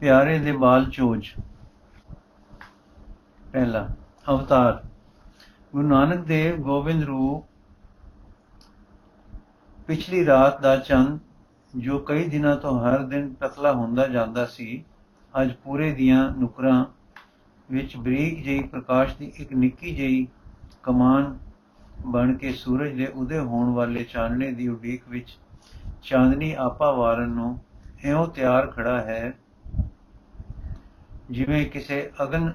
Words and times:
ਪਿਆਰੇ 0.00 0.38
ਦੇ 0.38 0.52
ਬਾਲ 0.52 0.84
ਚੋਜ। 0.90 1.28
ਪਹਿਲਾ, 3.52 3.88
ਅਵਤਾਰ। 4.30 4.82
ਗੁਰੂ 5.72 5.88
ਨਾਨਕ 5.88 6.20
ਦੇਵ 6.20 6.56
ਗੋਬਿੰਦ 6.56 7.04
ਰੂਪ 7.04 7.44
ਪਿਛਲੀ 9.86 10.26
ਰਾਤ 10.26 10.60
ਦਾ 10.60 10.76
ਚੰਨ, 10.76 11.18
ਜੋ 11.76 11.98
ਕਈ 11.98 12.28
ਦਿਨਾਂ 12.28 12.56
ਤੋਂ 12.56 12.80
ਹਰ 12.80 12.98
ਦਿਨ 12.98 13.34
ਪਤਲਾ 13.34 13.72
ਹੁੰਦਾ 13.72 14.06
ਜਾਂਦਾ 14.06 14.46
ਸੀ, 14.46 14.84
ਅੱਜ 15.42 15.52
ਪੂਰੇ 15.64 15.92
ਦੀਆਂ 15.92 16.30
ਨੁਕਰਾਂ 16.30 16.84
ਵਿੱਚ 17.70 17.96
ਬਰੀਕ 17.96 18.44
ਜਿਹੀ 18.44 18.62
ਪ੍ਰਕਾਸ਼ 18.62 19.16
ਦੀ 19.16 19.32
ਇੱਕ 19.36 19.52
ਨਿੱਕੀ 19.52 19.94
ਜਿਹੀ 19.94 20.26
ਕਮਾਨ 20.82 21.38
ਬਣ 22.06 22.34
ਕੇ 22.34 22.52
ਸੂਰਜ 22.52 22.96
ਦੇ 22.96 23.06
ਉਦੇ 23.06 23.38
ਹੋਣ 23.38 23.70
ਵਾਲੇ 23.70 24.04
ਚਾਨਣੇ 24.04 24.52
ਦੀ 24.52 24.68
ਉਡੀਕ 24.68 25.02
ਵਿੱਚ 25.08 25.38
ਚਾਂਦਨੀ 26.02 26.52
ਆਪਾ 26.52 26.90
ਵਾਰਨ 26.90 27.28
ਨੂੰ 27.28 27.58
ਇਉਂ 28.04 28.26
ਤਿਆਰ 28.26 28.66
ਖੜਾ 28.66 29.00
ਹੈ 29.00 29.32
ਜਿਵੇਂ 31.30 31.66
ਕਿਸੇ 31.66 32.10
ਅਗਨ 32.22 32.52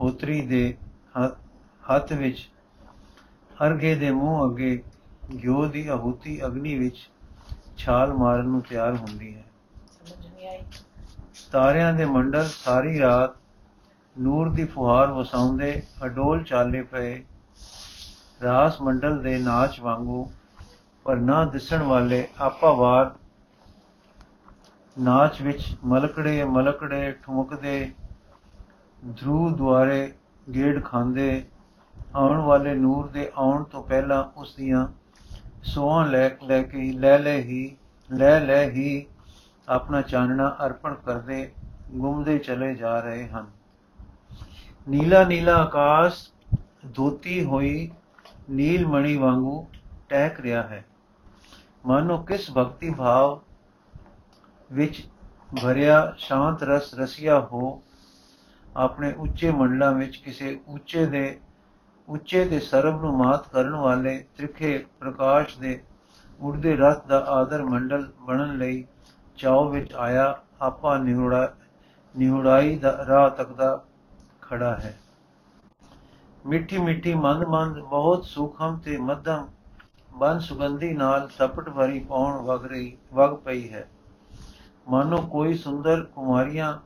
ਹੋਤਰੀ 0.00 0.40
ਦੇ 0.46 0.76
ਹੱਥ 1.84 2.12
ਵਿੱਚ 2.12 2.50
ਅਰਗੇ 3.66 3.94
ਦੇ 3.94 4.10
ਮੂੰਹ 4.10 4.44
ਅੱਗੇ 4.46 4.82
ਗਿਓ 5.42 5.66
ਦੀ 5.66 5.86
ਆਹੂਤੀ 5.88 6.44
ਅਗਨੀ 6.46 6.78
ਵਿੱਚ 6.78 7.10
ਛਾਲ 7.76 8.14
ਮਾਰਨ 8.14 8.46
ਨੂੰ 8.46 8.62
ਤਿਆਰ 8.62 8.96
ਹੁੰਦੀ 8.96 9.34
ਹੈ। 9.34 9.44
ਤਾਰਿਆਂ 11.52 11.92
ਦੇ 11.92 12.04
ਮੰਡਲ 12.04 12.48
ਸਾਰੀ 12.48 12.98
ਰਾਤ 13.00 13.36
ਨੂਰ 14.16 14.50
ਦੀ 14.50 14.64
ਫੁਹਾਰ 14.64 15.12
ਵਸਾਉਂਦੇ 15.12 15.82
ਅਡੋਲ 16.04 16.42
ਚਾਲੇ 16.44 16.82
ਪਏ। 16.82 17.24
ਰਾਸ 18.42 18.80
ਮੰਡਲ 18.80 19.22
ਦੇ 19.22 19.38
ਨਾਚ 19.38 19.80
ਵਾਂਗੂ 19.80 20.30
ਪਰ 21.04 21.16
ਨਾ 21.16 21.44
ਦਿਸਣ 21.44 21.82
ਵਾਲੇ 21.82 22.28
ਆਪਾਵਾਰ 22.40 23.14
ਨਾਚ 24.96 25.42
ਵਿੱਚ 25.42 25.76
ਮਲਕੜੇ 25.84 26.44
ਮਲਕੜੇ 26.44 27.12
ਠੁਮਕਦੇ 27.12 27.92
ਧਰੂ 29.10 29.50
ਦੁਆਰੇ 29.50 30.12
ਗੇੜ 30.54 30.84
ਖਾਂਦੇ 30.84 31.44
ਆਉਣ 32.14 32.38
ਵਾਲੇ 32.38 32.74
ਨੂਰ 32.74 33.08
ਦੇ 33.08 33.32
ਆਉਣ 33.36 33.64
ਤੋਂ 33.64 33.82
ਪਹਿਲਾਂ 33.82 34.24
ਉਸ 34.36 34.54
ਦੀਆਂ 34.54 34.88
ਸੋਹਾਂ 35.62 36.06
ਲੈ 36.06 36.30
ਲੈ 36.46 36.62
ਕੇ 36.62 36.92
ਲੈ 36.92 37.18
ਲੈ 37.18 37.36
ਹੀ, 37.36 37.76
ਲੈ 38.14 38.40
ਲੈ 38.40 38.70
ਹੀ 38.70 39.06
ਆਪਣਾ 39.68 40.02
ਚਾਨਣਾ 40.02 40.56
ਅਰਪਣ 40.66 40.94
ਕਰਦੇ 40.94 41.52
ਗੁੰਮਦੇ 41.90 42.38
ਚਲੇ 42.38 42.74
ਜਾ 42.74 43.00
ਰਹੇ 43.00 43.28
ਹਨ। 43.28 43.46
ਨੀਲਾ 44.88 45.24
ਨੀਲਾ 45.24 45.54
ਆਕਾਸ਼ 45.56 46.32
ਧੋਤੀ 46.94 47.44
ਹੋਈ 47.44 47.90
ਨੀਲ 48.50 48.86
ਮਣੀ 48.86 49.16
ਵਾਂਗੂ 49.16 49.66
ਟਹਿਕ 50.08 50.40
ਰਿਹਾ 50.40 50.62
ਹੈ। 50.62 50.84
ਮਾਨੋ 51.86 52.18
ਕਿਸ 52.18 52.50
ਭਗਤੀ 52.56 52.90
ਭਾਵ 52.90 53.40
ਵਿੱਚ 54.72 55.08
ਭਰਿਆ 55.62 56.14
ਸ਼ਾਂਤ 56.16 56.62
ਰਸ 56.62 56.94
ਰਸੀਆ 56.94 57.40
ਹੋ 57.40 57.82
ਆਪਣੇ 58.76 59.12
ਉੱਚੇ 59.12 59.50
ਮੰਡਲਾਂ 59.50 59.92
ਵਿੱਚ 59.92 60.16
ਕਿਸੇ 60.16 60.60
ਉੱਚੇ 60.68 61.06
ਦੇ 61.06 61.40
ਉੱਚੇ 62.08 62.44
ਦੇ 62.44 62.60
ਸਰਬ 62.60 63.02
ਨੂੰ 63.02 63.16
ਮਾਤ 63.16 63.48
ਕਰਨ 63.48 63.74
ਵਾਲੇ 63.74 64.24
ਤ੍ਰਿਖੇ 64.36 64.86
ਪ੍ਰਕਾਸ਼ 65.00 65.58
ਦੇ 65.58 65.82
ਉੜਦੇ 66.40 66.76
ਰਥ 66.76 67.06
ਦਾ 67.06 67.18
ਆਦਰ 67.18 67.62
ਮੰਡਲ 67.62 68.12
ਬਣਨ 68.20 68.58
ਲਈ 68.58 68.84
ਚਾਉ 69.36 69.68
ਵਿੱਚ 69.68 69.92
ਆਇਆ 69.92 70.42
ਆਪਾ 70.62 70.98
ਨਿਹੁੜਾ, 70.98 71.54
ਨਿਹੁੜਾਈ 72.16 72.76
ਦਾ 72.76 73.04
ਰਾਹ 73.08 73.30
ਤੱਕਦਾ 73.30 73.84
ਖੜਾ 74.42 74.76
ਹੈ। 74.76 74.98
ਮਿੱਠੀ 76.46 76.78
ਮਿੱਠੀ 76.78 77.14
ਮੰਦ 77.14 77.44
ਮੰਦ 77.44 77.78
ਬਹੁਤ 77.78 78.24
ਸੂਖਮ 78.24 78.78
ਤੇ 78.78 78.96
ਮੱਧਮ 78.96 79.48
ਬਨ 80.18 80.38
ਸੁਗੰਧੀ 80.38 80.92
ਨਾਲ 80.92 81.28
ਸਪਟ 81.28 81.68
ਭਰੀ 81.68 82.00
ਪਾਉਣ 82.00 82.42
ਵਗ 82.42 82.66
ਰਹੀ, 82.66 82.96
ਵਗ 83.14 83.36
ਪਈ 83.36 83.68
ਹੈ। 83.68 83.88
ਮਾਨੋ 84.88 85.16
ਕੋਈ 85.16 85.54
ਸੁੰਦਰ 85.54 86.02
ਕੁਮਾਰੀਆਂ 86.02 86.78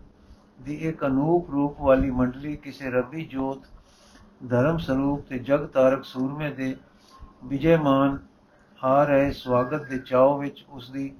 ਦੀ 0.61 0.75
ਇੱਕ 0.75 1.06
ਅਨੂਪ 1.06 1.51
ਰੂਪ 1.51 1.81
ਵਾਲੀ 1.81 2.11
ਮੰਡਲੀ 2.11 2.56
ਕਿਸੇ 2.56 2.91
ਰੱਬੀ 2.91 3.25
ਜੋਤ, 3.25 3.62
ਧਰਮ 4.48 4.78
ਸਰੂਪ 4.78 5.27
ਤੇ 5.28 5.39
ਜਗ 5.39 5.67
ਤਾਰਕ 5.67 6.05
ਸੂਰਮੇ 6.05 6.51
ਦੇ 6.51 6.77
ਵਿਜੇਮਾਨ 7.45 8.19
ਆ 8.85 9.05
ਰਹੇ 9.05 9.30
ਸਵਾਗਤ 9.33 9.83
ਦੇ 9.83 9.98
ਚਾਉ 9.98 10.39
ਵਿੱਚ 10.39 10.64
ਉਸ 10.69 10.91
ਦੀ 10.91 11.14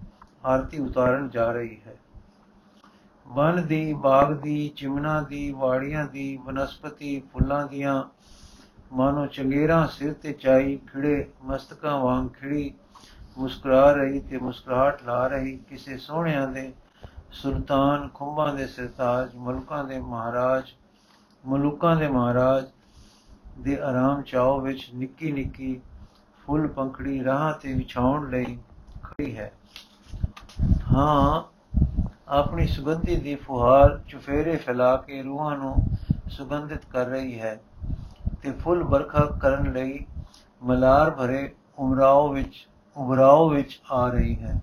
ਆਰਤੀ 0.45 0.79
ਉਤਾਰਨ 0.79 1.29
ਜਾ 1.29 1.53
ਰਹੀ 1.53 1.81
ਹੈ। 1.87 1.97
ਵਨ 3.27 3.67
ਦੀ, 3.67 3.93
ਬਾਗ 3.93 4.33
ਦੀ, 4.33 4.69
ਚਿਮਨਾ 4.77 5.21
ਦੀ, 5.23 5.51
ਵਾੜੀਆਂ 5.53 6.05
ਦੀ, 6.05 6.37
ਬਨਸਪਤੀ, 6.37 7.23
ਫੁੱਲਾਂ 7.33 7.67
ਦੀਆਂ 7.67 8.05
ਮਾਨੋ 8.93 9.27
ਚੰਗੇਰਾ 9.27 9.87
ਸਿਰ 9.87 10.13
ਤੇ 10.13 10.33
ਚਾਈ, 10.33 10.77
ਖਿੜੇ, 10.77 11.31
ਮਸਤਕਾਂ 11.45 11.99
ਵਾਂਗ 11.99 12.29
ਖਿੜੀ, 12.29 12.75
ਮੁਸਕਰਾ 13.39 13.93
ਰਹੀ 13.93 14.21
ਤੇ 14.21 14.39
ਮੁਸਕਰਾਹਟ 14.39 15.03
ਲਾ 15.03 15.27
ਰਹੀ, 15.27 15.57
ਕਿਸੇ 15.57 15.97
ਸੋਹਣਿਆਂ 15.97 16.49
ਦੇ 16.49 16.73
ਸੁਲਤਾਨ 17.33 18.09
ਖੁੰਬਾਂ 18.09 18.55
ਦੇ 18.55 18.67
ਸਰਤਾਜ, 18.67 19.37
ਮਲਕਾਂ 19.37 19.85
ਦੇ 19.85 19.99
ਮਹਾਰਾਜ, 20.01 20.73
ਮਲੂਕਾਂ 21.45 21.97
ਦੇ 21.97 22.09
ਮਹਾਰਾਜ 22.09 22.65
ਦੇ 23.59 23.79
ਆਰਾਮ 23.81 24.23
ਚਾਉ 24.23 24.61
ਵਿੱਚ 24.61 24.91
ਨਿੱਕੀ 24.95 25.33
ਨਿੱਕੀ 25.33 25.81
ਫੁੱਲ 26.47 26.67
ਪੰਖੜੀ 26.69 27.25
ਰਾਹ 27.25 27.53
ਤੇ 27.53 27.75
ਵਿਛਾਉਣ 27.75 28.31
ਲਈ 28.31 28.59
ਖੜੀ 29.03 29.37
ਹੈ। 29.37 29.53
ਹਾਂ, 30.95 31.43
ਆਪਣੀ 32.29 32.67
ਸੁਗੰਧੀ 32.67 33.17
ਦੀ 33.17 33.35
ਫੁਹਾਰ 33.35 33.99
ਚੁਫੇਰੇ 34.09 34.57
ਫੈਲਾ 34.57 34.97
ਕੇ 34.97 35.23
ਰੂਹਾਂ 35.23 35.57
ਨੂੰ 35.57 35.75
ਸੁਗੰਧਿਤ 36.29 36.85
ਕਰ 36.85 37.07
ਰਹੀ 37.07 37.41
ਹੈ 37.41 37.61
ਤੇ 38.43 38.53
ਫੁੱਲ 38.53 38.83
ਬਰਖਾ 38.85 39.25
ਕਰਨ 39.41 39.73
ਲਈ 39.73 40.07
ਮਲਾਰ 40.63 41.11
ਭਰੇ 41.11 41.55
ਉਮਰਾਓ 41.79 42.29
ਵਿੱਚ 42.29 42.67
ਉਭਰਾਓ 42.97 43.49
ਵਿੱਚ 43.49 43.81
ਆ 43.91 44.09
ਰਹੀ 44.09 44.35
ਹੈ। 44.37 44.61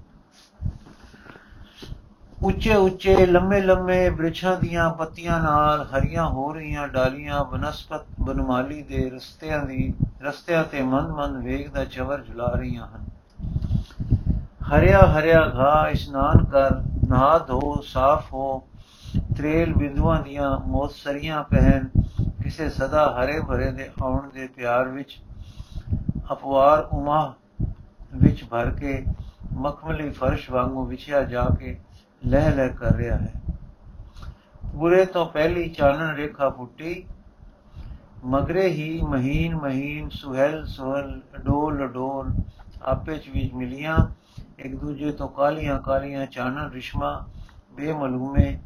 ਉੱਚੇ 2.46 2.76
ਉੱਚੇ 2.76 3.26
ਲੰਮੇ 3.26 3.60
ਲੰਮੇ 3.62 4.10
ਬ੍ਰਿਛਾਂ 4.10 4.56
ਦੀਆਂ 4.58 4.90
ਪੱਤੀਆਂ 4.90 5.40
ਨਾਲ 5.40 5.82
ਹਰੀਆਂ 5.84 6.26
ਹੋ 6.26 6.54
ਰਹੀਆਂ 6.54 6.88
ਡਾਲੀਆਂ 6.88 7.44
ਬਨਸਪਤ 7.44 8.06
ਬਨਮਾਲੀ 8.22 8.82
ਦੇ 8.82 9.10
ਰਸਤਿਆਂ 9.10 9.66
ਦੀ, 9.66 9.94
ਰਸਤਿਆਂ 10.22 10.64
ਤੇ 10.64 10.82
ਮੰਦ 10.82 11.10
ਮੰਦ 11.10 11.44
ਵੇਗ 11.44 11.70
ਦਾ 11.70 11.86
ਚਵਰ 11.86 12.22
ਝੁਲਾ 12.22 12.52
ਰਹੀਆਂ 12.56 12.88
ਹਨ। 12.88 13.06
ਹਰਿਆ 14.70 15.00
ਹਰਿਆ 15.00 15.42
ਘਾ 15.56 15.88
ਇਸ਼ਨਾਨ 15.90 16.44
ਕਰ, 16.44 16.76
ਨਹਾ 17.10 17.38
ਧੋ, 17.38 17.82
ਸਾਫ਼ 17.82 18.34
ਹੋ, 18.34 18.62
ਤ੍ਰੇਲ 19.38 19.74
ਬਿੰਦੂਆਂ 19.74 20.22
ਦੀਆਂ 20.22 20.60
ਮੋਸਰੀਆਂ 20.60 21.44
ਪਹਿਨ, 21.44 21.90
ਕਿਸੇ 22.44 22.70
ਸਦਾ 22.70 23.08
ਹਰੇ 23.10 23.40
ਭਰੇ 23.42 23.72
ਦੇ 23.72 23.90
ਆਉਣ 24.02 24.30
ਦੇ 24.30 24.48
ਪਿਆਰ 24.48 24.88
ਵਿੱਚ, 24.88 25.18
ਅਪਵਾਰ 26.32 26.88
ਉਮਾ 26.92 27.34
ਵਿੱਚ 28.16 28.44
ਭਰ 28.44 28.70
ਕੇ, 28.70 29.04
ਮਖਮਲੀ 29.54 30.10
ਫਰਸ਼ 30.10 30.50
ਵਾਂਗੂ 30.52 30.86
ਵਿਛਿਆ 30.86 31.24
ਜਾ 31.24 31.48
ਕੇ 31.60 31.78
ਲਹਿ 32.26 32.52
ਲਹਿ 32.52 32.70
ਕਰ 32.70 32.96
ਰਿਹਾ 32.96 33.18
ਹੈ 33.18 33.34
ਪੂਰੇ 34.74 35.04
ਤੋਂ 35.06 35.26
ਪਹਿਲੀ 35.26 35.68
ਚਾਨਣ 35.70 36.16
ਰੇਖਾ 36.16 36.50
ਫੁੱਟੀ 36.50 37.04
ਮਗਰੇ 38.26 38.68
ਹੀ 38.68 39.02
ਮਹੀਨ 39.02 39.56
ਮਹੀਨ 39.56 40.10
ਸੁਹਲ 40.10 40.64
ਸੁਹਲ 40.66 41.20
ਡੋਲ 41.44 41.88
ਡੋਲ 41.88 42.32
ਆਪੇ 42.84 43.18
ਚ 43.18 43.30
ਵਿੱਚ 43.30 43.54
ਮਿਲੀਆਂ 43.54 43.98
ਇੱਕ 44.60 44.76
ਦੂਜੇ 44.76 45.12
ਤੋਂ 45.12 45.28
ਕਾਲੀਆਂ 45.30 45.80
ਕਾਲੀਆਂ 45.80 46.26
ਚਾਨਣ 46.26 46.70
ਰਿਸ਼ਮਾ 46.72 47.12
ਬੇਮਲੂਮੇ 47.78 48.58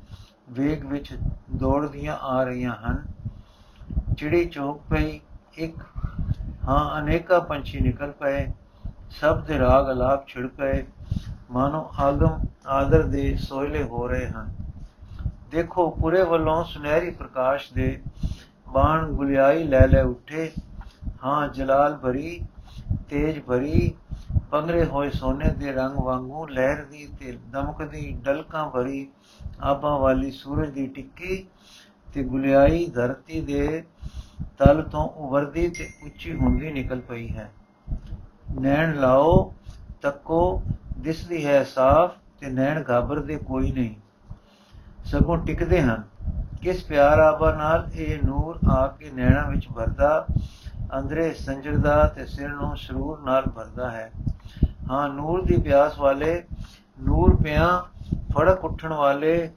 ਵੇਗ 0.50 0.86
ਵਿੱਚ 0.86 1.14
ਦੌੜਦੀਆਂ 1.56 2.18
ਆ 2.22 2.44
ਰਹੀਆਂ 2.44 2.76
ਹਨ 2.76 3.04
ਚਿੜੀ 4.18 4.46
ਚੌਕ 4.46 4.82
ਪਈ 4.90 5.20
ਇੱਕ 5.58 5.76
ਹਾਂ 6.64 7.00
ਅਨੇਕਾ 7.00 7.40
ਪੰਛੀ 7.40 7.80
ਨਿਕਲ 7.80 8.12
ਪਏ 8.12 8.46
ਸਭ 9.12 9.44
ਦੇ 9.46 9.58
ਰਾਗ 9.60 9.92
ਅਲਾਪ 9.92 10.28
ਛਿੜ 10.28 10.48
ਪਏ 10.48 10.84
ਮਾਨੋ 11.52 11.90
ਆਗਮ 12.00 12.40
ਆਦਰ 12.68 13.04
ਦੇ 13.04 13.36
ਸੋਇਲੇ 13.36 13.84
ਹੋ 13.84 14.08
ਰਹੇ 14.08 14.28
ਹਨ। 14.28 14.50
ਦੇਖੋ, 15.52 15.90
ਪੂਰੇ 15.90 16.22
ਵੱਲੋਂ 16.24 16.64
ਸੁਨਹਿਰੀ 16.64 17.10
ਪ੍ਰਕਾਸ਼ 17.10 17.74
ਦੇ 17.74 18.02
ਬਾਣ 18.68 19.12
ਗੁਲਿਆਈ 19.12 19.64
ਲੈ 19.64 19.88
ਲੈ 19.88 20.04
ਉੱਠੇ। 20.04 20.52
ਹਾਂ, 21.24 21.48
ਜਲਾਲ 21.48 21.96
ਭਰੀ, 21.96 22.42
ਤੇਜ 23.10 23.40
ਭਰੀ, 23.40 23.94
ਪੰਗਰੇ 24.52 24.86
ਹੋਏ 24.86 25.10
ਸੋਨੇ 25.10 25.50
ਦੇ 25.50 25.72
ਰੰਗ 25.72 25.98
ਵਾਂਗੂ 25.98 26.48
ਲਹਿਰਦੀ 26.48 27.08
ਤੇ 27.20 27.38
ਦਮਕਦੀ, 27.52 28.12
ਡਲਕਾਂ 28.24 28.70
ਭਰੀ 28.70 29.08
ਆਬਾਂ 29.62 29.98
ਵਾਲੀ 30.00 30.32
ਸੂਰਜ 30.32 30.70
ਦੀ 30.70 30.88
ਟਿੱਕੀ 30.88 31.46
ਤੇ 32.14 32.24
ਗੁਲਿਆਈ 32.24 32.86
ਧਰਤੀ 32.86 33.42
ਦੇ 33.42 33.84
ਤਲ 34.58 34.82
ਤੋਂ 34.82 35.08
ਉਵਰਦੀ 35.18 35.68
ਤੇ 35.70 35.90
ਉੱਚੀ 36.06 36.36
ਹੁੰਦੀ 36.36 36.72
ਨਿਕਲ 36.72 37.00
ਪਈ 37.00 37.28
ਹੈ। 37.30 37.52
ਨੈਣ 38.62 39.00
ਲਾਓ, 39.00 39.54
ਤੱਕੋ 40.02 40.62
ਦਿਸਦੀ 41.00 41.46
ਹੈ 41.46 41.64
ਸਾਫ਼ 41.64 42.12
ਤੇ 42.40 42.48
ਨੈਣ 42.48 42.84
ਘਾਬਰਦੇ 42.90 43.36
ਕੋਈ 43.38 43.72
ਨਹੀਂ। 43.72 43.96
ਸਗੋਂ 45.06 45.38
ਟਿਕਦੇ 45.38 45.82
ਹਨ। 45.82 46.04
ਕਿਸ 46.62 46.84
ਪਿਆਰ 46.84 47.20
ਆਬਾ 47.20 47.54
ਨਾਲ 47.54 47.90
ਇਹ 47.94 48.20
ਨੂਰ 48.26 48.60
ਆ 48.70 48.88
ਕੇ 48.88 49.12
ਨੈਣਾ 49.12 49.50
ਵਿੱਚ 49.50 49.68
ਭਰਦਾ 49.76 50.26
ਅੰਦਰੇ 51.00 51.34
ਸੰਜਰਦਾ 51.34 52.08
ਤੇ 52.08 52.26
ਸਿਰ 52.26 52.50
ਨੂੰ 52.50 52.78
ਸਰੂਰ 52.78 53.20
ਨਾਲ 53.20 53.42
ਭਰਦਾ 53.42 53.92
ਹੈ। 53.92 54.12
ਹਾਂ, 54.92 55.10
ਨੂਰ 55.10 55.46
ਦੀ 55.46 55.58
ਪਿਆਸ 55.58 56.00
ਵਾਲੇ, 56.00 56.44
ਨੂਰ 57.02 57.36
ਪਿਆ 57.44 57.86
ਫੜਕ 58.36 58.66
ਉੱਠਣ 58.66 58.94
ਵਾਲੇ, 58.94 59.52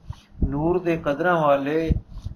ਨੂਰ 0.49 0.79
ਦੇ 0.79 0.97
ਕਦਰਾਂ 0.97 1.41
ਵਾਲੇ, 1.41 1.91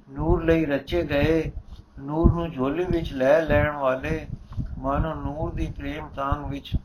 ਨੂਰ 0.10 0.44
ਲਈ 0.44 0.66
ਰਚੇ 0.66 1.04
ਗਏ, 1.04 1.52
ਨੂਰ 2.00 2.34
ਨੂੰ 2.34 2.52
ਝੋਲੀ 2.52 2.86
ਵਿੱਚ 2.86 3.14
ਲੈ 3.14 3.42
ਲੈਣ 3.42 3.72
ਵਾਲੇ, 3.72 4.28
ਮਾਨੋ 4.78 5.14
ਨੂਰ 5.14 5.54
ਦੀ 5.54 5.74
ਪ੍ਰੇਮ 5.78 6.08
ਤਾਂਗ 6.16 6.50
ਵਿੱਚ 6.50 6.76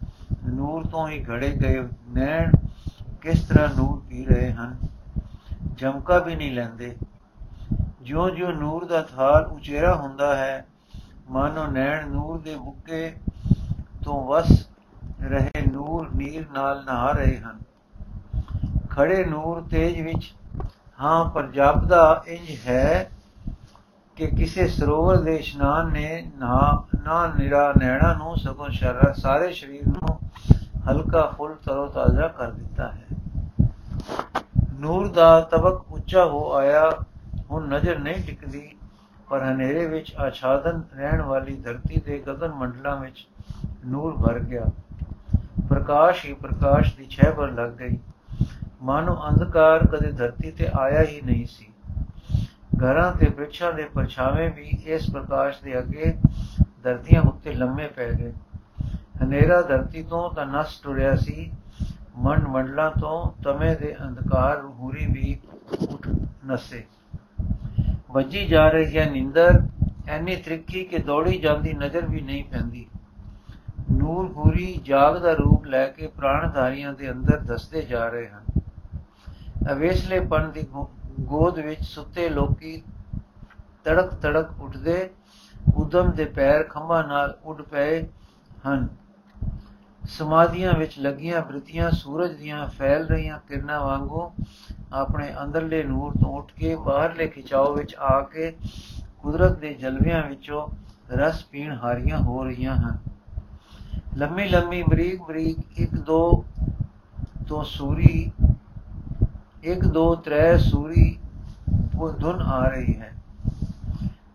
ਨੂਰ 0.45 0.87
ਤੋਂ 0.87 1.09
ਹੀ 1.09 1.25
ਘੜੇ 1.31 1.51
ਗਏ 1.51 1.89
ਨੈਣ 2.09 2.53
ਕਿਸ 3.21 3.49
ਤਰ੍ਹਾਂ 3.49 3.69
ਨੂਰ 3.69 4.03
ਪੀ 4.09 4.25
ਰਹੇ 4.25 4.53
ਹਨ? 4.53 4.77
ਜਮਕਾ 5.75 6.19
ਵੀ 6.19 6.37
ਨਹੀਂ 6.37 6.53
ਲੈਂਦੇ। 6.53 6.97
ਜਿਉਂ-ਜਿਉਂ 8.03 8.53
ਨੂਰ 8.53 8.85
ਦਾ 8.85 9.03
ਥਾਲ 9.03 9.47
ਉਚੇਰਾ 9.47 9.95
ਹੁੰਦਾ 9.95 10.37
ਹੈ, 10.37 10.67
ਮਾਨੋ 11.31 11.67
ਨੈਣ 11.67 12.11
ਨੂਰ 12.11 12.41
ਦੇ 12.41 12.57
ਬੁੱਕੇ 12.57 13.17
ਤੋਂ 14.05 14.27
ਵਸ 14.27 14.69
ਰਹੇ 15.23 15.51
ਨੂਰ 15.73 16.11
ਨੀਰ 16.15 16.47
ਨਾਲ 16.53 16.85
ਨਹਾ 16.87 17.13
ਰਹੇ 17.13 17.39
ਹਨ। 17.39 17.59
ਖੜੇ 18.91 19.25
ਨੂਰ 19.25 19.61
ਤੇਜ 19.61 20.01
ਵਿੱਚ, 20.01 20.35
ਹਾਂ, 21.01 21.31
ਪਰ 21.31 21.47
ਜਾਪਦਾ 21.47 22.25
ਇੰਜ 22.27 22.59
ਹੈ 22.67 23.11
ਕਿ 24.17 24.27
ਕਿਸੇ 24.27 24.69
ਸਰੋਵਰ 24.69 25.17
ਦੇ 25.17 25.37
ਇਸ਼ਨਾਨ 25.37 25.93
ਨੇ 25.93 26.31
ਨਾ 26.39 26.85
ਨਾ 27.05 27.27
ਨਿਰਾ 27.27 27.73
ਨੈਣਾ 27.79 28.15
ਨੂੰ, 28.15 28.37
ਸਗੋਂ 28.37 28.71
ਸ਼ਰ, 28.71 29.13
ਸਾਰੇ 29.13 29.53
ਸਰੀਰ 29.53 29.87
ਨੂੰ 29.87 30.22
ਹਲਕਾ 30.91 31.27
ਫੁੱਲ 31.27 31.55
ਤਰੋ 31.55 31.87
ਤਾਜ਼ਾ 31.87 32.29
ਕਰ 32.29 32.51
ਦਿੱਤਾ 32.51 32.93
ਹੈ। 32.93 33.07
ਨੂਰ 34.81 35.09
ਦਾ 35.09 35.41
ਤਬਕ 35.41 35.93
ਉੱਚਾ 35.93 36.25
ਹੋ 36.25 36.53
ਆਇਆ, 36.53 36.91
ਹੁਣ 37.51 37.69
ਨਜ਼ਰ 37.69 37.99
ਨਹੀਂ 37.99 38.25
ਟਿਕਦੀ, 38.25 38.77
ਪਰ 39.31 39.43
ਹਨੇਰੇ 39.43 39.87
ਵਿੱਚ 39.87 40.15
ਆਛਾਦਨ 40.17 40.83
ਰਹਿਣ 40.97 41.23
ਵਾਲੀ 41.23 41.57
ਧਰਤੀ 41.57 42.01
ਦੇ 42.07 42.23
ਗगन 42.29 42.55
ਮੰਡਲਾਂ 42.55 42.97
ਵਿੱਚ 42.97 43.27
ਨੂਰ 43.87 44.17
ਭਰ 44.17 44.39
ਗਿਆ। 44.39 44.65
ਪ੍ਰਕਾਸ਼ 45.69 46.27
ਹੀ 46.27 46.33
ਪ੍ਰਕਾਸ਼ 46.33 46.97
ਦੀ 46.97 47.07
ਛੇ 47.07 47.31
ਪਰ 47.31 47.51
ਲੱਗ 47.51 47.71
ਗਈ। 47.71 47.99
ਮਾਨੋ 48.83 49.15
ਅੰਧਕਾਰ 49.29 49.87
ਕਦੇ 49.87 50.13
ਧਰਤੀ 50.13 50.51
ਤੇ 50.51 50.69
ਆਇਆ 50.75 51.03
ਹੀ 51.03 51.21
ਨਹੀਂ 51.21 51.47
ਸੀ। 51.47 51.67
ਘਰਾਂ 52.79 53.13
ਤੇ 53.13 53.27
ਬ੍ਰਿਛਾਂ 53.27 53.73
ਦੇ 53.73 53.85
ਪਰਛਾਵੇਂ 53.95 54.51
ਵੀ 54.51 54.69
ਇਸ 54.85 55.11
ਪ੍ਰਕਾਸ਼ 55.11 55.63
ਦੇ 55.65 55.79
ਅੱਗੇ 55.79 56.15
ਧਰਤੀਆਂ 56.83 57.23
ਉੱਤੇ 57.23 57.53
ਲੰਮੇ 57.53 57.87
ਪੈ 57.87 58.13
ਗਏ। 58.13 58.33
ਹਨੇਰਾ 59.23 59.61
ਧਰਤੀ 59.63 60.03
ਤੋਂ 60.03 60.31
ਤਾਂ 60.35 60.47
ਨਸ 60.47 60.79
ਟੁਰਿਆ 60.83 61.15
ਸੀ, 61.17 61.51
ਮਨ 62.17 62.47
ਮੰਡਲਾਂ 62.49 62.91
ਤੋਂ 62.91 63.43
ਤਮੇ 63.43 63.75
ਦੇ 63.75 63.95
ਅੰਧਕਾਰ 64.03 64.61
ਹੂਰੀ 64.61 65.07
ਵੀ 65.07 65.39
ਉੱਠ 65.91 66.09
ਨਸੇ। 66.47 66.85
ਵੱਜੀ 68.11 68.47
ਜਾ 68.47 68.69
ਰਹੀ 68.69 68.99
ਹੈ 68.99 69.11
ਨਿੰਦਰ, 69.11 69.61
ਐਨੀ 70.09 70.37
ਤ੍ਰਿੱਖੀ 70.37 70.85
ਕਿ 70.85 70.99
ਦੌੜੀ 70.99 71.39
ਜਾਂਦੀ 71.39 71.73
ਨਜ਼ਰ 71.73 72.07
ਵੀ 72.07 72.21
ਨਹੀਂ 72.21 72.45
ਪੈਂਦੀ। 72.45 72.87
ਨੂਰ 73.91 74.33
ਪੂਰੀ 74.33 74.81
ਜਾਗ 74.85 75.19
ਦਾ 75.19 75.33
ਰੂਪ 75.33 75.65
ਲੈ 75.65 75.87
ਕੇ 75.87 76.07
ਪ੍ਰਾਣਧਾਰੀਆਂ 76.07 76.93
ਦੇ 76.93 77.11
ਅੰਦਰ 77.11 77.39
ਦੱਸਦੇ 77.39 77.83
ਜਾ 77.83 78.09
ਰਹੇ 78.09 78.29
ਹਨ। 78.29 78.43
ਅਵੇਸਲੇਪਨ 79.73 80.51
ਦੀ 80.51 80.67
ਗੋਦ 81.21 81.59
ਵਿੱਚ 81.59 81.83
ਸੁੱਤੇ 81.83 82.29
ਲੋਕੀ 82.29 82.83
ਤੜਕ 83.85 84.15
ਤੜਕ 84.15 84.61
ਉੱਠਦੇ, 84.61 85.11
ਉਦਮ 85.77 86.11
ਦੇ 86.11 86.25
ਪੈਰ 86.25 86.63
ਖੰਭਾਂ 86.63 87.05
ਨਾਲ 87.05 87.39
ਉੱਡ 87.45 87.63
ਪਏ 87.63 88.03
ਹਨ। 88.67 88.89
ਸਮਾਧੀਆਂ 90.07 90.73
ਵਿੱਚ 90.73 90.99
ਲੱਗੀਆਂ 90.99 91.43
ਬ੍ਰਿਤੀਆਂ 91.43 91.91
ਸੂਰਜ 91.91 92.33
ਦੀਆਂ 92.33 92.67
ਫੈਲ 92.67 93.07
ਰਹੀਆਂ 93.07 93.39
ਕਿਰਨਾਂ 93.49 93.81
ਵਾਂਗੂ 93.81 94.33
ਆਪਣੇ 94.93 95.35
ਅੰਦਰਲੇ 95.43 95.83
ਨੂਰ 95.83 96.13
ਤੋਂ 96.23 96.39
ਉੱਠ 96.39 96.53
ਕੇ 96.53 96.77
ਬਾਹਰਲੇ 96.77 97.29
ਖਿਚਾਓ 97.29 97.75
ਵਿੱਚ 97.75 97.95
ਆ 97.95 98.21
ਕੇ 98.21 98.57
ਕੁਦਰਤ 99.19 99.59
ਦੇ 99.59 99.75
ਜਲਵਿਆਂ 99.75 100.29
ਵਿੱਚੋਂ 100.29 100.69
ਰਸ 101.11 101.45
ਪੀਣ 101.45 101.77
ਹਾਰੀਆਂ 101.77 102.19
ਹੋ 102.19 102.45
ਰਹੀਆਂ 102.45 102.77
ਹਨ। 102.77 102.99
ਲੰਮੀ 104.17 104.49
ਲੰਮੀ 104.49 104.83
ਬਰੀਕ 104.83 105.23
ਬਰੀਕ 105.23 105.81
ਇੱਕ 105.81 105.95
ਦੋ 105.95 106.45
ਤੋਂ 107.49 107.65
ਸੂਰੀ, 107.65 108.33
ਇੱਕ 109.63 109.81
ਦੋ 109.81 110.15
ਤਰੇ 110.15 110.59
ਸੂਰੀ 110.59 111.19
ਉਹ 112.01 112.13
ਧੁਨ 112.13 112.43
ਆ 112.43 112.69
ਰਹੀ 112.69 113.01
ਹੈ। 113.01 113.13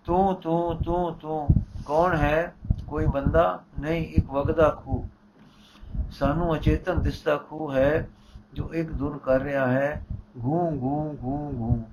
ਤੂੰ 0.06 0.36
ਤੂੰ 0.36 0.84
ਤੂੰ 0.84 1.14
ਤੂੰ 1.14 1.48
ਕੌਣ 1.86 2.16
ਹੈ? 2.16 2.54
ਕੋਈ 2.88 3.06
ਬੰਦਾ? 3.06 3.64
ਨਹੀਂ, 3.80 4.06
ਇੱਕ 4.06 4.26
ਵਗਦਾ 4.26 4.70
ਖੂ 4.70 5.10
ਸਾਨੂੰ 6.12 6.56
ਅਚੇਤਨ 6.56 7.02
ਦਿਸਦਾ 7.02 7.38
ਖੂ 7.38 7.74
ਹੈ, 7.74 8.08
ਜੋ 8.54 8.70
ਇੱਕ 8.74 8.98
ਧੁਨ 8.98 9.18
ਕਰ 9.18 9.40
ਰਿਹਾ 9.40 9.68
ਹੈ, 9.68 10.06
ਗੂੰ 10.38 10.78
ਗੂੰ 10.80 11.16
ਗੂੰ 11.16 11.54
ਗੂੰ। 11.56 11.84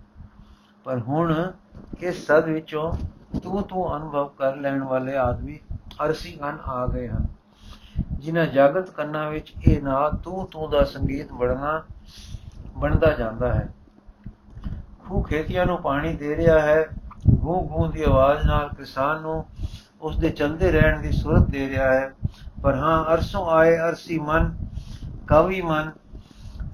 ਪਰ 0.84 0.98
ਹੁਣ 0.98 1.52
ਇਸ 1.98 2.26
ਸਦ 2.26 2.44
ਵਿੱਚੋਂ 2.44 2.92
ਤੂੰ 3.42 3.62
ਤੂੰ 3.62 3.96
ਅਨੁਭਵ 3.96 4.28
ਕਰ 4.28 4.56
ਲੈਣ 4.56 4.82
ਵਾਲੇ 4.82 5.16
ਆਦਮੀ 5.16 5.60
ਅਰਸੀ 6.04 6.38
ਗਨ 6.42 6.58
ਆ 6.66 6.86
ਗਏ 6.86 7.08
ਹਨ। 7.08 7.26
ਜਿਨ੍ਹਾਂ 8.12 8.46
ਜਾਗਤ 8.46 8.90
ਕੰਨਾਂ 8.90 9.30
ਵਿੱਚ 9.30 9.52
ਇਹ 9.68 9.82
ਨਾ 9.82 10.10
ਤੂੰ 10.10 10.46
ਤੂੰ 10.46 10.70
ਦਾ 10.70 10.84
ਸੰਗੀਤ 10.84 11.32
ਬੜਨਾ 11.32 11.82
ਬਣਦਾ 12.76 13.12
ਜਾਂਦਾ 13.12 13.54
ਹੈ। 13.54 13.68
ਖੂ 15.04 15.22
ਖੇਤੀਆਂ 15.22 15.66
ਨੂੰ 15.66 15.78
ਪਾਣੀ 15.82 16.16
ਦੇ 16.16 16.36
ਰਿਹਾ 16.36 16.60
ਹੈ, 16.60 16.86
ਗੂੰ 17.28 17.66
ਗੂੰ 17.66 17.90
ਦੀ 17.90 18.02
ਆਵਾਜ਼ 18.02 18.46
ਨਾਲ 18.46 18.68
ਕਿਸਾਨ 18.68 19.20
ਨੂੰ 19.20 19.44
ਉਸ 20.00 20.18
ਦੇ 20.18 20.30
ਚਲਦੇ 20.30 20.72
ਰਹਿਣ 20.72 21.00
ਦੀ 21.00 21.12
ਸੁਰਤ 21.12 21.42
ਦੇ 21.42 21.68
ਰਿਹਾ 21.68 21.94
ਹੈ। 21.94 22.12
ਪਰ 22.64 22.74
ਹਾਂ, 22.74 23.04
ਅਰਸੋਂ 23.14 23.46
ਆਏ 23.46 23.76
ਅਰਸੀ 23.78 24.18
ਮਨ, 24.18 24.54
ਕਵੀ 25.26 25.60
ਮਨ, 25.62 25.90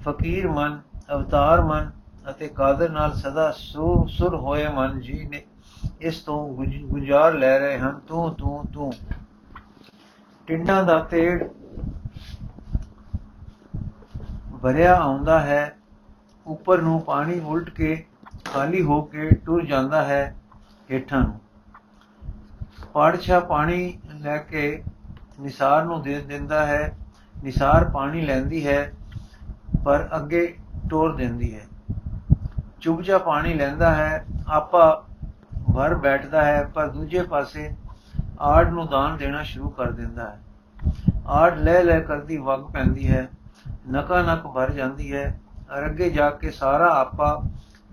ਫਕੀਰ 0.01 0.47
ਮਨ, 0.47 0.79
ਅਵਤਾਰ 1.13 1.61
ਮਨ 1.61 1.91
ਅਤੇ 2.29 2.47
ਕਾਦਰ 2.47 2.89
ਨਾਲ 2.89 3.13
ਸਦਾ 3.13 3.51
ਸੁਰ 3.51 4.07
ਸੁਰ 4.09 4.35
ਹੋਏ 4.35 4.67
ਮਨ 4.67 4.99
ਜੀ 4.99 5.27
ਨੇ। 5.27 5.41
ਇਸ 6.01 6.19
ਤੋਂ 6.19 6.37
ਗੁਜ਼ਾਰ 6.83 7.33
ਲੈ 7.33 7.59
ਰਹੇ 7.59 7.79
ਹਨ, 7.79 7.99
ਤੂੰ 8.07 8.33
ਤੂੰ 8.35 8.65
ਤੂੰ। 8.73 8.91
ਟਿੰਡਾਂ 10.47 10.83
ਦਾ 10.83 10.99
ਤੇੜ 10.99 11.43
ਭਰਿਆ 14.61 14.95
ਆਉਂਦਾ 14.95 15.39
ਹੈ, 15.39 15.77
ਉੱਪਰ 16.47 16.81
ਨੂੰ 16.81 17.01
ਪਾਣੀ 17.01 17.39
ਉਲਟ 17.39 17.69
ਕੇ 17.69 18.05
ਖਾਲੀ 18.53 18.81
ਹੋ 18.81 19.01
ਕੇ 19.01 19.29
ਟੁਰ 19.45 19.65
ਜਾਂਦਾ 19.65 20.03
ਹੈ 20.03 20.35
ਹੇਠਾਂ 20.91 21.21
ਨੂੰ। 21.21 21.39
ਪਾੜਛਾ 22.93 23.39
ਪਾਣੀ 23.39 23.99
ਲੈ 24.21 24.37
ਕੇ 24.37 24.83
ਨਿਸਾਰ 25.41 25.83
ਨੂੰ 25.85 26.01
ਦੇ 26.01 26.21
ਦਿੰਦਾ 26.21 26.65
ਹੈ, 26.65 26.95
ਨਿਸਾਰ 27.43 27.89
ਪਾਣੀ 27.89 28.21
ਲੈਂਦੀ 28.21 28.67
ਹੈ, 28.67 28.93
ਪਰ 29.85 30.07
ਅੱਗੇ 30.15 30.57
ਟੋਰ 30.89 31.15
ਦਿੰਦੀ 31.15 31.53
ਹੈ। 31.55 31.65
ਚੁਬਜਾ 32.81 33.17
ਪਾਣੀ 33.17 33.53
ਲੈਂਦਾ 33.53 33.95
ਹੈ, 33.95 34.25
ਆਪਾ 34.47 35.03
ਭਰ 35.75 35.95
ਬੈਠਦਾ 35.95 36.43
ਹੈ, 36.45 36.63
ਪਰ 36.63 36.87
ਦੂਜੇ 36.87 37.23
ਪਾਸੇ 37.23 37.69
ਆੜ 38.39 38.69
ਨੂੰ 38.69 38.87
ਦਾਨ 38.87 39.17
ਦੇਣਾ 39.17 39.43
ਸ਼ੁਰੂ 39.43 39.69
ਕਰ 39.69 39.91
ਦਿੰਦਾ 39.91 40.29
ਹੈ। 40.29 40.39
ਆੜ 41.27 41.57
ਲੈ 41.57 41.83
ਲੈ 41.83 41.99
ਕਰਦੀ 41.99 42.37
ਵਗ 42.37 42.71
ਪੈਂਦੀ 42.71 43.07
ਹੈ, 43.07 43.27
ਨਕਾ 43.91 44.21
ਨਕ 44.21 44.47
ਭਰ 44.47 44.71
ਜਾਂਦੀ 44.71 45.13
ਹੈ 45.13 45.39
ਅਰ 45.73 45.85
ਅੱਗੇ 45.85 46.09
ਜਾ 46.09 46.29
ਕੇ 46.29 46.51
ਸਾਰਾ 46.51 46.87
ਆਪਾ 46.95 47.41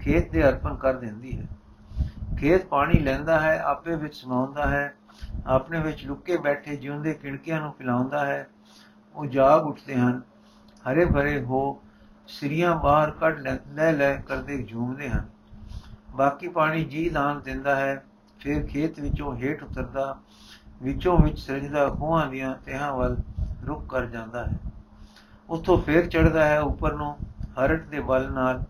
ਖੇਤ 0.01 0.31
ਦੇ 0.33 0.49
ਅਰਪਣ 0.49 0.75
ਕਰ 0.75 0.95
ਦਿੰਦੀ 0.95 1.39
ਹੈ। 1.39 1.47
ਖੇਤ 2.37 2.67
ਪਾਣੀ 2.67 2.99
ਲੈਂਦਾ 2.99 3.41
ਹੈ, 3.41 3.59
ਆਪੇ 3.61 3.95
ਵਿੱਚ 3.95 4.15
ਸਮਾਉਂਦਾ 4.15 4.67
ਹੈ 4.67 4.95
ਆਪਣੇ 5.47 5.81
ਵਿੱਚ 5.81 6.07
ਲੁੱਕੇ 6.07 6.37
ਬੈਠੇ 6.37 6.77
ਜਿਉਂਦੇ 6.77 7.15
ਕਿਣਕਿਆਂ 7.15 7.61
ਨੂੰ 7.61 7.73
ਪਿਲਾਉਂਦਾ 7.73 8.27
ਹੈ। 8.27 8.49
ਉਹ 9.15 9.27
ਜਾਗ 9.27 9.67
ਉੱਠਦੇ 9.67 9.95
ਹਨ। 9.95 10.23
ਹਰੇ 10.91 11.05
ਭਰੇ 11.05 11.41
ਹੋ 11.41 11.83
ਸਿਰੀਆਂ 12.27 12.77
ਬਾਹਰ 12.77 13.11
ਕੱਢ 13.11 13.49
ਲੈ 13.69 13.93
ਲੈ 13.93 14.17
ਕਰਦੇ 14.17 14.63
ਝੂਮਦੇ 14.63 15.11
ਹਨ। 15.11 15.29
ਬਾਕੀ 16.17 16.49
ਪਾਣੀ 16.49 16.85
ਜੀ 16.85 17.09
ਦਾਨ 17.09 17.41
ਦਿੰਦਾ 17.41 17.77
ਹੈ। 17.77 18.05
ਫਿਰ 18.41 18.67
ਖੇਤ 18.67 19.01
ਵਿੱਚੋਂ 19.01 19.37
ਹੇਠ 19.37 19.63
ਉਤਰਦਾ, 19.63 20.19
ਵਿੱਚੋਂ 20.83 21.19
ਵਿੱਚ 21.19 21.39
ਸਿਰਜਦਾ 21.39 21.89
ਖੂਹਾਂ 21.89 22.27
ਦੀਆਂ 22.27 22.55
ਤਹਾਂ 22.55 22.93
ਵੱਲ 22.93 23.17
ਰੁਕ 23.67 23.89
ਕਰ 23.89 24.07
ਜਾਂਦਾ 24.07 24.45
ਹੈ। 24.45 24.59
ਉਥੋਂ 25.51 25.83
ਫੇਰ 25.83 26.07
ਚੜਦਾ 26.07 26.45
ਹੈ 26.45 26.61
ਉੱਪਰ 26.61 26.93
ਨੂੰ, 26.93 27.17
ਹਰਟ 27.43 27.87
ਦੇ 27.87 28.01
ਬਲ 28.01 28.33
ਨਾਲ। 28.33 28.65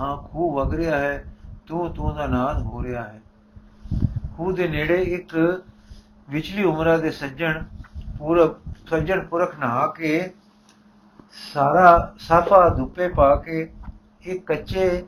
ਹਾਂ, 0.00 0.16
ਖੂਹ 0.16 0.56
ਵਗ 0.56 0.74
ਰਿਹਾ 0.74 0.98
ਹੈ 0.98 1.34
ਤੂੰ 1.66 1.94
ਤੂੰ 1.94 2.14
ਦਾ 2.14 2.26
ਨਾਦ 2.26 2.62
ਹੋ 2.62 2.82
ਰਿਹਾ 2.82 3.02
ਹੈ। 3.02 3.22
ਖੂਹ 4.36 4.52
ਦੇ 4.52 4.68
ਨੇੜੇ 4.68 4.94
ਇੱਕ 4.94 5.62
ਵਿਚਲੀ 6.30 6.64
ਉਮਰਾਂ 6.64 6.98
ਦੇ 6.98 7.10
ਸੱਜਣ 7.10 7.62
ਪੂਰਬ, 8.18 8.56
ਸੱਜਣ 8.90 9.26
ਪੁਰਖ 9.26 9.58
ਨਹਾ 9.58 9.86
ਕੇ 9.86 10.34
ਸਾਰਾ 11.52 12.14
ਸਾਫਾ 12.18 12.68
ਧੁੱਪੇ 12.68 13.08
ਪਾ 13.08 13.36
ਕੇ 13.36 13.72
ਇੱਕ 14.22 14.46
ਕੱਚੇ 14.46 15.06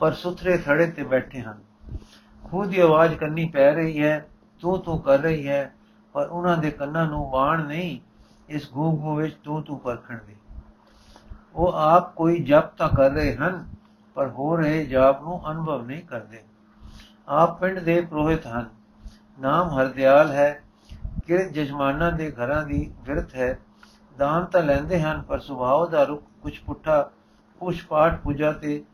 ਪਰ 0.00 0.12
ਸੁਥਰੇ 0.12 0.58
ਥੜੇ 0.58 0.86
ਤੇ 0.86 1.02
ਬੈਠੇ 1.02 1.40
ਹਨ। 1.40 1.58
ਖੂਹ 2.44 2.64
ਦੀ 2.64 2.80
ਆਵਾਜ਼ 2.80 3.14
ਕੰਨੀ 3.14 3.48
ਪੈ 3.48 3.74
ਰਹੀ 3.74 4.02
ਹੈ, 4.02 4.28
ਤੂੰ 4.60 4.78
ਤੂੰ 4.78 5.00
ਕਰ 5.00 5.18
ਰਹੀ 5.18 5.48
ਹੈ, 5.48 5.74
ਪਰ 6.12 6.26
ਉਹਨਾਂ 6.26 6.56
ਦੇ 6.56 6.70
ਕੰਨਾਂ 6.70 7.06
ਨੂੰ 7.06 7.30
ਬਾਣ 7.30 7.66
ਨਹੀਂ, 7.66 8.00
ਇਸ 8.48 8.70
ਗੂੰ 8.72 8.96
ਗੂੰ 8.96 9.16
ਵਿੱਚ 9.16 9.36
ਤੂੰ 9.44 9.62
ਤੂੰ 9.62 9.78
ਪਰਖਣ 9.78 10.18
ਦੇ। 10.26 10.36
ਉਹ 11.54 11.72
ਆਪ 11.72 12.14
ਕੋਈ 12.14 12.42
ਜਪ 12.42 12.76
ਤਾਂ 12.76 12.88
ਕਰ 12.88 13.10
ਰਹੇ 13.10 13.36
ਹਨ, 13.36 13.66
ਪਰ 14.14 14.28
ਹੋ 14.28 14.56
ਰਹੇ 14.56 14.86
ਜਾਪ 14.86 15.22
ਨੂੰ 15.22 15.50
ਅਨੁਭਵ 15.50 15.86
ਨਹੀਂ 15.86 16.02
ਕਰਦੇ। 16.02 16.42
ਆਪ 17.28 17.60
ਪਿੰਡ 17.60 17.78
ਦੇ 17.78 18.00
ਪ੍ਰੋਹਿਤ 18.00 18.46
ਹਨ। 18.46 18.83
ਨਾਮ 19.40 19.68
ਹਰਦਿਆਲ 19.68 20.30
ਹੈ, 20.30 20.62
ਕਿ 21.26 21.38
ਜਜਮਾਨਾਂ 21.38 22.12
ਦੇ 22.12 22.30
ਘਰਾਂ 22.30 22.62
ਦੀ 22.62 22.92
ਵਿਰਤ 23.02 23.34
ਹੈ। 23.34 23.58
ਦਾਨ 24.18 24.44
ਤਾਂ 24.44 24.62
ਲੈਂਦੇ 24.62 25.00
ਹਨ, 25.00 25.22
ਪਰ 25.22 25.38
ਸੁਭਾਅ 25.38 25.90
ਦਾ 25.90 26.04
ਰੁਖ 26.04 26.22
ਕੁਝ 26.42 26.58
ਪੁੱਠਾ 26.58 27.10
ਪੁਸ਼ 27.58 27.86
ਪਾਠ 27.86 28.20
ਪੂਜਾ 28.20 28.52
ਤੇ 28.52 28.84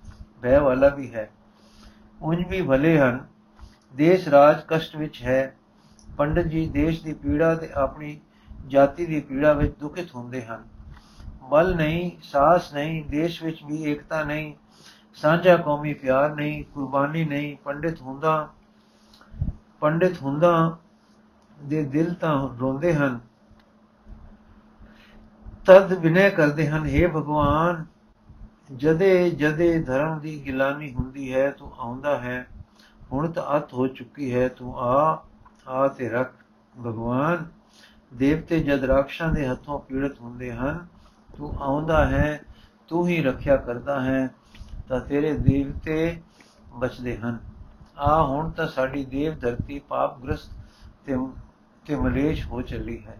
ਭੈ 0.43 0.61
ਵਾਲਾ 0.61 0.89
ਵੀ 0.89 1.15
ਹੈ। 1.15 1.31
ਉਂਝ 2.23 2.49
ਵੀ 2.49 2.63
ਭਲੇ 2.63 2.99
ਹਨ। 2.99 3.27
ਦੇਸ਼ 3.95 4.29
ਰਾਜ 4.29 4.61
ਕਸ਼ਟ 4.69 4.97
ਵਿੱਚ 4.97 5.23
ਹੈ। 5.23 5.57
ਪੰਡਤ 6.19 6.43
ਜੀ 6.43 6.69
ਦੇਸ਼ 6.69 7.05
ਦੀ 7.05 7.15
ਪੀੜਾ 7.15 7.55
ਤੇ 7.55 7.69
ਆਪਣੀ 7.75 8.21
ਜਾਤੀ 8.67 9.07
ਦੀ 9.07 9.21
ਪੀੜਾ 9.21 9.53
ਵਿੱਚ 9.53 9.79
ਦੁਖਿਤ 9.81 10.15
ਹੁੰਦੇ 10.15 10.45
ਹਨ। 10.45 10.65
ਬਲ 11.51 11.77
ਨਹੀਂ, 11.77 12.11
ਸਾਹਸ 12.23 12.75
ਨਹੀਂ, 12.75 13.05
ਦੇਸ਼ 13.05 13.43
ਵਿੱਚ 13.43 13.65
ਵੀ 13.65 13.83
ਏਕਤਾ 13.83 14.25
ਨਹੀਂ, 14.25 14.55
ਸਾਂਝਾ 15.15 15.57
ਕੌਮੀ 15.57 15.95
ਪਿਆਰ 15.95 16.35
ਨਹੀਂ, 16.35 16.65
ਕੁਰਬਾਨੀ 16.65 17.25
ਨਹੀਂ, 17.25 17.57
ਪੰਡਿਤ 17.57 18.01
ਹੁੰਦਾ 18.03 18.49
ਪੰਡਿਤ 19.81 20.23
ਹੁੰਦਾ 20.23 20.77
ਦੇ 21.59 21.83
ਦਿਲ 21.83 22.15
ਤਾਂ 22.15 22.49
ਰੋਂਦੇ 22.61 22.95
ਹਨ। 22.95 23.19
ਤਦ 25.67 25.93
ਵਿਨੈ 25.93 26.29
ਕਰਦੇ 26.31 26.69
ਹਨ 26.69 26.87
हे 26.87 27.09
ਭਗਵਾਨ, 27.11 27.85
ਜਦੇ 28.73 29.31
ਜਦੇ 29.31 29.83
ਧਰਮ 29.83 30.19
ਦੀ 30.19 30.47
ਗਿਲਾਨੀ 30.47 30.93
ਹੁੰਦੀ 30.95 31.35
ਹੈ, 31.35 31.51
ਤੂੰ 31.51 31.73
ਆਉਂਦਾ 31.79 32.19
ਹੈ, 32.19 32.47
ਹੁਣ 33.13 33.31
ਤਾਂ 33.31 33.57
ਅਤ 33.57 33.73
ਹੋ 33.73 33.87
ਚੁੱਕੀ 33.87 34.35
ਹੈ, 34.35 34.49
ਤੂੰ 34.49 34.79
ਆ 34.79 35.25
ਆ 35.69 35.89
ਤੇ 35.89 36.09
ਰੱਖ 36.09 36.33
ਭਗਵਾਨ। 36.75 37.45
ਦੇਵਤੇ 38.13 38.61
ਜਦ 38.61 38.85
ਰਾਖਸ਼ਾਂ 38.85 39.33
ਦੇ 39.33 39.47
ਹੱਥੋਂ 39.49 39.79
ਪੀੜਤ 39.79 40.21
ਹੁੰਦੇ 40.21 40.53
ਹਨ, 40.53 40.87
ਤੂੰ 41.39 41.55
ਆਉਂਦਾ 41.61 42.07
ਹੈ, 42.07 42.41
ਤੂੰ 42.89 43.07
ਹੀ 43.09 43.23
ਰੱਖਿਆ 43.23 43.57
ਕਰਦਾ 43.57 44.01
ਹੈ, 44.01 44.29
ਤਾਂ 44.89 45.01
ਤੇਰੇ 45.01 45.33
ਦੇਵਤੇ 45.39 46.21
ਬਚਦੇ 46.75 47.17
ਹਨ। 47.17 47.39
ਆ 48.01 48.23
ਹੁਣ 48.23 48.51
ਤਾਂ 48.51 48.67
ਸਾਡੀ 48.67 49.05
ਦੇਵ 49.05 49.39
ਧਰਤੀ 49.39 49.79
ਪਾਪਗ੍ਰਸਤ 49.79 50.51
ਤੇ 51.07 51.17
ਤੇ 51.87 51.97
ਮਲੇਸ਼ 51.97 52.47
ਹੋ 52.47 52.63
ਚੱਲੀ 52.63 53.05
ਹੈ। 53.07 53.19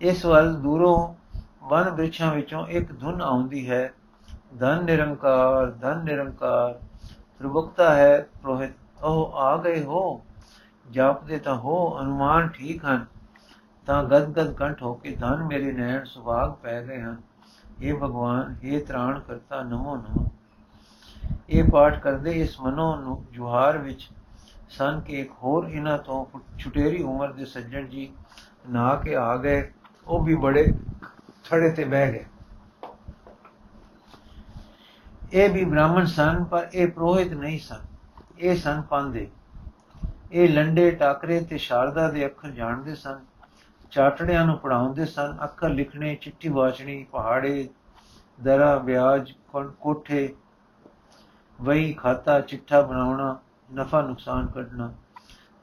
ਇਸ 0.00 0.24
ਵੱਲ 0.26 0.54
ਦੂਰੋਂ 0.54 1.14
ਵਨ 1.68 1.90
ਬ੍ਰਿਛਾਂ 1.90 2.34
ਵਿੱਚੋਂ 2.34 2.66
ਇੱਕ 2.66 3.00
ਧੁਨ 3.00 3.22
ਆਉਂਦੀ 3.22 3.70
ਹੈ। 3.70 3.92
ਧਨ 4.58 4.84
ਨਿਰੰਕਾਰ 4.84 5.70
ਧਨ 5.70 6.04
ਨਿਰੰਕਾਰ 6.04 6.78
ਸਰਬਕਤਾ 7.38 7.94
ਹੈ 7.94 8.26
ਪ੍ਰੋਹਿਤ। 8.42 8.70
ਉਹ 9.02 9.32
ਆ 9.34 9.56
ਗਏ 9.56 9.82
ਹੋ, 9.84 10.22
ਜਾਪਦੇ 10.90 11.38
ਤਾਂ 11.38 11.56
ਹੋ, 11.56 12.00
ਅਨੁਮਾਨ 12.00 12.48
ਠੀਕ 12.48 12.84
ਹਨ। 12.84 13.06
ਤਾਂ 13.86 14.04
ਗਦ 14.04 14.32
ਗਦ 14.32 14.52
ਕੰਠ 14.52 14.82
ਹੋ 14.82 14.94
ਕੇ 14.94 15.16
ਧਨ 15.16 15.42
ਮੇਰੇ 15.42 15.72
ਨੈਣ 15.72 16.04
ਸੁਭਾਗ 16.04 16.52
ਪੈ 16.52 16.82
ਗਏ 16.82 17.00
ਹਨ। 17.00 17.16
ਇਹ 17.80 17.94
ਭਗਵਾਨ 17.94 18.56
ਇਹ 18.62 18.86
ਤ੍ਰਾਣ 18.86 19.20
ਕਰਤਾ 19.20 19.62
ਨਮੋ 19.62 19.96
ਨਮੋ। 19.96 20.26
ਇਹ 21.50 21.64
ਪਾਠ 21.64 21.98
ਕਰਦੇ 22.00 22.30
ਇਸ 22.32 22.60
ਮਨੋ 22.60 22.94
ਨੂੰ 22.96 23.24
ਜੁਹਾਰ 23.32 23.78
ਵਿੱਚ 23.78 24.08
ਸਨ 24.70 25.00
ਕਿ 25.00 25.20
ਇੱਕ 25.20 25.32
ਹੋਰ 25.42 25.68
ਇਹਨਾਂ 25.68 25.98
ਤੋਂ 25.98 26.24
ਛੁਟੇਰੀ 26.58 27.02
ਉਮਰ 27.02 27.32
ਦੇ 27.32 27.44
ਸੱਜਣ 27.44 27.86
ਜੀ 27.86 28.12
ਨਾ 28.70 28.94
ਕੇ 28.94 29.14
ਆ 29.14 29.36
ਗਏ, 29.36 29.70
ਉਹ 30.06 30.24
ਵੀ 30.24 30.34
ਬੜੇ 30.34 30.66
ਥੜੇ 31.44 31.70
ਤੇ 31.70 31.84
ਬਹਿ 31.84 32.12
ਗਏ। 32.12 32.24
ਇਹ 35.32 35.50
ਵੀ 35.50 35.64
ਬ੍ਰਾਹਮਣ 35.64 36.04
ਸਨ, 36.04 36.44
ਪਰ 36.44 36.68
ਇਹ 36.74 36.88
ਪ੍ਰੋਹਿਤ 36.88 37.32
ਨਹੀਂ 37.32 37.58
ਸਨ। 37.58 37.86
ਇਹ 38.38 38.56
ਸਨ 38.56 38.82
ਪਾਂਦੇ 38.82 39.28
ਇਹ 40.32 40.48
ਲੰਡੇ, 40.48 40.90
ਟਾਕਰੇ 40.90 41.40
ਤੇ 41.40 41.58
ਸ਼ਾਰਦਾ 41.58 42.08
ਦੇ 42.10 42.26
ਅੱਖਰ 42.26 42.50
ਜਾਣਦੇ 42.50 42.94
ਸਨ, 42.94 43.18
ਚਾਟੜਿਆਂ 43.90 44.44
ਨੂੰ 44.46 44.56
ਪੜਾਉਂਦੇ 44.58 45.04
ਸਨ, 45.04 45.36
ਅੱਖਰ 45.44 45.68
ਲਿਖਣੇ, 45.68 46.14
ਚਿੱਠੀ 46.14 46.48
ਵਾਚਣੀ, 46.48 47.02
ਪਹਾੜੇ, 47.12 47.68
ਦਰਾ, 48.38 48.76
ਵਿਆਜ 48.76 49.32
ਕੋਠੇ 49.80 50.28
ਵਹੀ 51.60 51.92
ਖਾਤਾ, 51.92 52.40
ਚਿੱਠਾ 52.40 52.80
ਬਣਾਉਣਾ, 52.80 53.36
ਨਫਾ 53.74 54.00
ਨੁਕਸਾਨ 54.02 54.46
ਕੱਢਣਾ, 54.46 54.92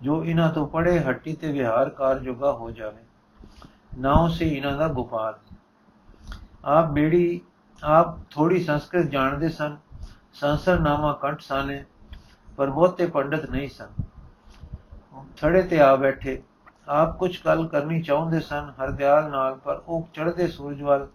ਜੋ 0.02 0.24
ਇਹਨਾਂ 0.26 0.52
ਤੋਂ 0.54 0.68
ਪੜੇ 0.68 1.00
ਹੱਟੀ 1.00 1.34
ਤੇ 1.34 1.52
ਵਿਹਾਰ 1.52 1.90
ਕਾਰ 1.90 2.20
ਜੋਗਾ 2.20 2.52
ਹੋ 2.52 2.72
ਜਾਵੇ। 2.72 3.04
ਨਾਉ 3.98 4.28
ਸੇ 4.28 4.48
ਇਹਨਾਂ 4.48 4.78
ਦਾ 4.78 4.88
ਗੋਪਾਲ। 4.88 5.40
ਆਪ 6.66 6.90
ਬੇੜੀ, 6.90 7.42
ਆਪ 7.84 8.18
ਥੋੜੀ 8.32 8.64
ਸੰਸਕ੍ਰਿਤ 8.64 9.10
ਜਾਣਦੇ 9.10 9.50
ਸਨ। 9.50 9.78
ਸੰਸਰ 10.34 10.80
ਨਾਮਾ 10.80 11.14
ਕੰਠ 11.14 11.42
ਸਾਨੇ, 11.42 11.84
ਪਰ 12.58 12.70
ਬਹੁਤੇ 12.70 13.06
ਪੰਡਤ 13.06 13.50
ਨਹੀਂ 13.50 13.70
ਸਨ। 13.70 13.88
ਥੜੇ 15.38 15.62
ਤੇ 15.62 15.80
ਆ 15.80 15.96
ਬੈਠੇ। 15.96 16.42
ਆਪ 16.88 17.18
ਕੁਝ 17.18 17.36
ਕੱਲ 17.38 17.68
ਕਰਨੀ 17.68 18.02
ਚਾਹੁੰਦੇ 18.02 18.40
ਸਨ, 18.40 18.72
ਹਰਦਿਆਲ 18.84 19.30
ਨਾਲ, 19.30 19.56
ਪਰ 19.56 19.82
ਉਹ 19.88 20.08
ਚੜ੍ਹਦੇ 20.14 20.48
ਸੂਰਜ 20.48 20.82
ਵੱਲ, 20.82 21.08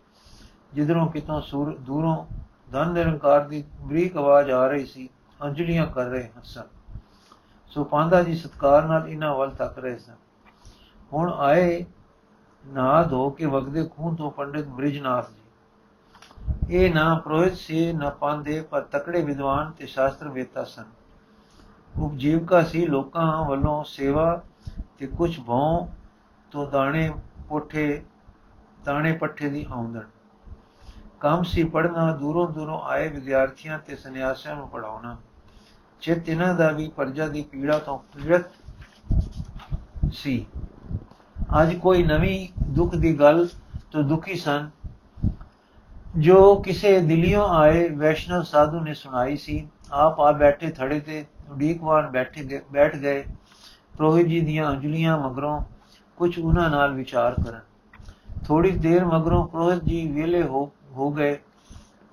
ਜਿੱਧਰੋਂ 0.72 1.06
ਕਿਤੋਂ 1.10 1.40
ਸੂਰ, 1.40 1.76
ਦੂਰੋਂ 1.78 2.26
ਧਨ 2.72 2.92
ਨਿਰੰਕਾਰ 2.92 3.40
ਦੀ 3.40 3.64
ਬਰੀਕ 3.80 4.16
ਆਵਾਜ਼ 4.16 4.50
ਆ 4.50 4.66
ਰਹੀ 4.66 4.86
ਸੀ 4.86 5.08
ਅੰਜਲੀਆਂ 5.42 5.86
ਕਰ 5.86 6.04
ਰਹੇ 6.04 6.28
ਸਨ। 6.44 6.62
ਸੋ 7.66 7.84
ਪਾਂਦਾ 7.84 8.22
ਜੀ 8.22 8.34
ਸਤਕਾਰ 8.34 8.86
ਨਾਲ 8.86 9.08
ਇਹਨਾਂ 9.08 9.34
ਵੱਲ 9.34 9.50
ਤੱਕ 9.50 9.78
ਰਹੇ 9.78 9.98
ਸਨ। 9.98 10.14
ਹੁਣ 11.12 11.32
ਆਏ 11.32 11.84
ਨਾ 12.66 13.02
ਧੋ 13.02 13.30
ਕੇ 13.30 13.46
ਵਗਦੇ 13.46 13.84
ਖੂਨ 13.84 14.14
ਤੋਂ 14.14 14.30
ਪੰਡਿਤ 14.30 14.66
ਬ੍ਰਿਜਨਾਥ 14.66 15.30
ਜੀ। 15.30 16.76
ਇਹ 16.76 16.94
ਨਾ 16.94 17.14
ਪ੍ਰੋਹਿਤ 17.14 17.56
ਸੀ, 17.56 17.92
ਨਾ 17.92 18.10
ਪਾਂਦੇ 18.10 18.60
ਪਰ 18.60 18.80
ਤਕੜੇ 18.80 19.22
ਵਿਦਵਾਨ 19.22 19.70
ਤੇ 19.70 19.86
ਸ਼ਾਸਤਰ 19.86 20.28
ਵੇਤਾ 20.28 20.64
ਸਨ। 20.64 20.84
ਉਪਜੀਵਕਾ 21.98 22.62
ਸੀ, 22.62 22.86
ਲੋਕਾਂ 22.86 23.44
ਵੱਲੋਂ 23.44 23.84
ਸੇਵਾ 23.84 24.42
ਤੇ 24.98 25.06
ਕੁਝ 25.06 25.40
ਭੌਂ 25.40 25.86
ਤੋਂ 26.50 26.70
ਦਾਣੇ 26.70 27.10
ਪੋਠੇ, 27.48 28.02
ਦਾਣੇ 28.84 29.12
ਪੱਠੇ 29.12 29.48
ਦੀ 29.48 29.66
ਆਮਦਨ। 29.72 30.21
ਕੰਮ 31.22 31.42
ਸੀ 31.42 31.64
ਪੜਨਾ 31.64 32.12
ਦੂਰੋਂ 32.16 32.48
ਦੂਰੋਂ 32.48 32.80
ਆਏ 32.82 33.08
ਵਿਦਿਆਰਥੀਆਂ 33.08 33.78
ਤੇ 33.78 33.96
ਸੰਨਿਆਸੀਆਂ 33.96 34.54
ਨੂੰ 34.56 34.68
ਪੜਾਉਣਾ 34.68 35.16
ਚਿਤ 36.00 36.28
ਇਹਨਾਂ 36.28 36.54
ਦਾ 36.54 36.70
ਵੀ 36.70 36.88
ਪਰਜਾ 36.88 37.26
ਦੀ 37.28 37.42
ਪੀੜਾ 37.42 37.78
ਤੋਂ 37.78 37.98
ਪੀੜਤ 37.98 38.44
ਸੀ। 40.12 40.46
ਅੱਜ 41.62 41.74
ਕੋਈ 41.74 42.02
ਨਵੀਂ 42.02 42.48
ਦੁੱਖ 42.68 42.94
ਦੀ 42.94 43.18
ਗੱਲ 43.20 43.48
ਤੋਂ 43.92 44.02
ਦੁਖੀ 44.02 44.34
ਸਨ। 44.34 44.70
ਜੋ 46.18 46.54
ਕਿਸੇ 46.56 46.98
ਦਿਲਿਓਂ 47.00 47.48
ਆਏ 47.48 47.88
ਵੈਸ਼ਨਵ 47.88 48.42
ਸਾਧੂ 48.42 48.80
ਨੇ 48.80 48.94
ਸੁਣਾਈ 48.94 49.36
ਸੀ, 49.36 49.68
ਆਪ 49.92 50.20
ਆ 50.20 50.32
ਬੈਠੇ 50.32 50.70
ਥੜੇ 50.70 51.00
ਤੇ 51.00 51.24
ਉਡੀਕਵਾਨ 51.50 52.10
ਬੈਠੇ 52.10 52.60
ਬੈਠ 52.72 52.96
ਗਏ। 52.96 53.24
ਪ੍ਰੋਹਿਤ 53.96 54.26
ਜੀ 54.26 54.40
ਦੀਆਂ 54.40 54.70
ਅੰਜਲੀਆਂ 54.70 55.18
ਮਗਰੋਂ 55.18 55.60
ਕੁਝ 56.16 56.38
ਉਹਨਾਂ 56.38 56.70
ਨਾਲ 56.70 56.92
ਵਿਚਾਰ 56.92 57.34
ਕਰਨ। 57.34 57.60
ਥੋੜੀ 58.46 58.70
ਦੇਰ 58.70 59.04
ਮਗਰੋਂ 59.04 59.46
ਪ੍ਰੋਹਿਤ 59.48 59.84
ਜੀ 59.84 60.06
ਵੇਲੇ 60.12 60.42
ਹੋ 60.42 60.72
ਹੋ 60.92 61.10
ਗਏ। 61.10 61.38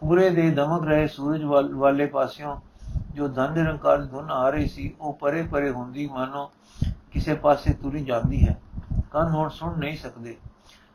ਪੂਰੇ 0.02 0.30
ਦੇ 0.30 0.50
ਦਮਕ 0.52 0.84
ਰਹੇ 0.84 1.08
ਸੂਰਜ 1.08 1.44
ਵਾਲੇ 1.74 2.06
ਪਾਸਿਓਂ 2.06 2.56
ਜੋ 3.14 3.28
ਧਨ 3.28 3.54
ਨਿਰੰਕਾਰ 3.54 4.02
ਧੁਨ 4.02 4.32
ਆ 4.32 4.50
ਰਹੀ 4.50 4.68
ਸੀ, 4.68 4.94
ਉਹ 5.02 5.14
ਪਰੇ 5.14 5.42
ਪਰੇ 5.44 5.70
ਹੁੰਦੀ 5.70 6.08
ਮਾਨੋ 6.08 6.52
ਕਿਸੇ 7.12 7.34
ਪਾਸੇ 7.36 7.74
ਤੁਰੀ 7.74 8.04
ਜਾਂਦੀ 8.06 8.48
ਹੈ। 8.48 8.60
ਕੰਨ 9.12 9.30
ਹੁਣ 9.30 9.50
ਸੁਣ 9.50 9.78
ਨਹੀਂ 9.78 9.98
ਸਕਦੇ। 9.98 10.36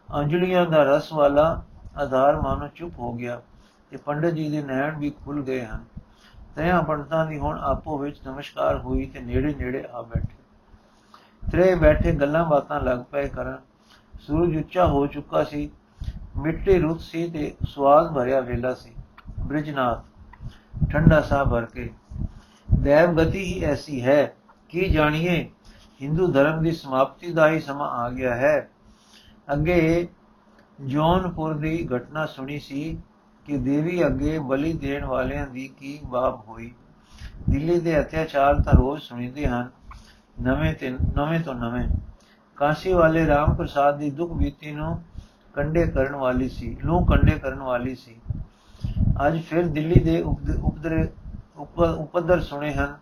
ਅੰਜਲੀਆਂ 0.09 0.67
ਦਾ 0.67 0.83
ਰਸ 0.83 1.13
ਵਾਲਾ 1.13 1.63
ਆਧਾਰ 1.97 2.41
ਮਾਨੋ 2.41 2.69
ਚੁੱਪ 2.75 2.99
ਹੋ 2.99 3.13
ਗਿਆ 3.13 3.41
ਤੇ 3.91 3.97
ਪੰਡਤ 3.97 4.31
ਜੀ 4.31 4.49
ਦੇ 4.51 4.63
ਨੈਣ 4.63 4.99
ਵੀ 4.99 5.11
ਖੁੱਲ 5.11 5.43
ਗਏ 5.43 5.65
ਹਨ। 5.65 5.85
ਤਿਆਂ 6.57 6.83
ਪੰਡਤਾਂ 6.83 7.27
ਦੀ 7.27 7.39
ਹੁਣ 7.39 7.59
ਆਪੋ 7.59 7.99
ਵਿੱਚ 7.99 8.21
ਨਮਸਕਾਰ 8.27 8.79
ਹੋਈ 8.79 9.07
ਤੇ 9.07 9.21
ਨੇੜੇ 9.21 9.55
ਨੇੜੇ 9.55 9.85
ਆ 9.93 10.03
ਬੈਠੇ। 10.03 10.43
ਤਰੇ 11.53 11.75
ਬੈਠੇ 11.75 12.13
ਗੱਲਾਂ 12.13 12.45
ਬਾਤਾਂ 12.45 12.81
ਲੱਗ 12.81 12.99
ਪਏ 13.11 13.29
ਕਰਨ। 13.29 13.59
ਸੂਰਜ 14.21 14.57
ਉੱਚਾ 14.57 14.87
ਹੋ 14.87 15.07
ਚੁੱਕਾ 15.07 15.45
ਸੀ। 15.45 15.71
ਮਿੱਟੀ 16.35 16.79
ਰੁੱਤ 16.79 17.01
ਸੀ 17.01 17.29
ਤੇ 17.31 17.55
ਸਵਾਦ 17.69 18.13
ਭਰਿਆ 18.15 18.41
ਵੇਲਾ 18.41 18.73
ਸੀ। 18.75 18.93
ਬ੍ਰਿਜਨਾਥ, 19.41 20.05
ਠੰਡਾ 20.91 21.21
ਸਾਹ 21.21 21.45
ਭਰ 21.45 21.65
ਕੇ, 21.65 21.91
ਦੇਵ 22.69 23.13
ਗਤੀ 23.13 23.43
ਹੀ 23.45 23.63
ਐਸੀ 23.65 24.03
ਹੈ, 24.05 24.35
ਕੀ 24.69 24.89
ਜਾਣੀਏ? 24.89 25.51
ਹਿੰਦੂ 26.03 26.27
ਧਰਮ 26.27 26.63
ਦੀ 26.63 26.73
ਸਮਾਪਤੀ 26.73 27.33
ਦਾ 27.33 27.49
ਹੀ 27.49 27.61
ਸਮਾਂ 27.61 27.91
ਆ 27.91 28.09
ਗਿਆ 28.11 28.35
ਹੈ। 28.35 28.69
ਅੱਗੇ 29.53 30.09
ਜੌਨਪੁਰ 30.81 31.55
ਦੀ 31.55 31.89
ਘਟਨਾ 31.97 32.27
ਸੁਣੀ 32.27 32.59
ਸੀ 32.59 32.99
ਕਿ 33.47 33.57
ਦੇਵੀ 33.59 34.07
ਅੱਗੇ 34.07 34.39
ਬਲੀ 34.39 34.73
ਦੇਣ 34.73 35.05
ਵਾਲਿਆਂ 35.05 35.47
ਦੀ 35.47 35.69
ਕੀ 35.69 35.99
ਬਾਬ 36.05 36.43
ਹੋਈ। 36.49 36.73
ਦਿੱਲੀ 37.51 37.81
ਦੇ 37.81 38.01
ਅਤਿਆਚਾਰ 38.01 38.61
ਤਾਂ 38.63 38.73
ਰੋਜ਼ 38.73 39.03
ਸੁਣੀਦੇ 39.03 39.47
ਹਨ, 39.47 39.71
ਨਵੇਂ 40.43 40.75
ਤੇ, 40.75 40.91
ਨਵੇਂ 40.91 41.41
ਤੋਂ 41.41 41.55
ਨਵੇਂ। 41.55 41.89
ਕਾਸ਼ੀ 42.57 42.93
ਵਾਲੇ 42.93 43.27
ਰਾਮ 43.27 43.55
ਪ੍ਰਸਾਦ 43.55 43.99
ਦੀ 43.99 44.11
ਦੁੱਖ 44.11 44.33
ਬੀਤੀ 44.33 44.73
ਨੂੰ 44.73 45.03
ਕੰਡੇ 45.55 45.87
ਕਰਨ 45.87 46.17
ਵਾਲੀ 46.17 46.49
ਸੀ, 46.49 46.77
ਲੋ 46.85 47.01
ਕੰਡੇ 47.05 47.39
ਕਰਨ 47.39 47.63
ਵਾਲੀ 47.63 47.95
ਸੀ। 47.95 48.17
ਅੱਜ 49.27 49.41
ਫਿਰ 49.43 49.67
ਦਿੱਲੀ 49.67 50.01
ਦੇ 50.01 50.21
ਉਪਦਰ 50.23 51.07
ਉਪਦਰ 51.99 52.41
ਸੁਣੇ 52.41 52.73
ਹਨ। 52.73 52.97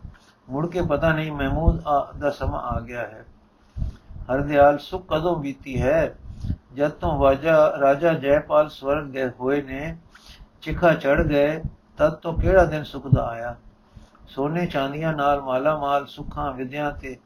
ਮੁੜ 0.49 0.67
ਕੇ 0.67 0.83
ਪਤਾ 0.83 1.13
ਨਹੀਂ 1.13 1.33
ਮਹਿਮੂਦ 1.33 1.83
ਦਾ 2.19 2.31
ਸਮਾਂ 2.31 2.61
ਆ 2.61 2.81
ਗਿਆ 2.81 3.01
ਹੈ। 3.01 3.25
ਹਰਦਿਆਲ, 4.35 4.79
ਸੁਖ 4.79 5.07
ਕਦੋਂ 5.09 5.37
ਬੀਤੀ 5.37 5.81
ਹੈ? 5.83 6.15
ਜਦ 6.75 6.91
ਤੋਂ 6.91 7.19
ਵਾਜਾ, 7.19 7.73
ਰਾਜਾ 7.81 8.13
ਜੈਪਾਲ 8.15 8.69
ਸਵਰਗ 8.69 9.05
ਗਏ 9.05 9.29
ਹੋਏ 9.29 9.63
ਨੇ, 9.63 9.97
ਚਿਖਾ 10.63 10.95
ਚੜ 10.95 11.23
ਗਏ, 11.23 11.61
ਤਦ 11.99 12.11
ਤੋਂ 12.11 12.35
ਕਿਹੜਾ 12.35 12.65
ਦਿਨ 12.65 12.85
ਸੁਖ 12.85 13.09
ਦਾ 13.15 13.23
ਆਇਆ? 13.23 13.57
ਸੋਨੇ 14.29 14.67
ਚਾਂਦੀਆਂ 14.67 15.13
ਨਾਲ 15.13 15.41
ਮਾਲਾ 15.41 15.77
ਮਾਲ 15.79 16.07
ਸੁੱਖਾਂ 16.07 16.53
ਵਿਦਿਆ 16.53 16.91
ਤੇ 16.91 17.17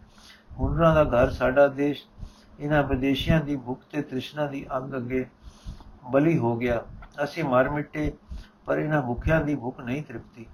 ਹੁਨਰਾਂ 0.59 0.95
ਦਾ 0.95 1.05
ਘਰ 1.05 1.31
ਸਾਡਾ 1.31 1.67
ਦੇਸ਼ 1.69 2.03
ਇਹਨਾਂ 2.61 2.83
ਵਿਦੇਸ਼ੀਆਂ 2.83 3.41
ਦੀ 3.41 3.57
ਭੁੱਖ 3.57 3.81
ਤੇ 3.93 4.03
ਤ੍ਰਿਸ਼ਨਾ 4.03 4.47
ਦੀ 4.47 4.67
ਅੰਗ 4.77 4.95
ਅੱਗੇ 4.97 5.27
ਬਲੀ 6.11 6.39
ਹੋ 6.39 6.57
ਗਿਆ। 6.57 6.83
ਅਸੀਂ 7.25 7.45
ਮਰ 7.45 7.69
ਮਿੱਟੇ, 7.69 8.13
ਪਰ 8.67 8.79
ਇਹਨਾਂ 8.79 9.03
ਭੁੱਖਿਆਂ 9.03 9.41
ਦੀ 9.41 9.55
ਭੁੱਖ 9.55 9.81
ਨਹੀਂ 9.81 10.03
ਤ੍ਰਿਪਤੀ। 10.03 10.47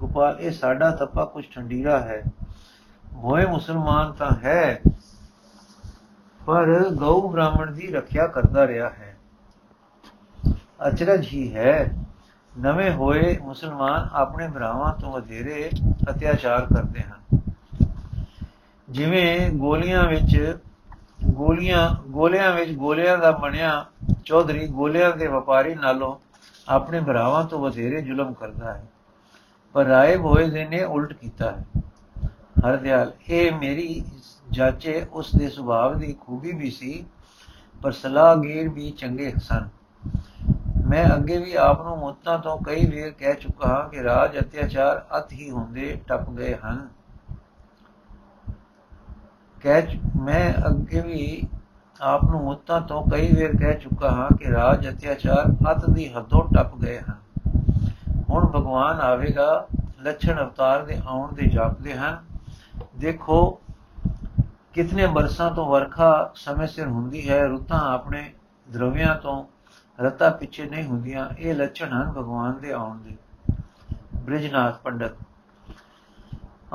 ਗੋਪਾਲ, 0.00 0.40
ਇਹ 0.40 0.50
ਸਾਡਾ 0.50 0.90
ਤਪਾ 0.90 1.24
ਕੁਝ 1.24 1.44
ਠੰਡੀਰਾ 1.54 2.00
ਹੈ। 2.00 2.22
ਹੋਏ 3.14 3.46
ਮੁਸਲਮਾਨ 3.46 4.12
ਤਾਂ 4.12 4.30
ਹੈ, 4.44 4.80
ਪਰ 6.46 6.88
ਗਊ 6.90 7.28
ਬ੍ਰਾਹਮਣ 7.28 7.70
ਦੀ 7.72 7.86
ਰੱਖਿਆ 7.86 8.26
ਕਰਦਾ 8.26 8.66
ਰਿਹਾ 8.66 8.88
ਹੈ। 8.88 9.16
ਅਚਰਜ 10.88 11.26
ਹੀ 11.26 11.54
ਹੈ। 11.54 11.90
ਨਵੇਂ 12.58 12.90
ਹੋਏ 12.92 13.38
ਮੁਸਲਮਾਨ 13.38 14.08
ਆਪਣੇ 14.12 14.48
ਭਰਾਵਾਂ 14.48 14.94
ਤੋਂ 14.94 15.12
ਵਧੇਰੇ 15.12 15.70
ਅਤਿਆਚਾਰ 16.10 16.66
ਕਰਦੇ 16.66 17.02
ਹਨ। 17.02 17.40
ਜਿਵੇਂ 18.88 19.50
ਗੋਲੀਆਂ 19.50 20.06
ਵਿੱਚ 20.08 20.58
ਗੋਲੀਆਂ, 21.24 22.10
ਗੋਲਿਆਂ 22.10 22.52
ਵਿੱਚ 22.52 22.70
ਗੋਲਿਆਂ 22.72 23.18
ਦਾ 23.18 23.30
ਬਣਿਆ 23.30 23.86
ਚੌਧਰੀ 24.24 24.66
ਗੋਲਿਆਂ 24.66 25.16
ਦੇ 25.16 25.26
ਵਪਾਰੀ 25.26 25.74
ਨਾਲੋਂ 25.74 26.16
ਆਪਣੇ 26.68 27.00
ਭਰਾਵਾਂ 27.00 27.44
ਤੋਂ 27.44 27.58
ਵਧੇਰੇ 27.58 28.02
ਜ਼ੁਲਮ 28.02 28.32
ਕਰਦਾ 28.32 28.74
ਹੈ। 28.74 28.88
ਪਰ 29.72 29.84
ਰਾਏ 29.84 30.16
ਹੋਏ 30.16 30.50
ਦੇ 30.50 30.64
ਨੇ 30.64 30.84
ਉਲਟ 30.84 31.12
ਕੀਤਾ 31.12 31.52
ਹੈ। 31.52 31.64
ਹਰਦਿਆਲ, 32.68 33.12
ਇਹ 33.28 33.52
ਮੇਰੀ 33.52 34.04
ਜਾਚੇ 34.50 35.06
ਉਸ 35.12 35.34
ਦੇ 35.34 35.48
ਸੁਭਾਅ 35.48 35.98
ਦੀ 35.98 36.16
ਖੂਬੀ 36.20 36.52
ਵੀ 36.52 36.70
ਸੀ, 36.70 37.06
ਪਰ 37.82 37.92
ਸਲਾਹਗੀਰ 37.92 38.68
ਵੀ 38.68 38.90
ਚੰਗੇ 38.90 39.32
ਸਨ। 39.36 39.68
ਮੈਂ 40.88 41.16
ਅੱਗੇ 41.16 41.38
ਵੀ 41.38 41.54
ਆਪ 41.54 41.82
ਨੂੰ 41.82 41.98
ਮੁੱਤਾਂ 41.98 42.38
ਤੋਂ 42.38 42.58
ਕਈ 42.58 42.86
ਵੇਰ 42.86 43.10
ਕਹਿ 43.10 43.34
ਚੁੱਕਾ 43.34 43.68
ਹਾਂ 43.68 43.88
ਕਿ 43.88 44.02
ਰਾਜ 44.02 44.38
ਅਤਿਆਚਾਰ 44.38 45.06
ਅਤ 45.18 45.32
ਹੀ 45.32 45.50
ਹੁੰਦੇ 45.50 46.00
ਟੱਪ 46.06 46.30
ਗਏ 46.30 46.54
ਹਨ। 46.54 46.88
ਕਹਿ 49.60 49.98
ਮੈਂ 50.16 50.54
ਅੱਗੇ 50.68 51.00
ਵੀ 51.00 51.48
ਆਪ 52.00 52.24
ਨੂੰ 52.24 52.44
ਮੁੱਤਾਂ 52.44 52.80
ਤੋਂ 52.80 53.10
ਕਈ 53.10 53.32
ਵੇਰ 53.32 53.56
ਕਹਿ 53.56 53.74
ਚੁੱਕਾ 53.74 54.10
ਹਾਂ 54.10 54.36
ਕਿ 54.36 54.50
ਰਾਜ 54.50 54.88
ਅਤਿਆਚਾਰ 54.88 55.72
ਅਤ 55.72 55.90
ਦੀ 55.90 56.12
ਹੱਦੋਂ 56.12 56.44
ਟੱਪ 56.54 56.76
ਗਏ 56.76 56.98
ਹਨ। 56.98 57.16
ਹੁਣ 58.30 58.46
ਭਗਵਾਨ 58.46 59.00
ਆਵੇਗਾ, 59.00 59.66
ਲੱਛਣ 60.00 60.40
ਅਵਤਾਰ 60.40 60.84
ਦੇ 60.84 61.00
ਆਉਣ 61.06 61.34
ਦੇ 61.34 61.46
ਜਾਪਦੇ 61.46 61.94
ਹਨ। 61.94 62.24
ਦੇਖੋ, 62.96 63.60
ਕਿਤਨੇ 64.74 65.06
ਬਰਸਾਂ 65.06 65.50
ਤੋਂ 65.50 65.66
ਵਰਖਾ 65.66 66.32
ਸਮੇਂ 66.34 66.66
ਸਿਰ 66.66 66.86
ਹੁੰਦੀ 66.86 67.30
ਹੈ, 67.30 67.46
ਰੁੱਤਾਂ 67.46 67.80
ਆਪਣੇ 67.94 68.32
ਦਰਵਿਆਂ 68.72 69.14
ਤੋਂ 69.14 69.44
ਰਤਾ 70.00 70.30
ਪਿੱਛੇ 70.30 70.66
ਨਹੀਂ 70.66 70.84
ਹੁੰਦੀਆਂ। 70.84 71.28
ਇਹ 71.38 71.54
ਲੱਛਣ 71.54 71.92
ਹਨ 71.92 72.10
ਭਗਵਾਨ 72.10 72.60
ਦੇ 72.60 72.72
ਆਉਣ 72.72 72.98
ਦੇ। 72.98 73.16
ਬ੍ਰਿਜਨਾਥ 74.14 74.78
ਪੰਡਤ 74.78 75.12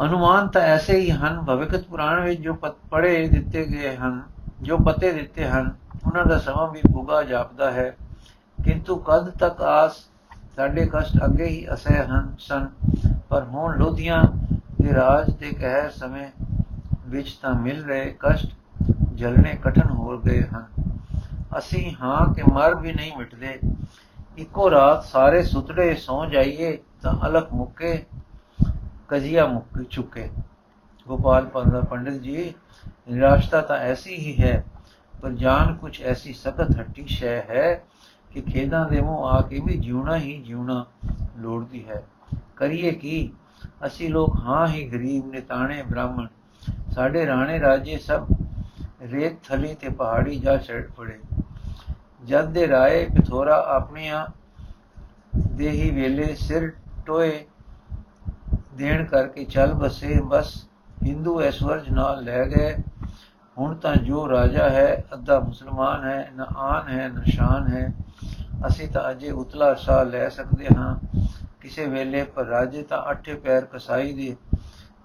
ਅਨੁਮਾਨ 0.02 0.48
ਤਾਂ 0.48 0.62
ਐਸੇ 0.62 1.00
ਹੀ 1.00 1.12
ਹਨ 1.12 1.46
ਭਵਿਕਤ 1.46 1.84
ਪੁਰਾਣ 1.84 2.24
ਵਿੱਚ 2.24 2.42
ਜੋ 2.42 2.54
ਪੜੇ 2.92 3.28
ਦਿੱਤੇ 3.28 3.66
ਗਏ 3.66 3.96
ਹਨ, 3.96 4.22
ਜੋ 4.62 4.78
ਪਤੇ 4.78 5.12
ਦਿੱਤੇ 5.12 5.48
ਹਨ, 5.48 5.72
ਉਹਨਾਂ 6.08 6.26
ਦਾ 6.26 6.38
ਸਮਾਂ 6.38 6.68
ਵੀ 6.68 6.80
ਪੁਗਾ 6.94 7.24
ਜਾਪਦਾ 7.24 7.72
ਹੈ। 7.72 7.96
ਕਿੰਤੂ 8.66 8.96
ਕਦ 8.96 9.30
ਤੱਕ 9.30 9.62
ਆਸ 9.62 9.98
ਸਾਡੇ 10.56 10.86
ਕਸ਼ਟ 10.86 11.24
ਅੱਗੇ 11.26 11.46
ਹੀ 11.46 11.68
ਅਸਹਿ 11.74 12.04
ਹਨ, 12.06 12.36
ਸਨ। 12.40 12.68
ਪਰ 13.30 13.44
ਹੁਣ 13.44 13.78
ਲੋਧੀਆਂ 13.78 14.24
ਦੇ 14.82 14.94
ਰਾਜ 14.94 15.32
ਦੇ 15.32 15.52
ਕਹਿਰ 15.52 15.90
ਸਮੇਂ 15.90 16.28
ਵਿੱਚ 17.08 17.32
ਤਾਂ 17.42 17.54
ਮਿਲ 17.54 17.84
ਰਹੇ 17.84 18.16
ਕਸ਼ਟ 18.20 18.50
ਜਲਨੇ 19.14 19.60
ਕਠਨ 19.64 19.90
ਹੋ 19.90 20.18
ਗਏ 20.18 20.44
ਹਨ। 20.44 20.66
ਅਸੀਂ 21.58 21.96
ਹਾਂ 22.02 22.34
ਕਿ 22.34 22.44
ਮਰ 22.52 22.76
ਵੀ 22.76 22.94
ਨਹੀਂ 22.94 23.18
ਮਿਟਦੇ। 23.18 23.60
ਇੱਕੋ 24.38 24.72
ਰਾਤ 24.72 25.04
ਸਾਰੇ 25.04 25.44
ਸੁਤੜੇ 25.44 25.96
ਸੌ 25.96 26.26
ਜਾਈਏ 26.26 26.78
ਤਾਂ 27.02 27.14
ਅਲਖ 27.28 27.54
ਮੁੱਕੇ 27.54 28.06
ਕਜੀਆ 29.14 29.46
ਮੁੱਕ 29.48 29.82
ਚੁੱਕੇ। 29.84 30.30
ਗੋਪਾਲ 31.08 31.46
ਪੰਦਾ 31.46 31.82
ਪੰਡਿਤ 31.82 32.14
ਜੀ 32.14 32.54
ਤਾਂ 33.62 33.78
ਐਸੀ 33.78 34.16
ਹੀ 34.16 34.42
ਹੈ, 34.42 34.64
ਪਰ 35.22 35.32
ਜਾਨ 35.32 35.74
ਕੁਝ 35.76 36.02
ਐਸੀ 36.02 36.34
ਸਖਤ 36.34 36.80
ਹੱਟੀ 36.80 37.06
ਸ਼ੈ 37.08 37.36
ਹੈ 37.42 37.84
ਕਿ 38.32 38.42
ਖੇਦਾਂ 38.42 38.90
ਦੇ 38.90 39.02
ਮੂੰਹ 39.02 39.26
ਆ 39.26 39.42
ਕੇ 39.42 39.60
ਵੀ 39.66 39.78
ਜਿਉਣਾ 39.78 40.18
ਹੀ 40.18 40.42
ਜਿਉਣਾ 40.42 40.86
ਲੋੜਦੀ 41.38 41.88
ਹੈ। 41.88 42.04
ਕਰੀਏ 42.56 42.92
ਕੀ? 42.92 43.32
ਅਸੀਂ 43.86 44.10
ਲੋਕ 44.10 44.36
ਹਾਂ 44.36 44.68
ਹੀ 44.68 44.84
ਗਰੀਬ, 44.90 45.30
ਨਿਤਾਣੇ 45.32 45.82
ਬ੍ਰਾਹਮਣ। 45.84 46.28
ਸਾਡੇ 46.96 47.26
ਰਾਣੇ 47.26 47.60
ਰਾਜੇ 47.60 47.98
ਸਭ 47.98 48.28
ਰੇਤ 49.02 49.38
ਥਲੀ 49.44 49.74
ਤੇ 49.76 49.90
ਪਹਾੜੀ 49.90 50.40
ਜਾ 50.40 50.58
ਛੜ 50.58 50.84
ਪੜੇ। 50.98 51.20
ਜਦ 52.26 52.52
ਦੇ 52.52 52.68
ਰਾਏ 52.68 53.06
ਪਿਥੋਰਾ 53.06 53.64
ਆਪਣੀਆਂ 53.68 54.26
ਦੇਹੀ 55.38 55.90
ਵੇਲੇ 55.92 56.36
ਸਿਰ 56.36 56.72
ਟੋਏ 57.06 57.46
ਦੇਣ 58.78 59.06
ਕਰਕੇ 59.06 59.44
ਚੱਲ 59.44 59.74
ਬਸੇ, 59.74 60.22
ਬਸ 60.22 60.68
ਹਿੰਦੂ 61.04 61.42
ਐਸ਼ਵਰਜ 61.42 61.90
ਨਾਲ 61.90 62.24
ਲੈ 62.24 62.46
ਗਏ। 62.46 62.78
ਹੁਣ 63.58 63.76
ਤਾਂ 63.76 63.96
ਜੋ 63.96 64.30
ਰਾਜਾ 64.30 64.70
ਹੈ, 64.70 65.06
ਅੱਧਾ 65.14 65.40
ਮੁਸਲਮਾਨ 65.40 66.04
ਹੈ, 66.04 66.32
ਨਾ 66.36 66.44
ਆਨ 66.44 66.88
ਹੈ, 66.88 67.08
ਨਾ 67.08 67.22
ਸ਼ਾਨ 67.26 67.68
ਹੈ। 67.68 67.94
ਅਸੀਂ 68.68 68.88
ਤਾਂ 68.88 69.12
ਅਜੇ 69.12 69.32
ਉਤਲਾ 69.32 69.74
ਸਾਹ 69.74 70.06
ਲੈ 70.06 70.30
ਸਕਦੇ 70.30 70.66
ਹਾਂ। 70.78 71.18
ਕਿਸੇ 71.62 71.86
ਵੇਲੇ 71.86 72.24
ਪਰ 72.24 72.46
ਰਾਜੇ 72.46 72.84
ਤਾਂ 72.84 73.12
ਅੱਠੇ 73.12 73.34
ਪੈਰ 73.34 73.66
ਕਸਾਈ 73.66 74.14
ਦੇ 74.14 74.58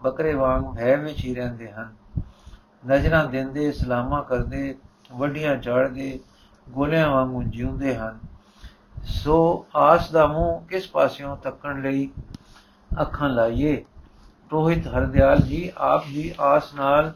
ਬੱਕਰੇ 0.02 0.34
ਵਾਂਗ 0.34 0.76
ਭੈ 0.76 0.96
ਵਿੱਚ 0.96 1.24
ਹੀ 1.24 1.34
ਰਹਿੰਦੇ 1.34 1.72
ਹਨ। 1.72 1.92
ਨਜ਼ਰਾਂ 2.86 3.24
ਦਿੰਦੇ, 3.24 3.72
ਸਲਾਮਾ 3.72 4.22
ਕਰਦੇ, 4.22 4.76
ਵੱਡੀਆਂ 5.12 5.56
ਝਾੜਦੇ 5.56 6.20
ਗੋਲਿਆਂ 6.70 7.10
ਵਾਂਗੂ 7.10 7.42
ਜਿਉਂਦੇ 7.42 7.96
ਹਨ। 7.96 8.18
ਸੋ 9.04 9.66
ਆਸ 9.76 10.10
ਦਾ 10.10 10.26
ਮੂੰਹ 10.26 10.66
ਕਿਸ 10.66 10.88
ਪਾਸਿਓਂ 10.88 11.36
ਤੱਕਣ 11.36 11.82
ਲਈ 11.82 12.10
ਅੱਖਾਂ 12.90 13.28
ਲਾਈਏ। 13.28 13.84
ਪ੍ਰੋਹਿਤ 14.50 14.86
ਹਰਦਿਆਲ 14.86 15.38
ਜੀ, 15.38 15.70
ਆਪ 15.76 16.06
ਜੀ 16.06 16.32
ਆਸ 16.40 16.74
ਨਾਲ 16.74 17.12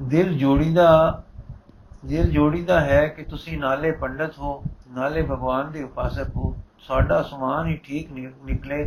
ਦਿਲ 0.00 0.32
ਜੋੜੀਦਾ 0.38 1.22
ਦਿਲ 2.06 2.30
ਜੋੜੀਦਾ 2.30 2.80
ਹੈ 2.80 3.06
ਕਿ 3.06 3.22
ਤੁਸੀਂ 3.22 3.58
ਨਾਲੇ 3.58 3.90
ਪੰਡਤ 3.92 4.38
ਹੋ, 4.38 4.62
ਨਾਲੇ 4.88 5.22
ਭਗਵਾਨ 5.22 5.70
ਦੇ 5.72 5.82
ਉਪਾਸਕ 5.82 6.36
ਹੋ। 6.36 6.54
ਸਾਡਾ 6.78 7.22
ਸੁਮਾਨ 7.22 7.66
ਹੀ 7.66 7.76
ਠੀਕ 7.76 8.12
ਨਿਕਲੇ, 8.12 8.84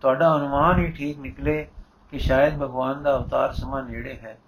ਤੁਹਾਡਾ 0.00 0.36
ਅਨੁਮਾਨ 0.36 0.80
ਹੀ 0.80 0.90
ਠੀਕ 0.90 1.18
ਨਿਕਲੇ 1.18 1.66
ਕਿ 2.10 2.18
ਸ਼ਾਇਦ 2.18 2.56
ਭਗਵਾਨ 2.56 3.02
ਦਾ 3.02 3.16
ਅਵਤਾਰ 3.16 3.52
ਸਮਾਂ 3.52 3.82
ਨੇੜੇ 3.82 4.14
ਹੈ। 4.14 4.38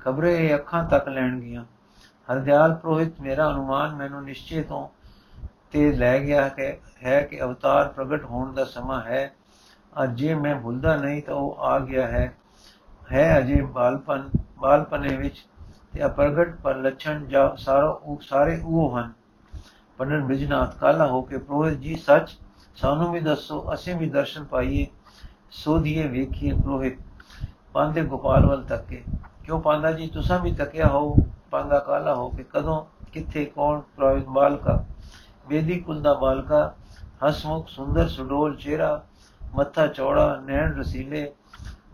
ਖਬਰੇ 0.00 0.34
ਇਹ 0.46 0.54
ਅੱਖਾਂ 0.54 0.84
ਤੱਕ 0.84 1.08
ਲੈਣਗੀਆਂ। 1.08 1.64
ਹਰਦਿਆਲ 2.28 2.74
ਪ੍ਰੋਹਿਤ, 2.74 3.20
ਮੇਰਾ 3.20 3.50
ਅਨੁਮਾਨ 3.50 3.94
ਮੈਨੂੰ 3.94 4.24
ਨਿਸ਼ਚੇ 4.24 4.62
ਤੋਂ 4.62 4.88
ਤੇ 5.72 5.92
ਲੈ 5.92 6.20
ਗਿਆ 6.20 6.48
ਕਿ 6.48 6.76
ਹੈ 7.04 7.20
ਕਿ 7.22 7.42
ਅਵਤਾਰ 7.42 7.88
ਪ੍ਰਗਟ 7.88 8.24
ਹੋਣ 8.24 8.52
ਦਾ 8.54 8.64
ਸਮਾਂ 8.64 9.02
ਹੈ। 9.02 9.32
ਅੱਜ 10.02 10.14
ਜੇ 10.14 10.34
ਮੈਂ 10.34 10.60
ਭੁੱਲਦਾ 10.60 10.96
ਨਹੀਂ 10.96 11.22
ਤਾਂ 11.22 11.34
ਉਹ 11.34 11.56
ਆ 11.60 11.78
ਗਿਆ 11.78 12.06
ਹੈ। 12.06 12.36
ਹੈ 13.12 13.38
ਅਜੇ 13.38 13.62
ਬਾਲਪਨ, 13.62 14.28
ਬਾਲਪਨੇ 14.58 15.16
ਵਿੱਚ 15.16 15.46
ਤੇ 15.92 16.06
ਅਪਰਗਟ 16.06 16.60
ਪਰ 16.60 16.76
ਲੱਛਣ 16.76 17.26
ਜਾਂ 17.26 17.56
ਸਾਰਾ 17.56 17.88
ਉਹ 17.88 18.20
ਸਾਰੇ 18.22 18.60
ਉਹ 18.64 18.98
ਹਨ। 18.98 19.12
ਪੰਡਨ 19.98 20.24
ਬਿਜਨਾਥ 20.24 20.76
ਕਾਲਾ 20.76 21.06
ਹੋ 21.06 21.22
ਕੇ 21.22 21.38
ਪ੍ਰੋਹਿਤ, 21.38 21.74
ਜੀ 21.74 21.94
ਸੱਚ, 21.94 22.38
ਸਾਨੂੰ 22.76 23.12
ਵੀ 23.12 23.20
ਦੱਸੋ, 23.20 23.74
ਅਸੀਂ 23.74 23.96
ਵੀ 23.96 24.10
ਦਰਸ਼ਨ 24.10 24.44
ਪਾਈਏ, 24.44 24.86
ਸੋਧੀਏ, 25.50 26.08
ਵੇਖੀਏ 26.08 26.52
ਪ੍ਰੋਹਿਤ, 26.52 26.98
ਪਾਂਦੇ 27.72 28.02
ਗੋਪਾਲ 28.02 28.46
ਵੱਲ 28.46 28.62
ਤੱਕੇ 28.62 29.02
ਕਿਉਂ 29.44 29.60
ਪਾਂਦਾ 29.60 29.92
ਜੀ, 29.92 30.06
ਤੁਸੀਂ 30.06 30.38
ਵੀ 30.38 30.54
ਤੱਕਿਆ 30.54 30.86
ਹੋ 30.86 31.16
ਪਾਂਦਾ 31.50 31.78
ਕਾਲਾ 31.78 32.14
ਹੋ 32.14 32.28
ਕੇ, 32.28 32.44
ਕਦੋਂ, 32.50 32.84
ਕਿੱਥੇ, 33.12 33.44
ਕੌਣ 33.44 33.80
ਪ੍ਰੋਹਿਤ, 33.80 34.24
ਬਾਲਕਾ 34.24 34.84
ਬੇਦੀ 35.48 35.80
ਕੁਲ 35.80 36.00
ਦਾ 36.02 36.14
ਬਾਲਕਾ, 36.14 36.74
ਹਸਮੁਖ, 37.28 37.68
ਸੁੰਦਰ, 37.68 38.08
ਸੁਡੋਲ 38.08 38.56
ਚਿਹਰਾ, 38.56 39.04
ਮੱਥਾ 39.54 39.86
ਚੌੜਾ, 39.86 40.40
ਨੈਣ 40.46 40.74
ਰਸੀਲੇ, 40.74 41.32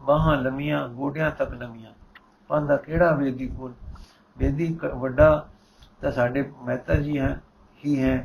ਬਾਹਾਂ 0.01 0.37
ਲੰਮੀਆਂ, 0.37 0.89
ਗੋਡਿਆਂ 0.89 1.31
ਤੱਕ 1.31 1.51
ਲੰਮੀਆਂ 1.51 1.93
ਪਾਂਦਾ 2.49 2.77
ਕਿਹੜਾ 2.77 3.13
ਵੇਦੀ 3.13 3.47
ਕੁਲ? 3.49 3.73
ਵੇਦੀ 4.39 4.79
ਵੱਡਾ 4.95 5.49
ਤਾਂ 6.01 6.13
ਸਾਡੇ 6.13 6.51
ਮਹਿਤਾ 6.63 6.95
ਜੀ 6.95 7.19
ਹੈ, 7.19 7.43
ਹੀ 7.85 8.03
ਹੈ 8.03 8.25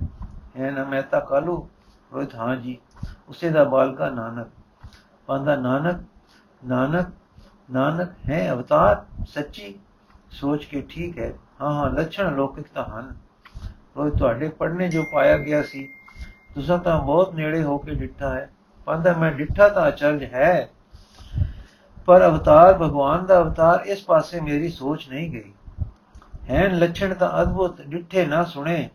ਹੈ 0.58 0.72
ਨਾ 0.72 0.84
ਮਹਿਤਾ 0.84 1.20
ਕਾਲੂ? 1.20 1.70
ਰੋਹਿਤ, 2.14 2.36
ਹਾਂ 2.36 2.56
ਜੀ, 2.56 2.78
ਉਸੇ 3.30 3.50
ਦਾ 3.50 3.64
ਬਾਲਕਾ 3.64 4.10
ਨਾਨਕ। 4.10 4.48
ਪਾਂਦਾ 5.28 5.56
ਨਾਨਕ 5.56 6.04
ਨਾਨਕ 6.66 7.08
ਨਾਨਕ 7.72 8.10
ਹੈ 8.30 8.52
ਅਵਤਾਰ, 8.52 9.06
ਸੱਚੀ 9.26 9.80
ਸੋਚ 10.32 10.66
ਕੇ 10.66 10.86
ਠੀਕ 10.90 11.20
ਹੈ। 11.20 11.34
ਹਾਂ 11.62 11.74
ਹਾਂ, 11.74 11.90
ਲੱਛਣ 11.90 12.36
ਲੋਕਿਕ 12.36 12.66
ਤਾਂ 12.74 12.86
ਹਨ। 12.86 13.16
ਉਹ 13.98 14.10
ਤੁਹਾਡੇ 14.10 14.50
ਪੜਨੇ 14.50 14.88
ਜੋ 14.90 15.04
ਪਾਇਆ 15.14 15.38
ਗਿਆ 15.38 15.62
ਸੀ। 15.64 15.88
ਤੁਸੀਂ 16.56 16.78
ਤਾਂ 16.80 17.00
ਬਹੁਤ 17.02 17.34
ਨੇੜੇ 17.36 17.62
ਹੋ 17.64 17.78
ਕੇ 17.78 17.96
ਡਿੱਠਾ 17.96 18.34
ਹੈ। 18.34 18.50
ਪਾਂਦਾ 18.88 19.14
ਮੈਂ 19.14 19.32
ਡਿੱਠਾ 19.32 19.68
ਤਾਂ 19.70 19.88
ਅਚਰਜ 19.88 20.24
ਹੈ, 20.24 20.70
ਪਰ 22.06 22.26
ਅਵਤਾਰ, 22.28 22.74
ਭਗਵਾਨ 22.74 23.26
ਦਾ 23.26 23.40
ਅਵਤਾਰ 23.42 23.86
ਇਸ 23.86 24.04
ਪਾਸੇ 24.04 24.40
ਮੇਰੀ 24.40 24.70
ਸੋਚ 24.70 25.08
ਨਹੀਂ 25.10 25.30
ਗਈ। 25.32 25.54
ਹੈਨ 26.50 26.78
ਲੱਛਣ 26.80 27.14
ਤਾਂ 27.14 27.30
ਅਦਭੁਤ 27.42 27.82
ਡਿੱਠੇ 27.82 28.26
ਨਾ 28.26 28.44
ਸੁਣੇ। 28.44 28.90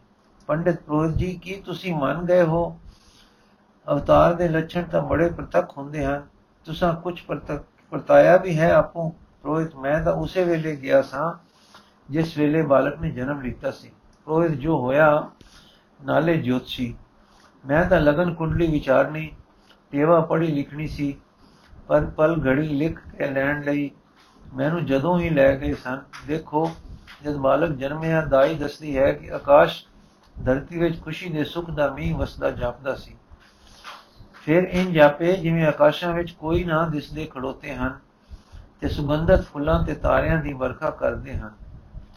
ਪੰਡਿਤ 0.49 0.81
ਪ੍ਰੋਹਿਤ 0.83 1.15
ਜੀ, 1.15 1.33
ਕੀ 1.43 1.55
ਤੁਸੀਂ 1.55 1.95
ਮੰਨ 1.95 2.25
ਗਏ 2.25 2.43
ਹੋ? 2.43 2.79
ਅਵਤਾਰ 3.87 4.35
ਦੇ 4.35 4.49
ਲੱਛਣ 4.49 4.83
ਤਾਂ 4.83 5.03
ਬੜੇ 5.03 5.29
ਪ੍ਰਤੱਖ 5.29 5.77
ਹੁੰਦੇ 5.79 6.05
ਹਨ। 6.05 6.23
ਤੁਸੀਂ 6.67 6.93
ਕੁਝ 7.03 7.21
ਪ੍ਰਤੱਖ, 7.21 7.65
ਪਰਤਾਇਆ 7.93 8.37
ਵੀ 8.37 8.59
ਹੈ 8.59 8.73
ਆਪੋ। 8.73 9.09
ਪ੍ਰੋਹਿਤ, 9.43 9.75
ਮੈਂ 9.77 10.03
ਤਾਂ 10.03 10.13
ਉਸੇ 10.13 10.45
ਵੇਲੇ 10.45 10.75
ਗਿਆ 10.77 11.03
ਸਾਂ, 11.03 11.33
ਜਿਸ 12.11 12.37
ਵੇਲੇ 12.39 12.63
ਬਾਲਕ 12.63 13.01
ਨੇ 13.01 13.11
ਜਨਮ 13.11 13.41
ਲਿੱਤਾ 13.41 13.71
ਸੀ। 13.71 13.91
ਪ੍ਰੋਹਿਤ 14.27 14.51
ਜੋ 14.51 14.79
ਹੋਇਆ, 14.79 15.31
ਨਾਲੇ 16.05 16.37
ਜੋਤਸ਼ੀ 16.37 16.95
ਮੈਂ 17.65 17.85
ਤਾਂ 17.85 18.01
ਲਗਨ 18.01 18.35
ਕੁੰਡਲੀ 18.35 18.67
ਵਿਚਾਰਨੀ 18.67 19.31
ਤੇਵਾ 19.91 20.21
ਪੜੀ 20.21 20.47
ਲਿਖਣੀ 20.47 20.87
ਸੀ, 20.87 21.17
ਪਰ 21.89 22.05
ਪਲ 22.07 22.41
ਘੜੀ 22.47 22.69
ਲਿਖ 22.69 22.99
ਕੇ 22.99 23.31
ਲੈਣ 23.31 23.63
ਲਈ 23.63 23.91
ਮੈਨੂੰ 24.55 24.85
ਜਦੋਂ 24.87 25.19
ਹੀ 25.21 25.31
ਲੈ 25.31 25.57
ਗਏ 25.57 25.75
ਸਨ, 25.75 26.01
ਦੇਖੋ, 26.27 26.71
ਜਦ 27.25 27.37
ਬਾਲਕ 27.37 27.77
ਜਨਮਿਆ 27.77 28.21
ਦਾਈ 28.25 28.55
ਦੱਸਦੀ 28.55 28.97
ਹੈ 28.99 29.13
ਕਿ 29.13 29.31
ਆਕਾਸ਼ 29.31 29.85
ਧਰਤੀ 30.45 30.79
ਵਿੱਚ 30.79 31.01
ਖੁਸ਼ੀ 31.03 31.29
ਦੇ 31.29 31.45
ਸੁਖ 31.45 31.71
ਦਾ 31.71 31.91
ਮੀਂਹ 31.95 32.17
ਵਸਦਾ 32.17 32.51
ਜਾਪਦਾ 32.51 32.95
ਸੀ। 32.95 33.17
ਫਿਰ 34.43 34.65
ਇਨ 34.65 34.93
ਜਾਪੇ 34.93 35.37
ਜਿਵੇਂ 35.37 35.67
ਆਕਾਸ਼ਾਂ 35.67 36.13
ਵਿੱਚ 36.15 36.31
ਕੋਈ 36.31 36.65
ਨਾ 36.65 36.87
ਦਿਸਦੇ 36.87 37.27
ਖੜੋਤੇ 37.27 37.75
ਹਨ 37.75 37.99
ਤੇ 38.81 38.89
ਸੁਗੰਧਤ 38.89 39.45
ਫੁੱਲਾਂ 39.45 39.83
ਤੇ 39.85 39.95
ਤਾਰਿਆਂ 39.95 40.39
ਦੀ 40.39 40.53
ਵਰਖਾ 40.53 40.91
ਕਰਦੇ 40.91 41.35
ਹਨ, 41.35 41.51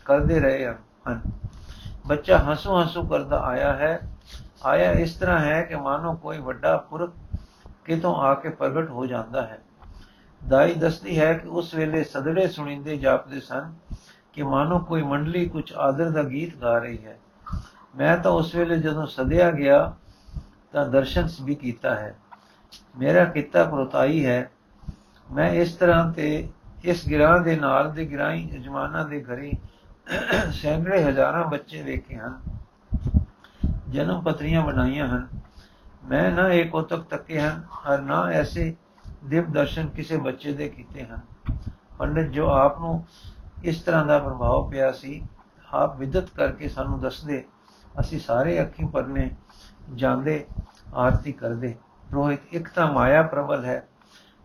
ਕਰਦੇ 0.05 0.39
ਰਹੇ 0.39 0.65
ਹਨ। 0.67 1.21
ਬੱਚਾ 2.07 2.37
ਹੰਸੂ 2.37 2.79
ਹੰਸੂ 2.79 3.03
ਕਰਦਾ 3.03 3.39
ਆਇਆ 3.39 3.73
ਹੈ। 3.73 3.99
ਆਇਆ 4.65 4.91
ਇਸ 4.91 5.13
ਤਰ੍ਹਾਂ 5.13 5.39
ਹੈ 5.39 5.61
ਕਿ 5.61 5.75
ਮਾਨੋ 5.75 6.13
ਕੋਈ 6.13 6.37
ਵੱਡਾ 6.37 6.77
ਪੁਰਖ 6.77 7.13
ਕਿਤੋਂ 7.85 8.15
ਆ 8.15 8.33
ਕੇ 8.33 8.49
ਪ੍ਰਗਟ 8.49 8.89
ਹੋ 8.89 9.05
ਜਾਂਦਾ 9.05 9.41
ਹੈ। 9.41 9.59
ਦਾਈ 10.47 10.73
ਦੱਸਦੀ 10.73 11.19
ਹੈ 11.19 11.33
ਕਿ 11.33 11.47
ਉਸ 11.47 11.73
ਵੇਲੇ 11.73 12.03
ਸਦੜੇ 12.03 12.47
ਸੁਣਿੰਦੇ 12.47 12.97
ਜਾਪਦੇ 12.97 13.39
ਸਨ 13.39 13.73
ਕਿ 14.33 14.43
ਮਾਨੋ 14.43 14.79
ਕੋਈ 14.79 15.01
ਮੰਡਲੀ 15.01 15.49
ਕੁਝ 15.49 15.73
ਆਦਰ 15.73 16.09
ਦਾ 16.09 16.23
ਗੀਤ 16.23 16.55
ਗਾ 16.55 16.77
ਰਹੀ 16.77 17.05
ਹੈ। 17.05 17.19
ਮੈਂ 17.97 18.17
ਤਾਂ 18.17 18.31
ਉਸ 18.31 18.55
ਵੇਲੇ 18.55 18.79
ਜਦੋਂ 18.79 19.05
ਸਦਿਆ 19.05 19.51
ਗਿਆ 19.51 19.93
ਤਾਂ 20.71 20.85
ਦਰਸ਼ਨ 20.85 21.29
ਵੀ 21.41 21.55
ਕੀਤਾ 21.55 21.95
ਹੈ। 21.95 22.15
ਮੇਰਾ 22.99 23.25
ਕੀਤਾ 23.25 23.63
ਪ੍ਰੋਤਾਈ 23.63 24.25
ਹੈ। 24.25 24.51
ਮੈਂ 25.33 25.49
ਇਸ 25.49 25.75
ਤਰ੍ਹਾਂ 25.75 26.11
ਤੇ 26.13 26.49
ਇਸ 26.83 27.07
ਗਿਰਾਂ 27.07 27.41
ਦੇ 27.41 27.55
ਨਾਲ 27.55 27.91
ਦੇ 27.91 28.05
ਗਿਰਾਈ 28.05 28.45
ਜਮਾਨਾ 28.45 29.03
ਦੇ 29.03 29.23
ਘਰੀ 29.23 29.53
ਸੈਂਕੜੇ 30.51 31.03
ਹਜ਼ਾਰਾਂ 31.03 31.43
ਬੱਚੇ 31.45 31.81
ਵੇਖੇ 31.81 32.15
ਹਨ, 32.15 32.39
ਜਨਮ 33.89 34.21
ਪਤਰੀਆਂ 34.21 34.61
ਬਣਾਈਆਂ 34.61 35.07
ਹਨ। 35.07 35.27
ਮੈਂ 36.03 36.29
ਨਾ 36.31 36.47
ਇਹ 36.49 36.69
ਕੋਤਕ 36.69 37.01
ਤੱਕੇ 37.01 37.39
ਹਨ, 37.39 37.63
ਹਰ 37.77 38.01
ਨਾ 38.01 38.21
ਐਸੇ 38.31 38.75
ਦਿਵ 39.25 39.51
ਦਰਸ਼ਨ 39.51 39.87
ਕਿਸੇ 39.87 40.17
ਬੱਚੇ 40.17 40.53
ਦੇ 40.53 40.69
ਕੀਤੇ 40.69 41.05
ਹਨ। 41.05 41.19
ਪੰਡਤ, 41.97 42.29
ਜੋ 42.29 42.49
ਆਪ 42.49 42.79
ਨੂੰ 42.79 43.05
ਇਸ 43.63 43.81
ਤਰ੍ਹਾਂ 43.81 44.05
ਦਾ 44.05 44.19
ਪ੍ਰਭਾਵ 44.19 44.69
ਪਿਆ 44.69 44.91
ਸੀ, 44.91 45.23
ਆਪ 45.73 45.97
ਵਿਦਤ 45.97 46.29
ਕਰਕੇ 46.29 46.69
ਸਾਨੂੰ 46.69 46.99
ਦੱਸਦੇ, 46.99 47.43
ਅਸੀਂ 47.99 48.19
ਸਾਰੇ 48.19 48.61
ਅੱਖੀ 48.61 48.85
ਪਰਨੇ 48.85 49.29
ਜਾਂਦੇ, 49.95 50.45
ਆਰਤੀ 50.93 51.31
ਕਰਦੇ। 51.31 51.75
ਰੋਹਿਤ 52.13 52.39
ਇੱਕ 52.51 52.69
ਤਾਂ 52.69 52.91
ਮਾਇਆ 52.93 53.23
ਪ੍ਰਬਲ 53.23 53.65
ਹੈ। 53.65 53.87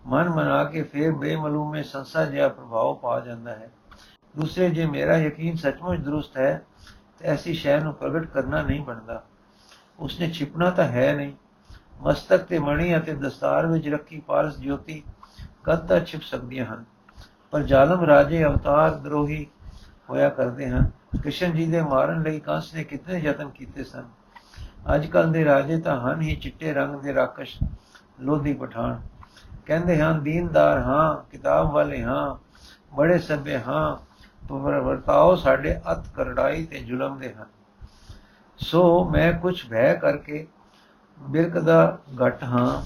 ਮਨ 0.07 0.29
ਮਨਾ 0.29 0.65
ਕੇ 0.65 0.83
ਫਿਰ 0.83 1.13
ਬੇਮਲੂਮੇ 1.13 1.83
ਸੰਸਾ 1.83 2.25
ਜਿਹਾ 2.25 2.49
ਪ੍ਰਭਾਵ 2.49 2.95
ਪਾ 2.95 3.21
ਜਾਂਦਾ 3.21 3.51
ਹੈ। 3.51 3.71
ਦੂਸਰੇ 4.37 4.71
ਜੇ 4.71 4.87
ਮੇਰਾ 4.87 5.17
ਯਕੀਨ 5.17 5.57
ਸੱਚਮੁੱਚ 5.57 6.01
ਦਰੁਸਤ 6.01 6.39
ਹੈ, 6.39 6.63
ਤੇ 7.19 7.29
ਐਸੀ 7.29 7.55
ਸ਼ੈ 7.55 7.81
ਨੂੰ 7.81 7.95
ਪ੍ਰਗਟ 7.95 8.27
ਕਰਨਾ 8.27 8.63
ਨਹੀਂ 8.63 8.81
ਬਣਦਾ। 8.81 9.25
ਉਸਨੇ 9.99 10.31
ਛਿਪਣਾ 10.31 10.71
ਤਾਂ 10.71 10.85
ਹੈ 10.85 11.15
ਨਹੀਂ। 11.15 11.33
ਮਸਤਕ 12.01 12.43
ਤੇ 12.43 12.59
ਮਣੀ 12.59 12.97
ਅਤੇ 12.97 13.15
ਦਸਤਾਰ 13.15 13.67
ਵਿੱਚ 13.67 13.89
ਰੱਖੀ 13.89 14.21
ਪਾਰਸ 14.21 14.59
ਜੋਤੀ 14.59 15.03
ਕਦ 15.65 15.87
ਤੱਕ 15.87 16.05
ਛਿਪ 16.07 16.23
ਸਕਦੀਆਂ 16.23 16.67
ਹਨ? 16.67 16.85
ਪਰ 17.51 17.63
ਜ਼ਾਲਮ 17.63 18.05
ਰਾਜੇ 18.05 18.45
ਅਵਤਾਰ 18.45 18.91
ਦਰੋਹੀ 18.91 19.47
ਹੋਇਆ 20.11 20.29
ਕਰਦੇ 20.29 20.69
ਹਨ। 20.69 20.91
ਕ੍ਰਿਸ਼ਨ 21.23 21.53
ਜੀ 21.53 21.67
ਦੇ 21.67 21.83
ਮਾਰਨ 21.83 22.23
ਲਈ 22.23 22.41
ਕੰਸ 22.41 22.75
ਨੇ 22.75 22.85
ਕਿੰਨੇ 22.85 23.19
ਯਤਨ 23.19 23.49
ਕੀਤੇ 23.49 23.85
ਸਨ? 23.85 24.05
ਅੱਜ 24.95 25.07
ਕੱਲ 25.07 25.33
ਦੇ 25.33 25.45
ਰਾਜੇ 25.45 25.81
ਤਾਂ 25.81 26.01
ਹਨ 26.01 26.21
ਹੀ 26.21 26.37
ਚਿੱਟੇ 26.37 26.73
ਰੰਗ 26.73 27.01
ਦੇ 27.01 27.15
ਰਾਕਸ਼, 27.15 27.59
ਲੋਧੀ 28.21 28.55
ਪਠਾਨ। 28.55 29.03
ਕਹਿੰਦੇ 29.67 30.03
ਹਨ 30.03 30.23
ਦੀਨਦਾਰ 30.23 30.79
ਹਾਂ, 30.79 31.31
ਕਿਤਾਬ 31.31 31.73
ਵਾਲੇ 31.73 32.03
ਹਾਂ, 32.03 32.37
ਬੜੇ 32.97 33.19
ਸਭੇ 33.19 33.59
ਹਾਂ 33.59 33.97
ਪਰ 33.97 34.12
ਵਰਤਾਓ, 34.61 35.37
ਸਾਡੇ 35.37 35.81
ਅਤ 35.93 36.09
ਕਰੜਾਈ 36.15 36.65
ਤੇ 36.65 36.79
ਜ਼ੁਲਮ 36.79 37.19
ਦੇ 37.19 37.35
ਹਨ। 37.35 37.47
ਸੋ 38.59 39.11
ਮੈਂ 39.11 39.33
ਕੁਝ 39.33 39.67
ਭੈ 39.71 39.95
ਕਰਕੇ 39.95 40.47
ਬਿਰਕ 41.21 41.59
ਦਾ 41.59 41.99
ਘਟ 42.27 42.45
ਹਾਂ 42.45 42.83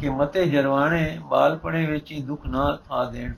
ਕਿ 0.00 0.10
ਮਤੇ 0.10 0.46
ਜਰਵਾਣੇ 0.46 1.18
ਬਾਲਪਣੇ 1.22 1.86
ਵਿੱਚ 1.86 2.12
ਹੀ 2.12 2.22
ਦੁੱਖ 2.22 2.46
ਨਾ 2.46 2.78
ਆ 2.90 3.04
ਦੇਣ। 3.04 3.32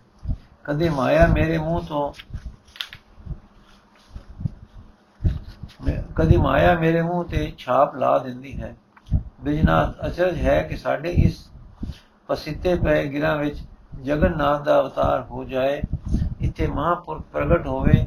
ਕਦੇ 0.64 0.88
ਮਾਇਆ 0.90 1.26
ਮੇਰੇ 1.26 1.58
ਮੂੰਹ 1.58 1.82
ਤੋਂ 1.82 2.12
ਕਦੀ 6.16 6.36
ਮਾਇਆ 6.36 6.74
ਮੇਰੇ 6.74 7.02
ਮੂੰਹ 7.02 7.24
ਤੇ 7.24 7.52
ਛਾਪ 7.58 7.96
ਲਾ 7.96 8.18
ਦਿੰਦੀ 8.18 8.60
ਹੈ। 8.60 8.76
ਬਿਜਨਾਥ 9.40 10.06
ਅਚਰਜ 10.06 10.38
ਹੈ 10.38 10.62
ਕਿ 10.62 10.76
ਸਾਡੇ 10.76 11.10
ਇਸ 11.10 11.50
ਪਸਿੱਤੇ 12.26 12.74
ਪਏ 12.74 13.08
ਗਿਰਾਂ 13.08 13.36
ਵਿੱਚ 13.36 13.58
ਜਗਨਨਾਥ 14.02 14.62
ਦਾ 14.62 14.80
ਅਵਤਾਰ 14.80 15.22
ਹੋ 15.22 15.44
ਜਾਏ। 15.44 15.82
ਇੱਥੇ 16.54 16.66
ਮਹਾਪੁਰਖ 16.66 17.22
ਪ੍ਰਗਟ 17.32 17.66
ਹੋਵੇ, 17.66 18.06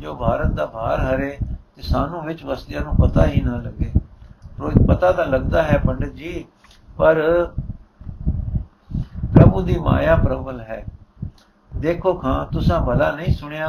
ਜੋ 0.00 0.14
ਭਾਰਤ 0.14 0.46
ਦਾ 0.46 0.64
ਭਾਰ 0.66 1.00
ਹਰੇ 1.00 1.38
ਤੇ 1.76 1.82
ਸਾਨੂੰ 1.82 2.24
ਵਿੱਚ 2.24 2.44
ਵਸਦਿਆਂ 2.44 2.80
ਨੂੰ 2.80 2.94
ਪਤਾ 2.96 3.26
ਹੀ 3.26 3.40
ਨਾ 3.40 3.56
ਲੱਗੇ। 3.56 3.90
ਰੋਜ਼ 4.60 4.78
ਪਤਾ 4.88 5.12
ਤਾਂ 5.12 5.26
ਲੱਗਦਾ 5.26 5.62
ਹੈ 5.62 5.78
ਪੰਡਿਤ 5.86 6.14
ਜੀ, 6.14 6.44
ਪਰ 6.96 7.20
ਪ੍ਰਭੂ 9.34 9.62
ਦੀ 9.62 9.78
ਮਾਇਆ 9.78 10.16
ਪ੍ਰਬਲ 10.16 10.60
ਹੈ। 10.60 10.84
ਦੇਖੋ 11.76 12.14
ਖਾਂ, 12.14 12.46
ਤੁਸੀਂ 12.46 12.80
ਭਲਾ 12.86 13.10
ਨਹੀਂ 13.12 13.34
ਸੁਣਿਆ 13.34 13.68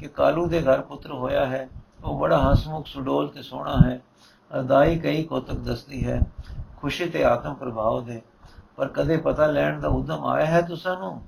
ਕਿ 0.00 0.08
ਕਾਲੂ 0.08 0.46
ਦੇ 0.46 0.62
ਘਰ 0.62 0.80
ਪੁੱਤਰ 0.80 1.12
ਹੋਇਆ 1.12 1.46
ਹੈ। 1.46 1.68
ਉਹ 2.04 2.18
ਬੜਾ 2.20 2.52
ਹਸਮੁਖ, 2.52 2.86
ਸੁਡੋਲ 2.86 3.28
ਤੇ 3.28 3.42
ਸੋਹਣਾ 3.42 3.78
ਹੈ। 3.84 4.00
ਅਰਦਾਈ 4.50 4.98
ਕਈ 4.98 5.22
ਕੋਤਕ 5.22 5.54
ਦੱਸਦੀ 5.54 6.06
ਹੈ, 6.06 6.20
ਖੁਸ਼ੀ 6.76 7.08
ਤੇ 7.08 7.24
ਆਤਮ 7.24 7.54
ਪ੍ਰਭਾਵ 7.54 8.04
ਦੇ। 8.04 8.22
ਪਰ 8.76 8.88
ਕਦੇ 8.88 9.16
ਪਤਾ 9.16 9.46
ਲੈਣ 9.46 9.80
ਦਾ 9.80 9.88
ਉਦਮ 9.88 10.24
ਆਇਆ 10.24 10.46
ਹੈ 10.46 10.60
ਤੁਸਾਂ 10.60 10.96
ਨੂੰ? 10.98 11.20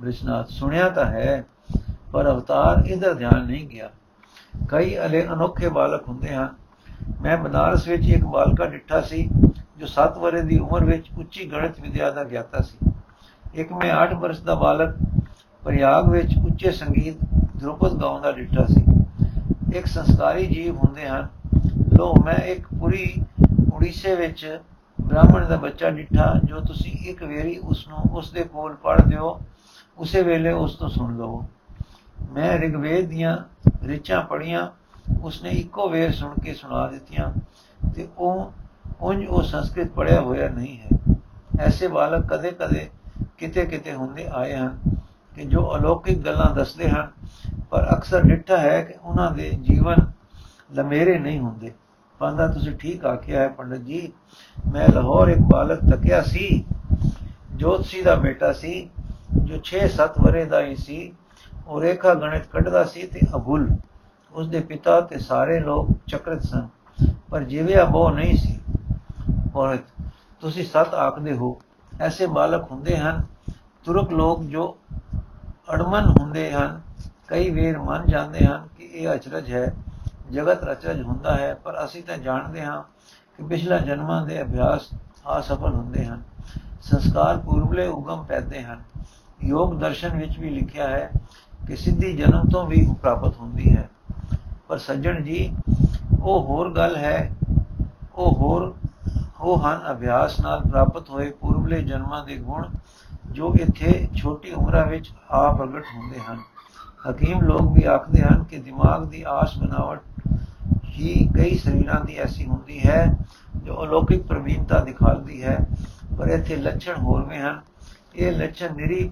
ਬ੍ਰਿਸ਼ਨਾਥ 0.00 0.48
ਸੁਣਿਆ 0.48 0.88
ਤਾਂ 0.88 1.04
ਹੈ, 1.06 1.44
ਪਰ 2.12 2.30
ਅਵਤਾਰ 2.30 2.86
ਇਧਰ 2.86 3.14
ਧਿਆਨ 3.14 3.44
ਨਹੀਂ 3.46 3.68
ਗਿਆ। 3.68 3.90
ਕਈ 4.68 4.96
ਅਲੇ 4.98 5.26
ਅਨੋਖੇ 5.28 5.68
ਬਾਲਕ 5.68 6.08
ਹੁੰਦੇ 6.08 6.34
ਹਨ। 6.34 6.48
ਮੈਂ 7.22 7.36
ਬਨਾਰਸ 7.38 7.88
ਵਿੱਚ 7.88 8.08
ਇੱਕ 8.08 8.24
ਬਾਲਕਾ 8.24 8.66
ਡਿੱਠਾ 8.66 9.00
ਸੀ, 9.00 9.28
ਜੋ 9.78 9.86
7 9.86 10.18
ਵਰੇ 10.18 10.42
ਦੀ 10.42 10.58
ਉਮਰ 10.58 10.84
ਵਿੱਚ 10.84 11.10
ਉੱਚੀ 11.18 11.44
ਗਣਿਤ 11.52 11.80
ਵਿਦਿਆ 11.80 12.10
ਦਾ 12.10 12.24
ਗਿਆਤਾ 12.24 12.60
ਸੀ। 12.60 12.92
ਇੱਕ 13.54 13.72
ਮੈਂ 13.72 13.90
8 13.92 14.14
ਵਰਸ਼ 14.14 14.40
ਦਾ 14.40 14.54
ਬਾਲਕ, 14.54 14.96
ਪ੍ਰਯਾਗ 15.62 16.10
ਵਿੱਚ 16.10 16.34
ਉੱਚੇ 16.44 16.70
ਸੰਗੀਤ 16.70 17.16
ਧਰੁਪਦ 17.60 18.00
ਗਾਉਂਦਾ 18.00 18.32
ਡਿੱਠਾ 18.32 18.64
ਸੀ। 18.64 18.84
ਇੱਕ 19.76 19.86
ਸੰਸਕਾਰੀ 19.86 20.46
ਜੀਵ 20.46 20.76
ਹੁੰਦੇ 20.76 21.08
ਹਨ। 21.08 21.28
ਲੋ 21.98 22.14
ਮੈਂ 22.24 22.34
ਇੱਕ 22.34 22.66
ਪੂਰੀ 22.78 23.24
ਉੜੀਸੇ 23.74 24.14
ਵਿੱਚ 24.14 24.60
ਬ੍ਰਾਹਮਣ 25.00 25.46
ਦਾ 25.46 25.56
ਬੱਚਾ 25.56 25.90
ਡਿੱਠਾ, 25.90 26.34
ਜੋ 26.44 26.60
ਤੁਸੀਂ 26.60 26.92
ਇੱਕ 27.10 27.22
ਵੇਰੀ 27.22 27.56
ਉਸ 27.58 27.88
ਨੂੰ 27.88 27.98
ਉਸ 28.12 28.30
ਦੇ 28.32 28.44
ਕੋਲ 28.44 28.74
ਪੜ੍ਹ 28.74 29.02
ਦਿਓ। 29.02 29.40
ਉਸੇ 30.00 30.22
ਵੇਲੇ 30.22 30.52
ਉਸ 30.52 30.76
ਤੋਂ 30.76 30.88
ਸੁਣ 30.88 31.16
ਲਓ 31.16 31.44
ਮੈਂ 32.32 32.58
ਰਿਗਵੇਦ 32.58 33.08
ਦੀਆਂ 33.08 33.38
ਰਿਚਾਂ 33.84 34.22
ਪੜੀਆਂ 34.22 34.70
ਉਸਨੇ 35.22 35.50
ਇੱਕੋ 35.50 35.88
ਵੇਰ 35.88 36.12
ਸੁਣ 36.12 36.34
ਕੇ 36.44 36.54
ਸੁਣਾ 36.54 36.86
ਦਿੱਤੀਆਂ 36.86 37.32
ਤੇ 37.94 38.08
ਉਹ 38.18 38.52
ਉਂਝ 39.00 39.26
ਉਹ 39.26 39.42
ਸੰਸਕ੍ਰਿਤ 39.42 39.90
ਪੜਿਆ 39.90 40.20
ਹੋਇਆ 40.20 40.48
ਨਹੀਂ 40.48 40.78
ਹੈ। 40.78 41.16
ਐਸੇ 41.60 41.88
ਬਾਲਕ 41.88 42.26
ਕਦੇ-ਕਦੇ, 42.26 42.90
ਕਿਤੇ-ਕਿਤੇ 43.38 43.94
ਹੁੰਦੇ 43.94 44.26
ਆਏ 44.32 44.56
ਹਨ 44.56 44.78
ਕਿ 45.34 45.44
ਜੋ 45.44 45.76
ਅਲੌਕਿਕ 45.76 46.18
ਗੱਲਾਂ 46.18 46.54
ਦੱਸਦੇ 46.54 46.88
ਹਨ, 46.88 47.10
ਪਰ 47.70 47.96
ਅਕਸਰ 47.96 48.22
ਡਿੱਠਾ 48.22 48.56
ਹੈ 48.56 48.82
ਕਿ 48.82 48.94
ਉਹਨਾਂ 49.02 49.30
ਦੇ 49.30 49.50
ਜੀਵਨ 49.50 49.96
ਲਮੇਰੇ 50.74 51.18
ਨਹੀਂ 51.18 51.38
ਹੁੰਦੇ। 51.38 51.72
ਪਾਂਦਾ, 52.18 52.48
ਤੁਸੀਂ 52.48 52.76
ਠੀਕ 52.76 53.04
ਆਖਿਆ 53.04 53.40
ਹੈ 53.40 53.48
ਪੰਡਤ 53.48 53.78
ਜੀ, 53.78 54.12
ਮੈਂ 54.74 54.88
ਲਾਹੌਰ 54.88 55.28
ਇੱਕ 55.28 55.40
ਬਾਲਕ 55.40 55.78
ਤੱਕਿਆ 55.90 56.22
ਸੀ, 56.22 56.64
ਜੋਤਸੀ 57.54 58.02
ਦਾ 58.02 58.14
ਬੇਟਾ 58.14 58.52
ਸੀ 58.52 58.90
ਜੋ 59.30 59.58
6-7 59.64 60.18
ਵਰੇ 60.20 60.44
ਦਾ 60.44 60.60
ਹੀ 60.60 60.76
ਸੀ, 60.76 61.12
ਉਹ 61.66 61.80
ਰੇਖਾ 61.80 62.14
ਗਣਿਤ 62.14 62.46
ਕੱਢਦਾ 62.46 62.84
ਸੀ 62.84 63.06
ਤੇ 63.06 63.20
ਅਬੁਲ 63.36 63.68
ਉਸ 64.34 64.48
ਦੇ 64.48 64.60
ਪਿਤਾ 64.60 65.00
ਤੇ 65.00 65.18
ਸਾਰੇ 65.18 65.58
ਲੋਕ 65.60 65.90
ਚਕਰਤ 66.06 66.42
ਸਨ, 66.42 66.68
ਪਰ 67.30 67.44
ਜਿਵੇਂ 67.44 67.84
ਬੋ 67.86 68.08
ਨਹੀਂ 68.10 68.36
ਸੀ। 68.36 68.58
ਔਰ 69.56 69.76
ਤੁਸੀਂ 70.42 70.64
ਸਤ 70.64 70.94
ਆਖਦੇ 70.96 71.36
ਹੋ, 71.36 71.58
ਐਸੇ 72.00 72.26
ਬਾਲਕ 72.28 72.70
ਹੁੰਦੇ 72.70 72.96
ਹਨ, 72.96 73.22
ਤੁਰਕ 73.86 74.12
ਲੋਕ 74.12 74.42
ਜੋ 74.44 74.76
ਅੜਮਨ 75.74 76.06
ਹੁੰਦੇ 76.10 76.50
ਹਨ। 76.52 76.80
ਕਈ 77.28 77.50
ਵੇਰ 77.50 77.78
ਮੰਨ 77.78 78.06
ਜਾਂਦੇ 78.06 78.44
ਹਨ 78.46 78.66
ਕਿ 78.78 78.84
ਇਹ 78.84 79.14
ਅਚਰਜ 79.14 79.52
ਹੈ, 79.52 79.72
ਜਗਤ 80.32 80.64
ਰਚਰਜ 80.64 81.02
ਹੁੰਦਾ 81.02 81.36
ਹੈ, 81.36 81.52
ਪਰ 81.54 81.84
ਅਸੀਂ 81.84 82.02
ਤਾਂ 82.02 82.18
ਜਾਣਦੇ 82.18 82.64
ਹਾਂ 82.64 82.82
ਕਿ 83.38 83.42
ਪਿਛਲਾ 83.42 83.78
ਜਨਮਾਂ 83.78 84.24
ਦੇ 84.26 84.40
ਅਭਿਆਸ 84.42 84.88
ਅਸਫਲ 85.38 85.72
ਹੁੰਦੇ 85.72 86.06
ਹਨ। 86.06 86.22
ਸੰਸਕਾਰ 86.82 87.38
ਪੂਰਬਲੇ 87.38 87.86
ਉਗਮ 87.86 88.24
ਪੈਦੇ 88.24 88.62
ਹਨ। 88.62 88.82
ਯੋਗ 89.44 89.74
ਦਰਸ਼ਨ 89.74 90.18
ਵਿੱਚ 90.18 90.38
ਵੀ 90.38 90.50
ਲਿਖਿਆ 90.50 90.88
ਹੈ 90.88 91.10
ਕਿ 91.66 91.76
ਸਿੱਧੀ 91.76 92.16
ਜਨਮ 92.16 92.48
ਤੋਂ 92.52 92.66
ਵੀ 92.66 92.88
ਪ੍ਰਾਪਤ 93.02 93.36
ਹੁੰਦੀ 93.36 93.76
ਹੈ। 93.76 93.90
ਪਰ 94.68 94.78
ਸੱਜਣ 94.78 95.22
ਜੀ, 95.22 95.56
ਉਹ 96.22 96.44
ਹੋਰ 96.44 96.72
ਗੱਲ 96.74 96.96
ਹੈ। 96.96 97.36
ਉਹ 98.14 98.34
ਹੋਰ, 98.34 98.74
ਉਹ 99.40 99.62
ਹਨ 99.62 99.80
ਅਭਿਆਸ 99.90 100.40
ਨਾਲ 100.40 100.60
ਪ੍ਰਾਪਤ 100.60 101.10
ਹੋਏ 101.10 101.30
ਪੂਰਬਲੇ 101.30 101.82
ਜਨਮਾਂ 101.82 102.24
ਦੇ 102.24 102.36
ਗੁਣ 102.36 102.68
ਜੋ 103.26 103.54
ਇੱਥੇ 103.54 104.08
ਛੋਟੀ 104.16 104.52
ਉਮਰਾਂ 104.52 104.86
ਵਿੱਚ 104.86 105.12
ਆ 105.30 105.52
ਪ੍ਰਗਟ 105.52 105.84
ਹੁੰਦੇ 105.96 106.20
ਹਨ। 106.20 106.38
ਹਕੀਮ 107.10 107.40
ਲੋਕ 107.40 107.72
ਵੀ 107.72 107.84
ਆਖਦੇ 107.84 108.22
ਹਨ 108.22 108.44
ਕਿ 108.44 108.56
ਦਿਮਾਗ 108.56 109.06
ਦੀ 109.06 109.24
ਆਸ 109.28 109.58
ਬਨਾਵਟ 109.58 110.00
ਹੀ 111.00 111.28
ਕਈ 111.36 111.58
ਸਰੀਰਾਂ 111.58 112.04
ਦੀ 112.04 112.16
ਐਸੀ 112.16 112.46
ਹੁੰਦੀ 112.46 112.80
ਹੈ 112.86 113.18
ਜੋ 113.56 113.84
ਅਲੌਕਿਕ 113.84 114.22
ਪ੍ਰਵੀਨਤਾ 114.22 114.84
ਦਿਖਾਉਂਦੀ 114.84 115.42
ਹੈ, 115.42 115.58
ਪਰ 116.18 116.28
ਇੱਥੇ 116.28 116.56
ਲੱਛਣ 116.56 116.96
ਹੋਰਵੇਂ 116.96 117.40
ਹਨ। 117.40 117.60
ਇਹ 118.16 118.32
ਲੱਛਣ 118.32 118.74
ਨਿਰੀ 118.76 119.10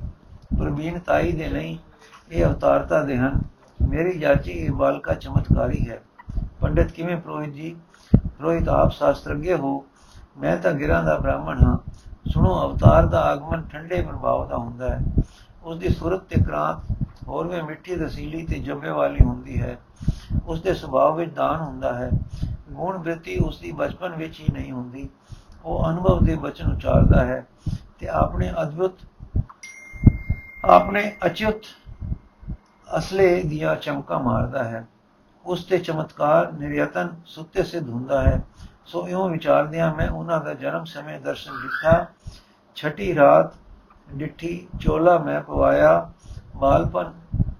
ਪ੍ਰਵੀਨਤਾਈ 0.59 1.33
ਦੇ 1.33 1.49
ਨਹੀਂ 1.49 1.79
ਇਹ 2.33 2.45
ਅਵਤਾਰਤਾ 2.45 3.03
ਦੇ 3.03 3.17
ਹਨ। 3.17 3.41
ਮੇਰੀ 3.89 4.19
ਜਾਚੀ 4.19 4.51
ਇਹ 4.51 4.71
ਬਾਲਕਾ 4.71 5.15
ਚਮਤਕਾਰੀ 5.15 5.89
ਹੈ। 5.91 6.03
ਪੰਡਿਤ 6.61 6.93
ਕਿਵੇਂ 6.93 7.17
ਪ੍ਰੋਹਿਤ 7.17 7.51
ਜੀ? 7.51 7.77
ਪ੍ਰੋਹਿਤ 8.17 8.69
ਆਪ 8.69 8.91
ਸ਼ਾਸਤਰਗੇ 8.91 9.55
ਹੋ, 9.55 9.85
ਮੈਂ 10.39 10.57
ਤਾਂ 10.57 10.73
ਗਿਰਾਂ 10.73 11.05
ਦਾ 11.05 11.19
ਬ੍ਰਾਹਮਣ 11.19 11.65
ਹਾਂ। 11.65 11.79
ਸੁਣੋ, 12.29 12.71
ਅਵਤਾਰ 12.71 13.07
ਦਾ 13.07 13.21
ਆਗਮਨ 13.21 13.63
ਠੰਡੇ 13.63 14.01
ਪ੍ਰਭਾਵ 14.03 14.49
ਦਾ 14.49 14.57
ਹੁੰਦਾ 14.57 14.89
ਹੈ। 14.89 15.05
ਉਸ 15.65 15.79
ਦੀ 15.79 15.89
ਸੁਰਤ 15.89 16.21
ਤੇ 16.21 16.41
ਕ੍ਰਾਂਤ 16.45 16.97
ਹੋਰ 17.29 17.47
ਵੀ 17.47 17.63
ਮਿੱਠੀ 17.63 17.95
ਰਸੀਲੀ 17.95 18.43
ਤੇ 18.47 18.59
ਜੰਮੇ 18.59 18.91
ਵਾਲੀ 18.91 19.25
ਹੁੰਦੀ 19.25 19.61
ਹੈ। 19.61 19.79
ਉਸ 20.47 20.63
ਦੇ 20.63 20.75
ਸੁਭਾਅ 20.75 21.13
ਵਿੱਚ 21.13 21.35
ਦਾਨ 21.35 21.61
ਹੁੰਦਾ 21.61 21.95
ਹੈ। 21.95 22.11
ਗੁਣ 22.73 22.99
ਬ੍ਰਿਤੀ 22.99 23.37
ਉਸ 23.39 23.61
ਦੀ 23.61 23.73
ਬਚਪਨ 23.73 24.15
ਵਿੱਚ 24.15 24.41
ਹੀ 24.41 24.47
ਨਹੀਂ 24.53 24.73
ਹੁੰਦੀ। 24.73 25.09
ਉਹ 25.65 25.89
ਅਨੁਭਵ 25.91 26.25
ਦੇ 26.25 26.35
ਬਚਨ 26.35 26.73
ਉਚਾਰਦਾ 26.73 27.25
ਹੈ 27.25 27.47
ਤੇ 27.99 28.09
ਆਪਣੇ 28.09 28.53
ਅਦਭੁਤ, 28.63 28.93
ਆਪਣੇ 30.65 31.17
ਅਚਿਤ 31.27 31.63
ਅਸਲੇ 32.99 33.43
ਦੀਆਂ 33.43 33.77
ਚਮਕਾ 33.77 34.19
ਮਾਰਦਾ 34.19 34.65
ਹੈ। 34.65 34.87
ਉਸ 35.47 35.65
ਤੇ 35.65 35.79
ਚਮਤਕਾਰ, 35.79 36.53
ਨਿਰਯਤਨ, 36.53 37.09
ਸੁੱਤੇ 37.27 37.63
ਸਿੱਧ 37.63 37.89
ਹੁੰਦਾ 37.89 38.23
ਹੈ। 38.23 38.43
ਸੋ 38.87 39.09
ਇਉਂ 39.09 39.29
ਵਿਚਾਰਦਿਆਂ 39.29 39.95
ਮੈਂ 39.95 40.09
ਉਹਨਾਂ 40.09 40.41
ਦਾ 40.41 40.55
ਜਨਮ 40.55 40.85
ਸਮੇਂ 40.85 41.21
ਦਰਸ਼ਨ 41.21 41.53
ਦਿੱਤਾ 41.53 42.07
ਛਟੀ 42.75 43.15
ਰਾਤ 43.15 43.55
ਡਿੱਠੀ 44.13 44.69
ਚੋਲਾ 44.81 45.19
ਮੈਂ 45.19 45.41
ਪਵਾਇਆ। 45.41 46.13
ਬਾਲਪਨ 46.57 47.13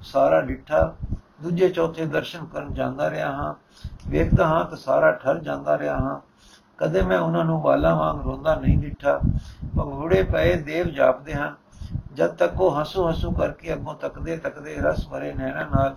ਸਾਰਾ 0.03 0.41
ਡਿੱਠਾ। 0.41 0.95
ਦੂਜੇ 1.43 1.69
ਚੌਥੇ 1.69 2.07
ਦਰਸ਼ਨ 2.07 2.45
ਕਰਨ 2.45 2.75
ਜਾਂਦਾ 2.75 3.11
ਰਿਹਾ 3.11 3.33
ਹਾਂ, 3.33 3.55
ਵੇਖਦਾ 4.09 4.47
ਹਾਂ 4.47 4.65
ਤਾਂ 4.65 4.77
ਸਾਰਾ 4.77 5.13
ਠਰ 5.13 5.39
ਜਾਂਦਾ 5.39 5.79
ਰਿਹਾ 5.79 5.99
ਹਾਂ। 5.99 6.21
ਕਦੇ 6.79 7.03
ਮੈਂ 7.03 7.19
ਉਹਨਾਂ 7.19 7.45
ਨੂੰ 7.45 7.63
ਬਾਲਾ 7.63 7.95
ਵਾਂਗ 7.95 8.21
ਰੋਂਦਾ 8.21 8.55
ਨਹੀਂ 8.55 8.79
ਡਿੱਠਾ। 8.79 9.21
ਭੰਗੂੜੇ 9.77 10.23
ਪਏ 10.23 10.57
ਦੇਵ 10.57 10.87
ਜਾਪਦੇ 10.87 11.35
ਹਨ। 11.35 11.55
ਜਦ 12.15 12.27
ਤੱਕ 12.27 12.61
ਉਹ 12.61 12.83
ਹਸੂ 12.83 13.11
ਹਸੂ 13.11 13.31
ਕਰਕੇ 13.31 13.73
ਅੱਗੋਂ 13.73 13.95
ਤੱਕਦੇ 13.95 14.37
ਤੱਕਦੇ 14.37 14.75
ਰਸ 14.75 15.09
ਭਰੇ 15.09 15.33
ਨੈਣਾ 15.35 15.65
ਨਾਲ 15.65 15.97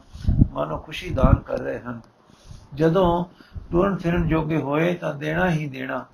ਮਾਨੋ 0.51 0.77
ਖੁਸ਼ੀ 0.77 1.09
ਦਾਨ 1.09 1.35
ਕਰ 1.35 1.59
ਰਹੇ 1.59 1.79
ਹਨ। 1.79 2.01
ਜਦੋਂ 2.75 3.25
ਤੁਰਨ 3.71 3.95
ਫਿਰਨ 3.97 4.27
ਜੋਗੇ 4.27 4.57
ਹੋਏ 4.57 4.93
ਤਾਂ 4.93 5.13
ਦੇਣਾ 5.13 5.49
ਹੀ 5.49 5.67
ਦੇਣਾ। 5.67 6.05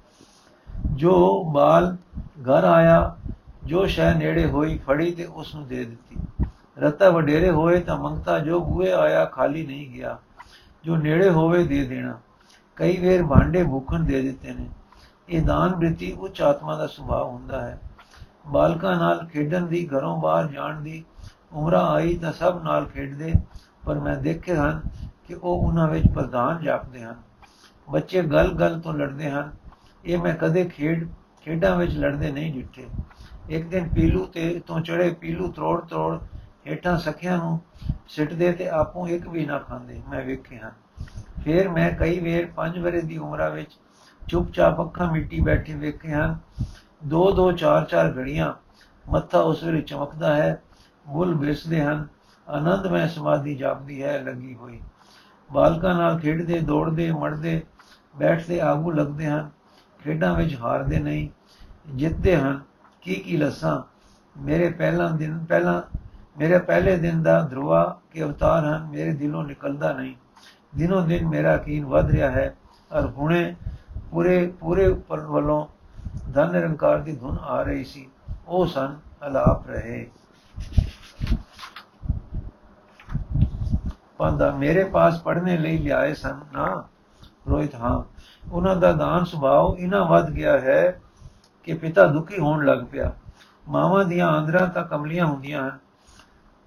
ਜੋ 0.86 1.44
ਬਾਲ 1.44 1.98
ਘਰ 2.42 2.63
ਆਇਆ, 2.63 3.16
ਜੋ 3.63 3.86
ਸ਼ੈ 3.86 4.13
ਨੇੜੇ 4.13 4.46
ਹੋਈ, 4.46 4.78
ਫੜੀ 4.78 5.12
ਤੇ 5.12 5.26
ਉਸ 5.26 5.56
ਨੂੰ 5.56 5.68
ਦੇ 5.68 5.86
ਦਿੱਤੀ। 5.86 6.37
ਰਤਾ 6.80 7.10
ਵਡੇਰੇ 7.10 7.50
ਹੋਏ 7.50 7.80
ਤਾਂ 7.80 7.98
ਮੰਗਤਾ 7.98 8.40
ਜੋ 8.40 8.60
ਬੂਏ 8.60 8.92
ਆਇਆ 8.92 9.26
ਖਾਲੀ 9.26 9.66
ਨਹੀਂ 9.66 9.90
ਗਿਆ, 9.90 10.18
ਜੋ 10.84 10.96
ਨੇੜੇ 10.96 11.30
ਹੋਵੇ 11.30 11.63
ਦੇ 11.63 11.86
ਦੇਣਾ। 11.86 12.20
ਕਈ 12.76 12.98
ਵੇਰ 12.98 13.26
ਭਾਂਡੇ 13.26 13.63
ਭੁੱਖਣ 13.63 14.00
ਦੇ 14.00 14.22
ਦਿੱਤੇ 14.22 14.54
ਨੇ। 14.54 14.70
ਇਹ 15.30 15.42
ਦਾਨ 15.42 15.76
ਬ੍ਰਿਤੀ 15.76 16.12
ਉੱਚ 16.12 16.42
ਆਤਮਾ 16.42 16.76
ਦਾ 16.76 16.88
ਸੁਭਾਅ 16.88 17.24
ਹੁੰਦਾ 17.24 17.62
ਹੈ। 17.62 17.82
ਬਾਲਕਾਂ 18.48 18.96
ਨਾਲ 18.96 19.28
ਖੇਡਣ 19.28 19.66
ਦੀ, 19.66 19.88
ਘਰੋਂ 19.88 20.22
ਬਾਹਰ 20.22 20.48
ਜਾਣ 20.48 20.82
ਦੀ, 20.82 21.04
ਉਮਰਾਂ 21.54 21.88
ਆਈ 21.88 22.18
ਤਾਂ 22.18 22.34
ਸਭ 22.34 22.62
ਨਾਲ 22.63 22.86
ਖੇਡਦੇ, 22.86 23.34
ਪਰ 23.86 24.00
ਮੈਂ 24.00 24.16
ਦੇਖੇ 24.16 24.56
ਹਨ 24.56 24.82
ਕਿ 25.28 25.34
ਉਹ 25.34 25.68
ਉਹਨਾਂ 25.68 25.88
ਵਿੱਚ 25.88 26.06
ਪ੍ਰਧਾਨ 26.16 26.63
ਜਾਪਦੇ 26.63 27.04
ਹਨ। 27.04 27.16
ਬੱਚੇ 27.90 28.22
ਗਲ-ਗਲ 28.22 28.80
ਤੋਂ 28.80 28.94
ਲੜਦੇ 28.94 29.32
ਹਨ। 29.32 29.52
ਇਹ 30.06 30.18
ਮੈਂ 30.18 30.36
ਕਦੇ 30.36 30.66
ਖੇਡ, 30.66 31.10
ਖੇਡਾਂ 31.46 31.76
ਵਿੱਚ 31.76 31.98
ਲੜਦੇ 31.98 32.32
ਨਹੀਂ 32.32 32.54
ਡਿੱਠੇ 32.54 32.88
ਇੱਕ 33.50 33.68
ਦਿਨ 33.68 33.90
ਪੀਲੂ 33.90 34.26
ਤੇ 34.26 34.62
ਤੋਂ 34.68 34.80
ਚੜੇ 34.80 35.10
ਪੀਲੂ 35.10 35.52
ਤਰੋੜ 35.52 35.82
ਤਰੋੜ 35.82 36.20
ਹੇਠਾਂ 36.67 36.97
ਸਖਿਆਂ 36.97 37.38
ਨੂੰ 37.38 37.60
ਸਿੱਟਦੇ 38.08 38.51
ਤੇ 38.51 38.67
ਆਪੋਂ 38.69 39.08
ਇੱਕ 39.08 39.27
ਵੀ 39.27 39.45
ਨਾ 39.45 39.58
ਖਾਂਦੇ, 39.60 40.01
ਮੈਂ 40.10 40.23
ਵੇਖੇ 40.23 40.58
ਹਨ 40.58 40.71
ਫਿਰ 41.43 41.69
ਮੈਂ 41.69 41.89
ਕਈ 41.91 42.19
ਵੇਰ 42.19 42.47
5 42.56 42.80
ਵਰੇ 42.80 43.01
ਦੀ 43.01 43.17
ਉਮਰਾਂ 43.17 43.49
ਵਿੱਚ 43.49 43.77
ਚੁੱਪਚਾਪ 44.21 44.82
ਅੱਖਾਂ 44.82 45.12
ਮਿੱਟੀ 45.12 45.39
ਬੈਠੇ 45.39 45.73
ਵੇਖੇ 45.73 46.12
ਹਨ। 46.12 46.38
ਦੋ 47.06 47.32
ਦੋ 47.32 47.51
ਚਾਰ 47.51 47.86
ਚਾਰ 47.86 48.12
ਘੜੀਆਂ 48.17 48.53
ਮੱਥਾ 49.06 49.39
ਉਸ 49.39 49.63
ਵੇਲੇ 49.63 49.82
ਚਮਕਦਾ 49.82 50.36
ਹੈ, 50.36 50.62
ਬੁੱਲ 51.08 51.34
ਬਿਸਦੇ 51.36 51.82
ਹਨ 51.82 52.08
ਆਨੰਦਮੈ 52.47 53.08
ਸਮਾਧੀ 53.08 53.56
ਜਾਪਦੀ 53.56 54.03
ਹੈ, 54.03 54.21
ਲੱਗੀ 54.23 54.53
ਹੋਈ। 54.56 54.80
ਬਾਲਕਾਂ 55.49 55.95
ਨਾਲ 55.95 56.19
ਖੇਡਦੇ, 56.19 56.60
ਦੌੜਦੇ, 56.60 57.12
ਮੜਦੇ, 57.12 57.62
ਬੈਠਦੇ 58.17 58.60
ਆਗੂ 58.62 58.91
ਲੱਗਦੇ 58.91 59.25
ਹਨ, 59.25 59.49
ਖੇਡਾਂ 60.03 60.34
ਵਿੱਚ 60.36 60.56
ਹਾਰਦੇ 60.56 60.99
ਨਹੀਂ, 60.99 61.27
ਜਿੱਤਦੇ 61.88 62.36
ਹਨ। 62.38 62.62
ਕੀ 63.01 63.15
ਕੀ 63.15 63.38
ਲਸਾਂ? 63.38 63.82
ਮੇਰੇ 64.36 64.69
ਪਹਿਲਾ 64.69 65.08
ਦਿਨ, 65.10 65.38
ਪਹਿਲਾ 65.45 65.84
ਮੇਰੇ 66.38 66.60
ਪਹਿਲੇ 66.60 66.97
ਦਿਨ 66.97 67.23
ਦਾ 67.23 67.41
ਧਰਵਾ 67.41 68.00
ਕੇ 68.12 68.23
ਅਵਤਾਰ 68.23 68.65
ਹਨ, 68.65 68.86
ਮੇਰੇ 68.86 69.13
ਦਿਲੋਂ 69.13 69.43
ਨਿਕਲਦਾ 69.43 69.93
ਨਹੀਂ। 69.93 70.15
ਦਿਨੋਂ 70.76 71.02
ਦਿਨ 71.02 71.28
ਮੇਰਾ 71.28 71.58
ਕੀਨ 71.58 71.86
ਵਧ 71.86 72.12
ਰਿਹਾ 72.12 72.32
ਹੈ 72.32 72.56
ਔਰ 72.91 73.06
ਹੁਣੇ 73.06 73.56
ਪੂਰੇ 74.12 74.54
ਪੂਰੇ 74.60 74.88
ਉੱਪਰ 74.88 75.19
ਵੱਲੋਂ 75.19 75.67
ਧਨ 76.34 76.52
ਨਿਰੰਕਾਰ 76.52 76.97
ਦੀ 76.97 77.15
ਧੁਨ 77.15 77.38
ਆ 77.41 77.62
ਰਹੀ 77.62 77.84
ਸੀ। 77.84 78.10
ਉਹ 78.47 78.65
ਸਨ 78.65 78.95
ਅਲਾਪ 79.28 79.67
ਰਹੇ। 79.67 80.10
ਪੰਦਾ, 84.17 84.52
ਮੇਰੇ 84.52 84.84
ਪਾਸ 84.84 85.21
ਪੜਨੇ 85.21 85.58
ਲਈ 85.58 85.78
ਲਿਆਏ 85.78 86.13
ਸਨ 86.13 86.39
ਨਾ? 86.54 86.84
ਰੋਹਿਤ, 87.50 87.76
ਹਾਂ। 87.76 88.04
ਉਹਨਾਂ 88.52 88.76
ਦਾ 88.76 88.91
ਦਾਨ 88.91 89.26
ਸੁਭਾਅ 89.26 89.80
ਇਨਾ 89.80 90.04
ਵੱਧ 90.04 90.30
ਗਿਆ 90.30 90.60
ਹੈ 90.60 91.02
ਕਿ 91.63 91.73
ਪਿਤਾ 91.73 92.06
ਦੁਖੀ 92.06 92.39
ਹੋਣ 92.39 92.65
ਲੱਗ 92.65 92.78
ਪਿਆ। 92.91 93.12
ਮਾਵਾਂ 93.69 94.06
ਦੀਆਂ 94.06 94.28
ਆਂਦਰਾਂ 94.28 94.67
ਤਾਂ 94.67 94.84
ਕਮਲੀਆਂ 94.84 95.26
ਹੁੰਦੀਆਂ 95.26 95.63
ਹਨ। 95.63 95.87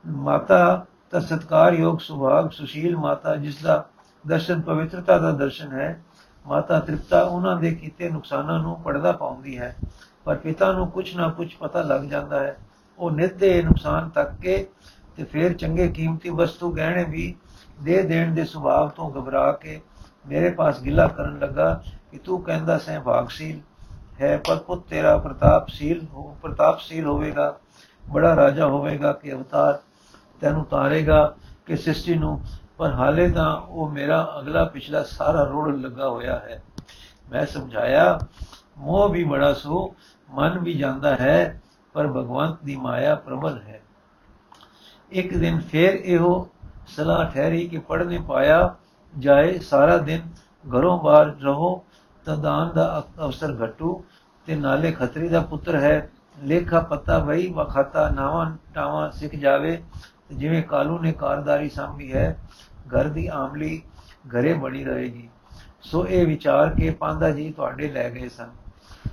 ਮਾਤਾ 0.04 0.86
ਤਾਂ 1.10 1.20
ਸਤਕਾਰਯੋਗ 1.20 1.98
ਸੁਭਾਗ 1.98 2.50
ਸੁਸ਼ੀਲ 2.50 2.96
ਮਾਤਾ, 2.96 3.34
ਜਿਸ 3.36 3.62
ਦਾ 3.62 3.84
ਦਰਸ਼ਨ 4.24 4.60
ਪਵਿੱਤਰਤਾ 4.60 5.18
ਦਾ 5.18 5.30
ਦਰਸ਼ਨ 5.32 5.72
ਹੈ, 5.72 6.00
ਮਾਤਾ 6.46 6.78
ਤ੍ਰਿਪਤਾ 6.80 7.22
ਉਹਨਾਂ 7.22 7.56
ਦੇ 7.56 7.70
ਕੀਤੇ 7.74 8.08
ਨੁਕਸਾਨਾਂ 8.10 8.58
ਨੂੰ 8.58 8.76
ਪੜਦਾ 8.82 9.12
ਪਾਉਂਦੀ 9.12 9.58
ਹੈ, 9.58 9.74
ਪਰ 10.24 10.36
ਪਿਤਾ 10.36 10.72
ਨੂੰ 10.72 10.86
ਕੁਝ 10.90 11.14
ਨਾ 11.16 11.28
ਕੁਝ 11.28 11.54
ਪਤਾ 11.54 11.82
ਲੱਗ 11.82 12.02
ਜਾਂਦਾ 12.02 12.40
ਹੈ। 12.40 12.56
ਉਹ 12.98 13.10
ਨਿਤ 13.10 13.34
ਦੇ 13.34 13.62
ਨੁਕਸਾਨ 13.62 14.08
ਤੱਕ 14.08 14.34
ਕੇ 14.42 14.66
ਤੇ 15.16 15.24
ਫਿਰ 15.24 15.52
ਚੰਗੇ 15.52 15.88
ਕੀਮਤੀ 15.88 16.30
ਵਸਤੂ 16.30 16.70
ਗਹਿਣੇ 16.72 17.04
ਵੀ 17.04 17.34
ਦੇ 17.82 18.02
ਦੇਣ 18.02 18.34
ਦੇ 18.34 18.44
ਸੁਭਾਅ 18.44 18.88
ਤੋਂ 18.88 19.10
ਘਬਰਾ 19.10 19.50
ਕੇ 19.52 19.80
ਮੇਰੇ 20.28 20.50
ਪਾਸ 20.50 20.80
ਗਿਲਾ 20.80 21.06
ਕਰਨ 21.08 21.38
ਲੱਗਾ 21.38 21.72
ਕਿ 22.10 22.18
ਤੂੰ 22.18 22.42
ਕਹਿੰਦਾ 22.42 22.78
ਸੈਂ 22.78 23.00
ਭਾਗਸ਼ੀਲ 23.00 23.60
ਹੈ, 24.20 24.36
ਪਰ 24.38 24.56
ਪੁੱਤ 24.56 24.82
ਤੇਰਾ 24.88 25.16
ਪ੍ਰਤਾਪਸ਼ੀਲ 25.18 26.04
ਹੋ, 26.12 26.36
ਪ੍ਰਤਾਪਸ਼ੀਲ 26.42 27.06
ਹੋਵੇਗਾ, 27.06 27.58
ਬੜਾ 28.04 28.34
ਰਾਜਾ 28.36 28.66
ਹੋਵੇਗਾ 28.66 29.12
ਕਿ 29.12 29.32
ਅਵਤਾਰ 29.32 29.78
ਤੈਨੂੰ 30.40 30.64
ਤਾਰੇਗਾ 30.64 31.36
ਕਿ 31.66 31.76
ਸ੍ਰਿਸ਼ਟੀ 31.76 32.14
ਨੂੰ, 32.14 32.40
ਪਰ 32.78 32.92
ਹਾਲੇ 32.92 33.30
ਤਾਂ 33.30 33.60
ਉਹ 33.60 33.90
ਮੇਰਾ 33.90 34.36
ਅਗਲਾ 34.40 34.64
ਪਿਛਲਾ 34.64 35.02
ਸਾਰਾ 35.02 35.42
ਰੋੜ 35.42 35.76
ਲੱਗਾ 35.76 36.08
ਹੋਇਆ 36.08 36.38
ਹੈ। 36.38 36.62
ਮੈਂ 37.32 37.46
ਸਮਝਾਇਆ, 37.46 38.18
ਮੋਹ 38.78 39.08
ਵੀ 39.08 39.24
ਬੜਾ 39.24 39.52
ਸੋ, 39.52 39.94
ਮਨ 40.30 40.58
ਵੀ 40.58 40.74
ਜਾਂਦਾ 40.74 41.16
ਹੈ, 41.16 41.62
ਪਰ 41.92 42.06
ਭਗਵੰਤ 42.06 42.56
ਦੀ 42.64 42.76
ਮਾਇਆ 42.76 43.14
ਪ੍ਰਬਲ 43.14 43.58
ਹੈ। 43.58 43.80
ਇੱਕ 45.10 45.36
ਦਿਨ 45.36 45.60
ਫੇਰ 45.60 45.94
ਇਹੋ 45.94 46.48
ਸਲਾਹ 46.86 47.24
ਠਹਿਰੀ 47.24 47.68
ਕਿ 47.68 47.78
ਪੜਨੇ 47.78 48.18
ਪਾਇਆ 48.18 48.74
ਜਾਏ, 49.18 49.58
ਸਾਰਾ 49.58 49.96
ਦਿਨ 49.96 50.20
ਘਰੋਂ 50.76 50.98
ਬਾਹਰ 50.98 51.26
ਰਹੋ 51.26 51.84
ਤਾਂ 52.24 52.36
ਦਾਨ 52.36 52.70
ਦਾ 52.74 53.04
ਅਵਸਰ 53.18 53.64
ਘਟੂ, 53.64 54.04
ਤੇ 54.46 54.54
ਨਾਲੇ 54.54 54.92
ਖਤਰੀ 54.92 55.28
ਦਾ 55.28 55.40
ਪੁੱਤਰ 55.40 55.74
ਹੈ। 55.74 56.10
ਲੇਖਾ 56.42 56.80
ਪਤਾ 56.80 57.18
ਵਈ 57.18 57.52
ਵਖਾਤਾ 57.52 58.08
ਨਾਵਾਂ, 58.10 58.56
ਟਾਵਾਂ 58.74 59.10
ਸਿੱਖ 59.10 59.34
ਜਾਵੇ 59.34 59.82
ਜਿਵੇਂ 60.32 60.62
ਕਾਲੂ 60.62 60.98
ਨੇ 60.98 61.12
ਕਾਰਦਾਰੀ 61.12 61.68
ਸੰਭੀ 61.68 62.12
ਹੈ, 62.12 62.38
ਘਰ 62.88 63.04
ਦੀ 63.04 63.26
ਆਮਲੀ 63.26 63.82
ਘਰੇ 64.28 64.52
ਬਣੀ 64.52 64.84
ਰਹੇਗੀ 64.84 65.28
ਸੋ 65.82 66.06
ਇਹ 66.06 66.26
ਵਿਚਾਰ 66.26 66.70
ਕੇ 66.70 66.90
ਪਾਂਦਾ 66.90 67.30
ਜੀ 67.30 67.52
ਤੁਹਾਡੇ 67.52 67.88
ਲੈ 67.88 68.10
ਗਏ 68.10 68.28
ਸਨ। 68.28 68.50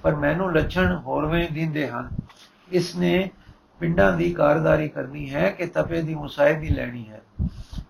ਪਰ 0.03 0.15
ਮੈਨੂੰ 0.15 0.55
ਲੱਛਣ 0.55 0.95
ਹੋਰਵੇਂ 0.95 1.49
ਦਿੰਦੇ 1.51 1.87
ਹਨ। 1.87 2.09
ਇਸ 2.71 2.95
ਨੇ 2.95 3.29
ਪਿੰਡਾਂ 3.79 4.13
ਦੀ 4.13 4.33
ਕਾਰਦਾਰੀ 4.33 4.89
ਕਰਨੀ 4.89 5.33
ਹੈ 5.33 5.49
ਕਿ 5.49 5.65
ਤਪੇ 5.65 6.01
ਦੀ 6.01 6.15
ਮੁਸਾਇਬੀ 6.15 6.69
ਲੈਣੀ 6.69 7.05
ਹੈ। 7.09 7.21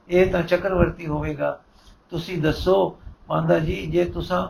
ਇਹ 0.09 0.31
ਤਾਂ 0.31 0.43
ਚੱਕਰਵਰਤੀ 0.43 1.07
ਹੋਵੇਗਾ। 1.07 1.59
ਤੁਸੀਂ 2.09 2.41
ਦੱਸੋ 2.41 2.99
ਪਾਂਦਾ 3.27 3.59
ਜੀ, 3.59 3.87
ਜੇ 3.87 4.05
ਤੁਸੀਂ 4.05 4.47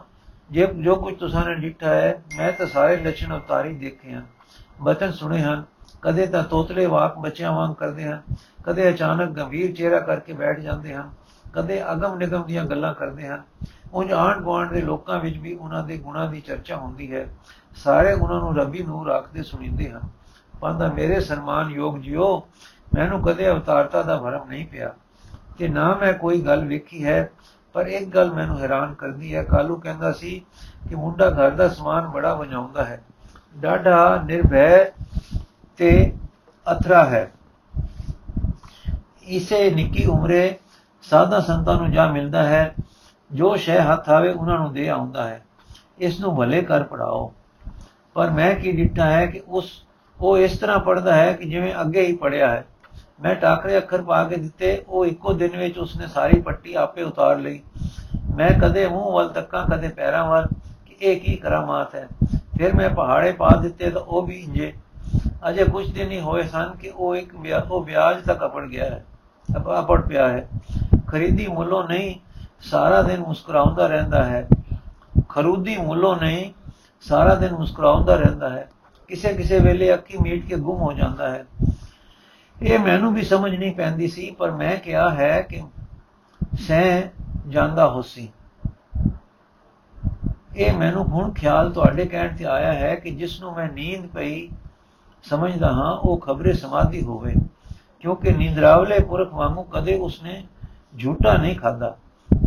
ਜੇ 0.51 0.67
ਜੋ 0.67 0.95
ਕੁਝ 0.95 1.15
ਤੁਸੀਂ 1.15 1.45
ਨੇ 1.45 1.55
ਡਿੱਠਾ 1.55 1.89
ਹੈ, 1.89 2.23
ਮੈਂ 2.37 2.51
ਤਾਂ 2.51 2.67
ਸਾਰੇ 2.67 2.97
ਲੱਛਣ 2.97 3.33
ਅਵਤਾਰੀ 3.33 3.73
ਦੇਖੇ 3.73 4.11
ਹਨ। 4.11 4.25
ਬਚਨ 4.81 5.11
ਸੁਣੇ 5.11 5.41
ਹਨ। 5.41 5.63
ਕਦੇ 6.01 6.25
ਤਾਂ 6.27 6.43
ਤੋਤਲੇ 6.43 6.85
ਵਾਕ 6.85 7.17
ਬੱਚਿਆਂ 7.17 7.51
ਵਾਂਗ 7.51 7.73
ਕਰਦੇ 7.73 8.03
ਹਨ 8.03 8.21
ਕਦੇ 8.63 8.89
ਅਚਾਨਕ 8.89 9.29
ਗੰਭੀਰ 9.29 9.75
ਚਿਹਰਾ 9.75 9.99
ਕਰਕੇ 9.99 10.33
ਬੈਠ 10.33 10.59
ਜਾਂਦੇ 10.59 10.95
ਹਨ 10.95 11.09
ਕਦੇ 11.53 11.91
ਅਗਮ 11.91 12.15
ਨਿਗਮ 12.15 12.43
ਦੀਆਂ 12.43 12.65
ਗੱਲਾਂ 12.65 12.93
ਕਰਦੇ 12.93 13.27
ਹਨ 13.27 13.41
ਉਹ 13.93 14.03
ਆਂਢ 14.15 14.37
ਗੁਆਂਢ 14.37 14.69
ਦੇ 14.69 14.81
ਲੋਕਾਂ 14.81 15.19
ਵਿੱਚ 15.19 15.37
ਵੀ 15.37 15.55
ਉਹਨਾਂ 15.55 15.83
ਦੇ 15.83 15.97
ਗੁਣਾਂ 15.97 16.29
ਦੀ 16.29 16.41
ਚਰਚਾ 16.41 16.75
ਹੁੰਦੀ 16.75 17.13
ਹੈ। 17.13 17.27
ਸਾਰੇ 17.75 18.13
ਉਹਨਾਂ 18.13 18.39
ਨੂੰ 18.39 18.57
ਰੱਬੀ 18.57 18.83
ਨੂਰ 18.83 19.09
ਆਖਦੇ 19.09 19.43
ਸੁਣੀਂਦੇ 19.43 19.89
ਹਨ 19.89 20.01
ਪੰਦਾ 20.61 20.87
ਮੇਰੇ 20.87 21.19
ਸਨਮਾਨ 21.19 21.69
ਯੋਗ 21.69 21.97
ਜਿਓ, 21.97 22.47
ਮੈਨੂੰ 22.95 23.21
ਕਦੇ 23.21 23.49
ਅਵਤਾਰਤਾ 23.49 24.03
ਦਾ 24.03 24.17
ਭਰਮ 24.17 24.49
ਨਹੀਂ 24.49 24.67
ਪਿਆ। 24.67 24.93
ਕਿ 25.57 25.67
ਨਾ 25.67 25.95
ਮੈਂ 25.95 26.13
ਕੋਈ 26.13 26.41
ਗੱਲ 26.41 26.65
ਵੇਖੀ 26.65 27.05
ਹੈ, 27.05 27.29
ਪਰ 27.73 27.87
ਇੱਕ 27.87 28.09
ਗੱਲ 28.09 28.31
ਮੈਨੂੰ 28.31 28.59
ਹੈਰਾਨ 28.59 28.93
ਕਰਦੀ 28.93 29.35
ਹੈ। 29.35 29.43
ਕਾਲੂ 29.43 29.75
ਕਹਿੰਦਾ 29.75 30.11
ਸੀ 30.11 30.45
ਕਿ 30.89 30.95
ਮੁੰਡਾ 30.95 31.29
ਘਰ 31.29 31.51
ਦਾ 31.51 31.69
ਸਮਾਨ 31.69 32.07
ਬੜਾ 32.07 32.33
ਵਜਾਉਂਦਾ 32.33 32.85
ਹੈ। 32.85 33.03
ਡਾਢਾ 33.57 34.23
ਨਿਰਭੈ 34.25 34.85
ਤੇ 35.77 36.13
ਅਥਰਾ 36.71 37.05
ਹੈ। 37.05 37.31
ਇਸੇ 39.23 39.71
ਨਿੱਕੀ 39.71 40.05
ਉਮਰੇ 40.05 40.57
ਸਾਦਾ 41.01 41.39
ਸੰਤਾਂ 41.39 41.75
ਨੂੰ 41.75 41.91
ਜਾ 41.91 42.11
ਮਿਲਦਾ 42.11 42.43
ਹੈ, 42.43 42.75
ਜੋ 43.31 43.55
ਸ਼ੈ 43.55 43.79
ਹੱਥ 43.81 44.09
ਆਵੇ 44.09 44.31
ਉਹਨਾਂ 44.31 44.59
ਨੂੰ 44.59 44.73
ਦੇ 44.73 44.89
ਆਉਂਦਾ 44.89 45.27
ਹੈ। 45.27 45.45
ਇਸ 45.99 46.19
ਨੂੰ 46.19 46.37
ਭਲੇ 46.37 46.61
ਕਰ 46.61 46.83
ਪੜਾਓ। 46.83 47.33
ਪਰ 48.13 48.29
ਮੈਂ 48.29 48.55
ਕੀ 48.55 48.71
ਡਿੱਟਾ 48.71 49.05
ਹੈ 49.05 49.25
ਕਿ 49.25 49.41
ਉਸ, 49.47 49.83
ਉਹ 50.21 50.37
ਇਸ 50.37 50.57
ਤਰ੍ਹਾਂ 50.57 50.79
ਪੜਦਾ 50.79 51.15
ਹੈ 51.15 51.33
ਕਿ 51.33 51.49
ਜਿਵੇਂ 51.49 51.73
ਅੱਗੇ 51.81 52.01
ਹੀ 52.01 52.15
ਪੜਿਆ 52.15 52.49
ਹੈ। 52.49 52.65
ਮੈਂ 53.21 53.35
ਟਾਕਰੇ 53.35 53.77
ਅੱਖਰ 53.77 54.01
ਪਾ 54.01 54.23
ਕੇ 54.23 54.35
ਦਿੱਤੇ, 54.35 54.83
ਉਹ 54.87 55.05
ਇੱਕੋ 55.05 55.33
ਦਿਨ 55.33 55.57
ਵਿੱਚ 55.57 55.77
ਉਸਨੇ 55.77 56.07
ਸਾਰੀ 56.07 56.41
ਪੱਟੀ 56.41 56.73
ਆਪੇ 56.73 57.03
ਉਤਾਰ 57.03 57.37
ਲਈ। 57.37 57.61
ਮੈਂ 58.35 58.49
ਕਦੇ 58.59 58.87
ਮੂੰਹ 58.87 59.11
ਵੱਲ 59.11 59.29
ਤੱਕਾਂ 59.29 59.65
ਕਦੇ 59.65 59.87
ਪੈਰਾਂ 59.87 60.29
ਵੱਲ 60.29 60.47
ਕਿ 60.85 60.97
ਇਹ 61.01 61.21
ਕੀ 61.21 61.35
ਕਰਾਮਾਤ 61.35 61.95
ਹੈ। 61.95 62.07
ਫਿਰ 62.57 62.75
ਮੈਂ 62.75 62.89
ਪਹਾੜੇ 62.89 63.31
ਪਾ 63.31 63.49
ਦਿੱਤੇ 63.61 63.89
ਤਾਂ 63.89 64.01
ਉਹ 64.01 64.21
ਵੀ 64.21 64.35
ਇੰਜੇ 64.35 64.73
ਅਜੇ 65.49 65.63
ਕੁਝ 65.63 65.91
ਦਿਨ 65.91 66.11
ਹੀ 66.11 66.19
ਹੋਏ 66.19 66.43
ਸਨ 66.43 66.75
ਕਿ 66.79 66.89
ਉਹ 66.89 67.15
ਇੱਕ 67.15 67.35
ਉਹ 67.71 67.83
ਵਿਆਜ 67.83 68.23
ਤੱਕ 68.23 68.45
ਅਪੜ 68.45 68.65
ਗਿਆ 68.65 68.85
ਹੈ। 68.85 69.05
ਅਪੜ 69.79 70.01
ਪਿਆ 70.01 70.27
ਹੈ। 70.27 70.49
ਖਰੀਦੀ 71.07 71.47
ਮੁੱਲੋਂ 71.47 71.87
ਨਹੀਂ, 71.87 72.15
ਸਾਰਾ 72.59 73.01
ਦਿਨ 73.01 73.19
ਮੁਸਕਰਾਉਂਦਾ 73.19 73.87
ਰਹਿੰਦਾ 73.87 74.23
ਹੈ। 74.23 74.47
ਖਰੂਦੀ 75.29 75.77
ਮੁੱਲੋਂ 75.77 76.15
ਨਹੀਂ, 76.15 76.53
ਸਾਰਾ 77.01 77.35
ਦਿਨ 77.35 77.53
ਮੁਸਕਰਾਉਂਦਾ 77.53 78.15
ਰਹਿੰਦਾ 78.15 78.49
ਹੈ। 78.49 78.69
ਕਿਸੇ 79.07 79.33
ਕਿਸੇ 79.33 79.59
ਵੇਲੇ 79.59 79.93
ਅੱਖੀ 79.93 80.17
ਮੀਟ 80.17 80.45
ਕੇ 80.45 80.55
ਗੁੰਮ 80.55 80.81
ਹੋ 80.81 80.93
ਜਾਂਦਾ 80.93 81.29
ਹੈ। 81.29 81.45
ਇਹ 82.61 82.79
ਮੈਨੂੰ 82.79 83.13
ਵੀ 83.13 83.21
ਸਮਝ 83.21 83.55
ਨਹੀਂ 83.55 83.75
ਪੈਂਦੀ 83.75 84.07
ਸੀ, 84.07 84.31
ਪਰ 84.31 84.51
ਮੈਂ 84.51 84.77
ਕਿਹਾ 84.77 85.09
ਹੈ 85.09 85.41
ਕਿ 85.41 85.63
ਸਹਿ 86.59 87.03
ਜਾਂਦਾ 87.47 87.87
ਹੋਸੀ। 87.87 88.29
ਇਹ 90.57 90.73
ਮੈਨੂੰ 90.73 91.03
ਹੁਣ 91.03 91.33
ਖਿਆਲ 91.33 91.71
ਤੁਹਾਡੇ 91.71 92.05
ਕਹਿਣ 92.05 92.35
ਤੇ 92.37 92.45
ਆਇਆ 92.45 92.73
ਹੈ 92.73 92.95
ਕਿ 92.95 93.11
ਜਿਸ 93.11 93.41
ਨੂੰ 93.41 93.53
ਮੈਂ 93.53 93.71
ਨੀਂਦ 93.71 94.07
ਪਈ 94.07 94.49
ਸਮਝਦਾ 95.29 95.71
ਹਾਂ, 95.73 95.91
ਉਹ 95.93 96.17
ਖਬਰੇ 96.17 96.53
ਸਮਾਧੀ 96.53 97.01
ਹੋਵੇ। 97.01 97.33
ਕਿਉਂਕਿ 97.99 98.31
ਨੀਂਦਰਾਵਲੇ 98.31 98.99
ਪੁਰਖ 98.99 99.33
ਵਾਂਗੂ 99.33 99.63
ਕਦੇ 99.63 99.95
ਉਸਨੇ 99.97 100.43
ਝੂਠਾ 100.97 101.33
ਨਹੀਂ 101.33 101.55
ਖਾਦਾ 101.55 101.95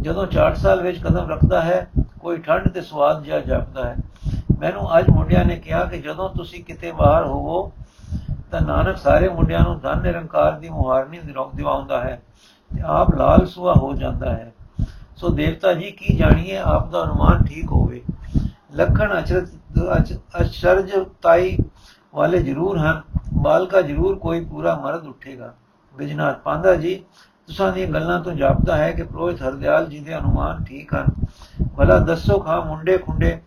ਜਦੋਂ 0.00 0.26
4 0.26 0.54
ਸਾਲ 0.54 0.82
ਵਿੱਚ 0.82 1.02
ਕਦਮ 1.02 1.30
ਰੱਖਦਾ 1.30 1.60
ਹੈ, 1.60 1.86
ਕੋਈ 2.20 2.36
ਠੰਡ 2.36 2.68
ਤੇ 2.68 2.80
ਸਵਾਦ 2.80 3.22
ਜਿਹਾ 3.22 3.40
ਜਾਪਦਾ 3.40 3.84
ਹੈ। 3.84 3.96
ਮੈਨੂੰ 4.60 4.98
ਅੱਜ 4.98 5.08
ਮੁੰਡਿਆਂ 5.08 5.44
ਨੇ 5.44 5.56
ਕਿਹਾ 5.56 5.84
ਕਿ 5.84 5.98
ਜਦੋਂ 5.98 6.28
ਤੁਸੀਂ 6.28 6.62
ਕਿਤੇ 6.64 6.92
ਬਾਹਰ 6.92 7.26
ਹੋਵੋ, 7.26 7.72
ਤਾਂ 8.50 8.60
ਨਾਨਕ 8.60 8.96
ਸਾਰੇ 8.96 9.28
ਮੁੰਡਿਆਂ 9.28 9.60
ਨੂੰ 9.60 9.78
ਧਨ 9.80 10.02
ਨਿਰੰਕਾਰ 10.02 10.52
ਦੀ 10.52 10.68
ਮੁਹਾਰਨੀ 10.68 11.18
ਦਿਵਾਉਂਦਾ 11.54 12.00
ਹੈ, 12.00 12.20
ਤੇ 12.70 12.80
ਆਪ 12.84 13.14
ਲਾਲ 13.14 13.46
ਸੁਆ 13.46 13.74
ਹੋ 13.74 13.92
ਜਾਂਦਾ 13.94 14.30
ਹੈ। 14.30 14.52
ਸੋ 15.16 15.28
ਦੇਵਤਾ 15.28 15.72
ਜੀ, 15.72 15.90
ਕੀ 15.90 16.16
ਜਾਣੀਏ 16.16 16.56
ਆਪ 16.56 16.90
ਦਾ 16.90 17.02
ਅਨੁਮਾਨ 17.02 17.44
ਠੀਕ 17.44 17.72
ਹੋਵੇ। 17.72 18.02
ਲਖਣ 18.74 19.18
ਅਚਰਜ 19.18 19.48
ਅਚਰਜ 20.40 20.90
ਤਾਈ 21.22 21.56
ਵਾਲੇ 22.14 22.42
ਜ਼ਰੂਰ 22.42 22.78
ਹਨ, 22.78 23.02
ਬਾਲਕਾ 23.34 23.80
ਜ਼ਰੂਰ 23.80 24.18
ਕੋਈ 24.18 24.44
ਪੂਰਾ 24.44 24.76
ਮਰਦ 24.76 25.06
ਉੱਠੇਗਾ। 25.06 25.54
ਬਿਜਨਾਥ 25.96 26.38
ਪਾਂਦਾ 26.38 26.74
ਜੀ, 26.74 27.04
ਤੁਸਾਂ 27.46 27.72
ਦੀਆਂ 27.72 27.86
ਗੱਲਾਂ 27.86 28.20
ਤੋਂ 28.20 28.32
ਜਾਪਦਾ 28.32 28.76
ਹੈ 28.76 28.92
ਕਿ 28.92 29.02
ਪ੍ਰੋਹਿਤ 29.02 29.42
ਹਰਦਿਆਲ 29.42 29.86
ਜੀ 29.86 30.00
ਦੇ 30.00 30.18
ਅਨੁਮਾਨ 30.18 30.64
ਠੀਕ 30.64 30.94
ਹਨ। 30.94 31.06
ਭਲਾ 31.76 31.98
ਦੱਸੋ 31.98 32.38
ਖਾ 32.38 32.60
ਮੁੰਡੇ 32.60 32.98
ਖੁੰਡੇ 32.98 33.40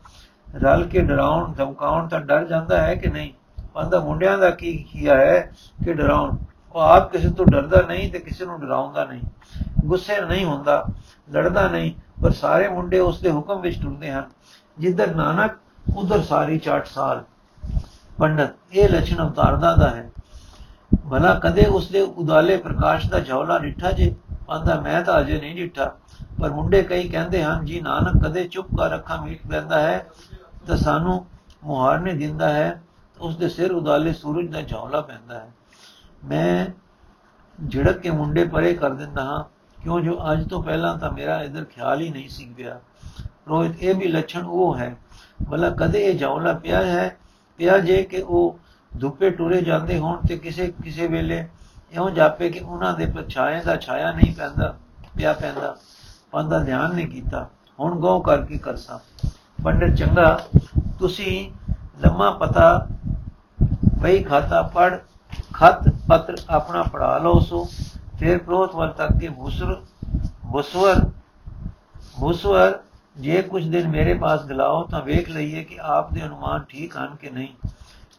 ਰਲ 0.56 0.86
ਕੇ 0.86 1.02
ਡਰਾਉਣ, 1.02 1.54
ਧਮਕਾਉਣ 1.54 2.08
ਤਾਂ 2.08 2.20
ਡਰ 2.20 2.46
ਜਾਂਦਾ 2.46 2.82
ਹੈ 2.82 2.96
ਕਿ 2.96 3.10
ਨਹੀਂ? 3.10 3.34
ਪਾਂਦਾ 3.74 4.00
ਮੁੰਡਿਆਂ 4.00 4.38
ਦਾ 4.38 4.50
ਕੀ 4.50 4.88
ਕੀਆ 4.92 5.16
ਹੈ 5.16 5.52
ਕਿ 5.86 5.94
ਡਰਾਉਣ? 5.94 6.38
ਉਹ 6.76 6.82
ਆਪ 6.82 7.12
ਕਿਸੇ 7.12 7.30
ਤੋਂ 7.30 7.46
ਡਰਦਾ 7.46 7.82
ਨਹੀਂ 7.82 8.12
ਤੇ 8.12 8.20
ਕਿਸੇ 8.20 8.46
ਨੂੰ 8.46 8.62
ਡਰਾਉਂਦਾ 8.62 9.06
ਨਹੀਂ। 9.06 9.22
ਗੁੱਸੇ 9.86 10.22
ਨਹੀਂ 10.22 10.46
ਹੁੰਦਾ, 10.46 10.86
ਲੜਦਾ 11.32 11.68
ਨਹੀਂ, 11.68 11.92
ਪਰ 12.24 12.32
ਸਾਰੇ 12.32 12.68
ਮੁੰਡੇ 12.68 13.00
ਉਸ 13.00 13.22
ਦੇ 13.22 13.32
ਹੁਕਮ 13.32 13.62
ਵਿੱਚ 13.62 13.82
ਟੁਰਦੇ 13.82 14.12
ਹਨ। 14.12 14.24
ਜਿੱਧਰ 14.80 15.16
ਨਾਨਕ, 15.16 15.52
ਉਧਰ 15.98 16.22
ਸਾਰੀ 16.22 16.58
ਚਾਟ 16.58 16.86
ਸਾਲ। 16.86 17.24
ਪੰਡਤ, 18.20 18.50
ਇਹ 18.72 18.90
ਲਛਣ 18.90 19.18
ਅਵਤਾਰਦਾ 19.18 19.76
ਦਾ 19.76 19.90
ਹੈ। 19.90 20.12
ਭਲਾ 21.12 21.34
ਕਦੇ 21.40 21.66
ਉਸ 21.66 21.90
ਦੇ 21.92 22.02
ਉਦਾਲੇ 22.02 22.58
ਪ੍ਰਕਾਸ਼ 22.58 23.10
ਦਾ 23.10 23.20
ਝੌਲਾ 23.20 23.60
ਡਿੱਠਾ 23.60 23.92
ਜੇ? 23.92 24.16
ਆਂਦਾ, 24.52 24.80
ਮੈਂ 24.82 25.02
ਤਾਂ 25.02 25.20
ਅਜੇ 25.20 25.40
ਨਹੀਂ 25.42 25.56
ਡਿੱਠਾ, 25.56 25.96
ਪਰ 26.42 26.50
ਮੁੰਡੇ 26.50 26.84
ਕਈ 26.84 27.10
ਕਹਿੰਦੇ 27.10 27.44
ਹਨ, 27.44 27.66
ਜੀ 27.66 27.82
ਨਾਨਕ 27.82 28.24
ਕਦੇ 28.24 28.44
ਚੁੱਪ 28.44 28.68
ਕਰ 28.68 28.96
ਅੱਖਾਂ 28.96 29.18
ਮੀਟ 29.26 29.48
ਲੈਂਦਾ 29.48 29.80
ਹੈ, 29.80 30.06
ਤਾਂ 30.68 30.78
ਸਾਨੂੰ 30.78 31.26
ਮੁਹਾਰਨੇ 31.64 32.14
ਦਿੰਦਾ 32.14 32.50
ਹੈ 32.50 32.82
ਉਸ 33.22 33.38
ਦੇ 33.38 33.50
ਸਿਰ 33.50 33.72
ਉਦਾਲੇ 33.72 34.14
ਸੂਰਜ 34.14 34.52
ਦਾ 34.52 34.62
ਝੌਲਾ 34.62 35.02
ਪੈਂਦਾ 35.02 35.40
ਹੈ। 35.40 35.52
ਮੈਂ 36.26 36.66
ਝੜਕ 37.70 37.98
ਕੇ 37.98 38.10
ਮੁੰਡੇ 38.10 38.46
ਪਰੇ 38.46 38.74
ਕਰ 38.74 38.90
ਦਿੰਦਾ 38.90 39.24
ਹਾਂ, 39.24 39.44
ਕਿਉਂ 39.84 40.00
ਜੋ 40.02 40.20
ਅੱਜ 40.32 40.50
ਤੋਂ 40.50 40.64
ਪਹਿਲਾਂ 40.64 40.98
ਤਾਂ 40.98 41.12
ਮੇਰਾ 41.12 41.42
ਇਧਰ 41.44 41.64
ਖਿਆਲ 41.64 42.02
ਹੀ 42.02 42.10
ਨਹੀਂ 42.10 42.30
ਸੀ 42.30 42.54
ਪਿਆ। 42.58 42.80
ਰੋਹਿਤ, 43.50 43.84
ਇਹ 43.84 43.96
ਵੀ 43.96 44.08
ਲੱਛਣ 44.08 44.46
ਉਹ 44.46 44.78
ਹੈ। 44.78 44.96
ਭਲਾ 45.52 45.70
ਕਦੇ 45.70 46.06
ਇਹ 46.06 46.20
ਝੌਲਾ 46.20 46.54
ਪਿਆ 46.54 46.82
ਹੈ 46.82 47.18
ਪਿਆ 47.58 47.78
ਜੇ 47.78 48.04
ਕਿ 48.04 48.22
ਉਹ 48.22 48.60
ਧੁੱਪੇ 48.92 49.30
ਟੁਰੇ 49.30 49.62
ਜਾਂਦੇ 49.62 49.98
ਹੋਣ 49.98 50.26
ਤੇ 50.28 50.38
ਕਿਸੇ 50.38 50.68
ਕਿਸੇ 50.84 51.08
ਵੇਲੇ 51.08 51.48
ਇਉਂ 51.92 52.10
ਜਾਪੇ 52.12 52.50
ਕਿ 52.50 52.60
ਉਹਨਾਂ 52.60 52.94
ਦੇ 52.94 53.06
ਪਛਾਏ 53.06 53.62
ਦਾ 53.62 53.76
ਛਾਇਆ 53.76 54.12
ਨਹੀਂ 54.12 54.34
ਪੈਂਦਾ, 54.36 54.76
ਪਿਆ 55.18 55.34
ਪੈਂਦਾ। 55.34 55.76
ਪੰਦਾ 56.32 56.60
ਧਿਆਨ 56.60 56.94
ਨਹੀਂ 56.96 57.08
ਕੀਤਾ। 57.08 57.48
ਹੁਣ 57.80 58.00
ਗੋ 58.00 58.20
ਕਰਕੇ 58.20 58.58
ਕਰਸਾ। 58.58 59.00
ਪੰਡਤ 59.64 59.98
ਚੰਗਾ, 59.98 60.40
ਤੁਸੀਂ 61.00 61.52
ਲੰਮਾ 62.02 62.32
ਪਤਾ 62.32 62.88
ਵਈ 64.00 64.24
ਖਾਤਾ 64.24 64.62
ਪੜ 64.62 64.98
ਖਤ 65.54 65.90
ਪੱਤਰ 66.08 66.36
ਆਪਣਾ 66.50 66.84
ਪੜਾ 66.84 67.18
ਲਓ 67.18 67.40
ਸੋ। 67.40 67.68
ਫਿਰ 68.20 68.38
ਪ੍ਰੋਤ 68.38 68.76
ਵੱਲ 68.76 68.90
ਤੱਕ 68.90 69.20
ਕੇ 69.20 69.30
ਭੂਸਰ 69.30 69.76
ਭੂਸਵਰ 70.52 71.00
ਭੂਸਵਰ 72.20 72.80
ਜੇ 73.18 73.42
ਕੁਝ 73.42 73.68
ਦਿਨ 73.70 73.88
ਮੇਰੇ 73.88 74.14
ਪਾਸ 74.14 74.46
ਗਲਾਓ 74.46 74.84
ਤਾਂ 74.84 75.02
ਵੇਖ 75.02 75.30
ਲਈਏ 75.30 75.64
ਕਿ 75.64 75.78
ਆਪ 75.82 76.14
ਦੇ 76.14 76.24
ਅਨੁਮਾਨ 76.24 76.64
ਠੀਕ 76.70 76.98
ਹਨ 76.98 77.16
ਕਿ 77.16 77.30
ਨਹੀਂ। 77.30 77.70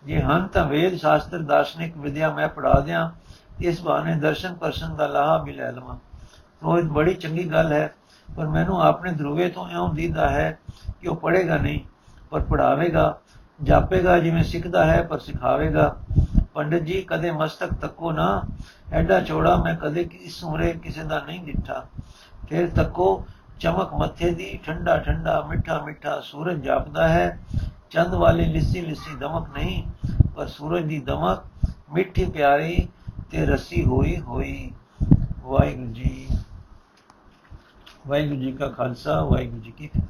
ਜੇ 0.05 0.21
ਹਨ 0.21 0.47
ਤਾਂ 0.47 0.65
ਵੇਦ 0.65 0.97
ਸ਼ਾਸਤਰ 0.97 1.39
ਦਾਰਸ਼ਨਿਕ 1.39 1.97
ਵਿਦਿਆ 1.97 2.31
ਮੈਂ 2.31 2.49
ਪੜਾ 2.49 2.81
ਦਿਆਂ, 2.81 3.11
ਇਸ 3.61 3.81
ਬਹਾਨੇ 3.81 4.15
ਦਰਸ਼ਨ 4.15 4.55
ਪਰਸ਼ਨ 4.55 4.95
ਦਾ 4.97 5.07
ਲਾਹਾ 5.07 5.37
ਵੀ 5.39 5.53
ਲੈ 5.53 5.71
ਲਵਾਂ। 5.73 5.97
ਰੋਹਿਤ 6.65 6.85
ਬੜੀ 6.85 7.15
ਚੰਗੀ 7.15 7.45
ਗੱਲ 7.45 7.73
ਹੈ, 7.73 7.95
ਪਰ 8.29 8.47
ਮੈਨੂੰ 8.47 8.81
ਆਪਣੇ 8.83 9.13
ਧਰੂਵੇ 9.13 9.49
ਤੋਂ 9.49 9.69
ਇਉਂ 9.71 9.89
ਦੀਦਾ 9.95 10.29
ਹੈ 10.29 10.59
ਕਿ 11.03 11.09
ਉਹ 11.09 11.17
ਪੜ੍ਹੇਗਾ 11.17 11.57
ਨਹੀਂ, 11.57 11.81
ਪਰ 12.31 12.41
ਪੜਾਵੇਗਾ 12.41 13.19
ਜਾਪੇਗਾ 13.63 14.19
ਜਿਵੇਂ 14.19 14.43
ਸਿੱਖਦਾ 14.45 14.85
ਹੈ 14.85 15.03
ਪਰ 15.03 15.19
ਸਿਖਾਵੇਗਾ। 15.19 15.97
ਪੰਡਤ 16.55 16.83
ਜੀ, 16.83 17.01
ਕਦੇ 17.03 17.31
ਮਸਤਕ 17.31 17.75
ਤੱਕੋ 17.75 18.13
ਨਾ, 18.13 18.43
ਐਡਾ 18.93 19.21
ਚੌੜਾ 19.21 19.57
ਮੈਂ 19.57 19.75
ਕਦੇ 19.75 20.09
ਇਸ 20.21 20.45
ਉਮਰੇ 20.45 20.73
ਕਿਸੇ 20.73 21.05
ਦਾ 21.05 21.25
ਨਹੀਂ 21.27 21.41
ਦਿੱਠਾ। 21.41 21.85
ਫਿਰ 22.49 22.69
ਤੱਕੋ 22.71 23.27
ਚਮਕ 23.65 23.93
ਮੱਥੇ 23.95 24.31
ਦੀ, 24.31 24.61
ਠੰਡਾ 24.67 24.97
ਠੰਡਾ, 24.99 25.41
ਮਿੱਠਾ 25.41 25.79
ਮਿੱਠਾ 25.85 26.21
ਸੂਰਜ 26.21 26.63
ਜਾਪਦਾ 26.63 27.09
ਹੈ। 27.09 27.39
ਚੰਦ 27.91 28.15
ਵਾਲੀ 28.15 28.45
ਲਿੱਸੀ 28.45 28.81
ਲਿੱਸੀ 28.81 29.15
ਦਮਕ 29.17 29.49
ਨਹੀਂ, 29.59 29.83
ਪਰ 30.37 30.47
ਸੂਰਜ 30.47 30.85
ਦੀ 30.85 30.99
ਦਮਕ 31.01 31.71
ਮਿੱਠੀ, 31.93 32.25
ਪਿਆਰੀ 32.25 32.89
ਤੇ 33.31 33.47
ਰਸੀ 33.47 33.85
ਹੋਈ 33.85 34.17
ਹੋਈ। 34.17 34.73
ਵਾਹਿਗੁਰੂ 35.43 35.93
ਜੀ 35.93 36.29
ਵਾਹਿਗੁਰੂ 38.07 38.41
ਜੀ 38.41 38.53
ਕਾ 38.53 38.69
ਖਾਲਸਾ, 38.69 39.25
ਵਾਹਿਗੁਰੂ 39.25 39.63
ਜੀ 39.63 39.71
ਕੀ 39.71 39.89
ਫਤਿਹ। 39.89 40.03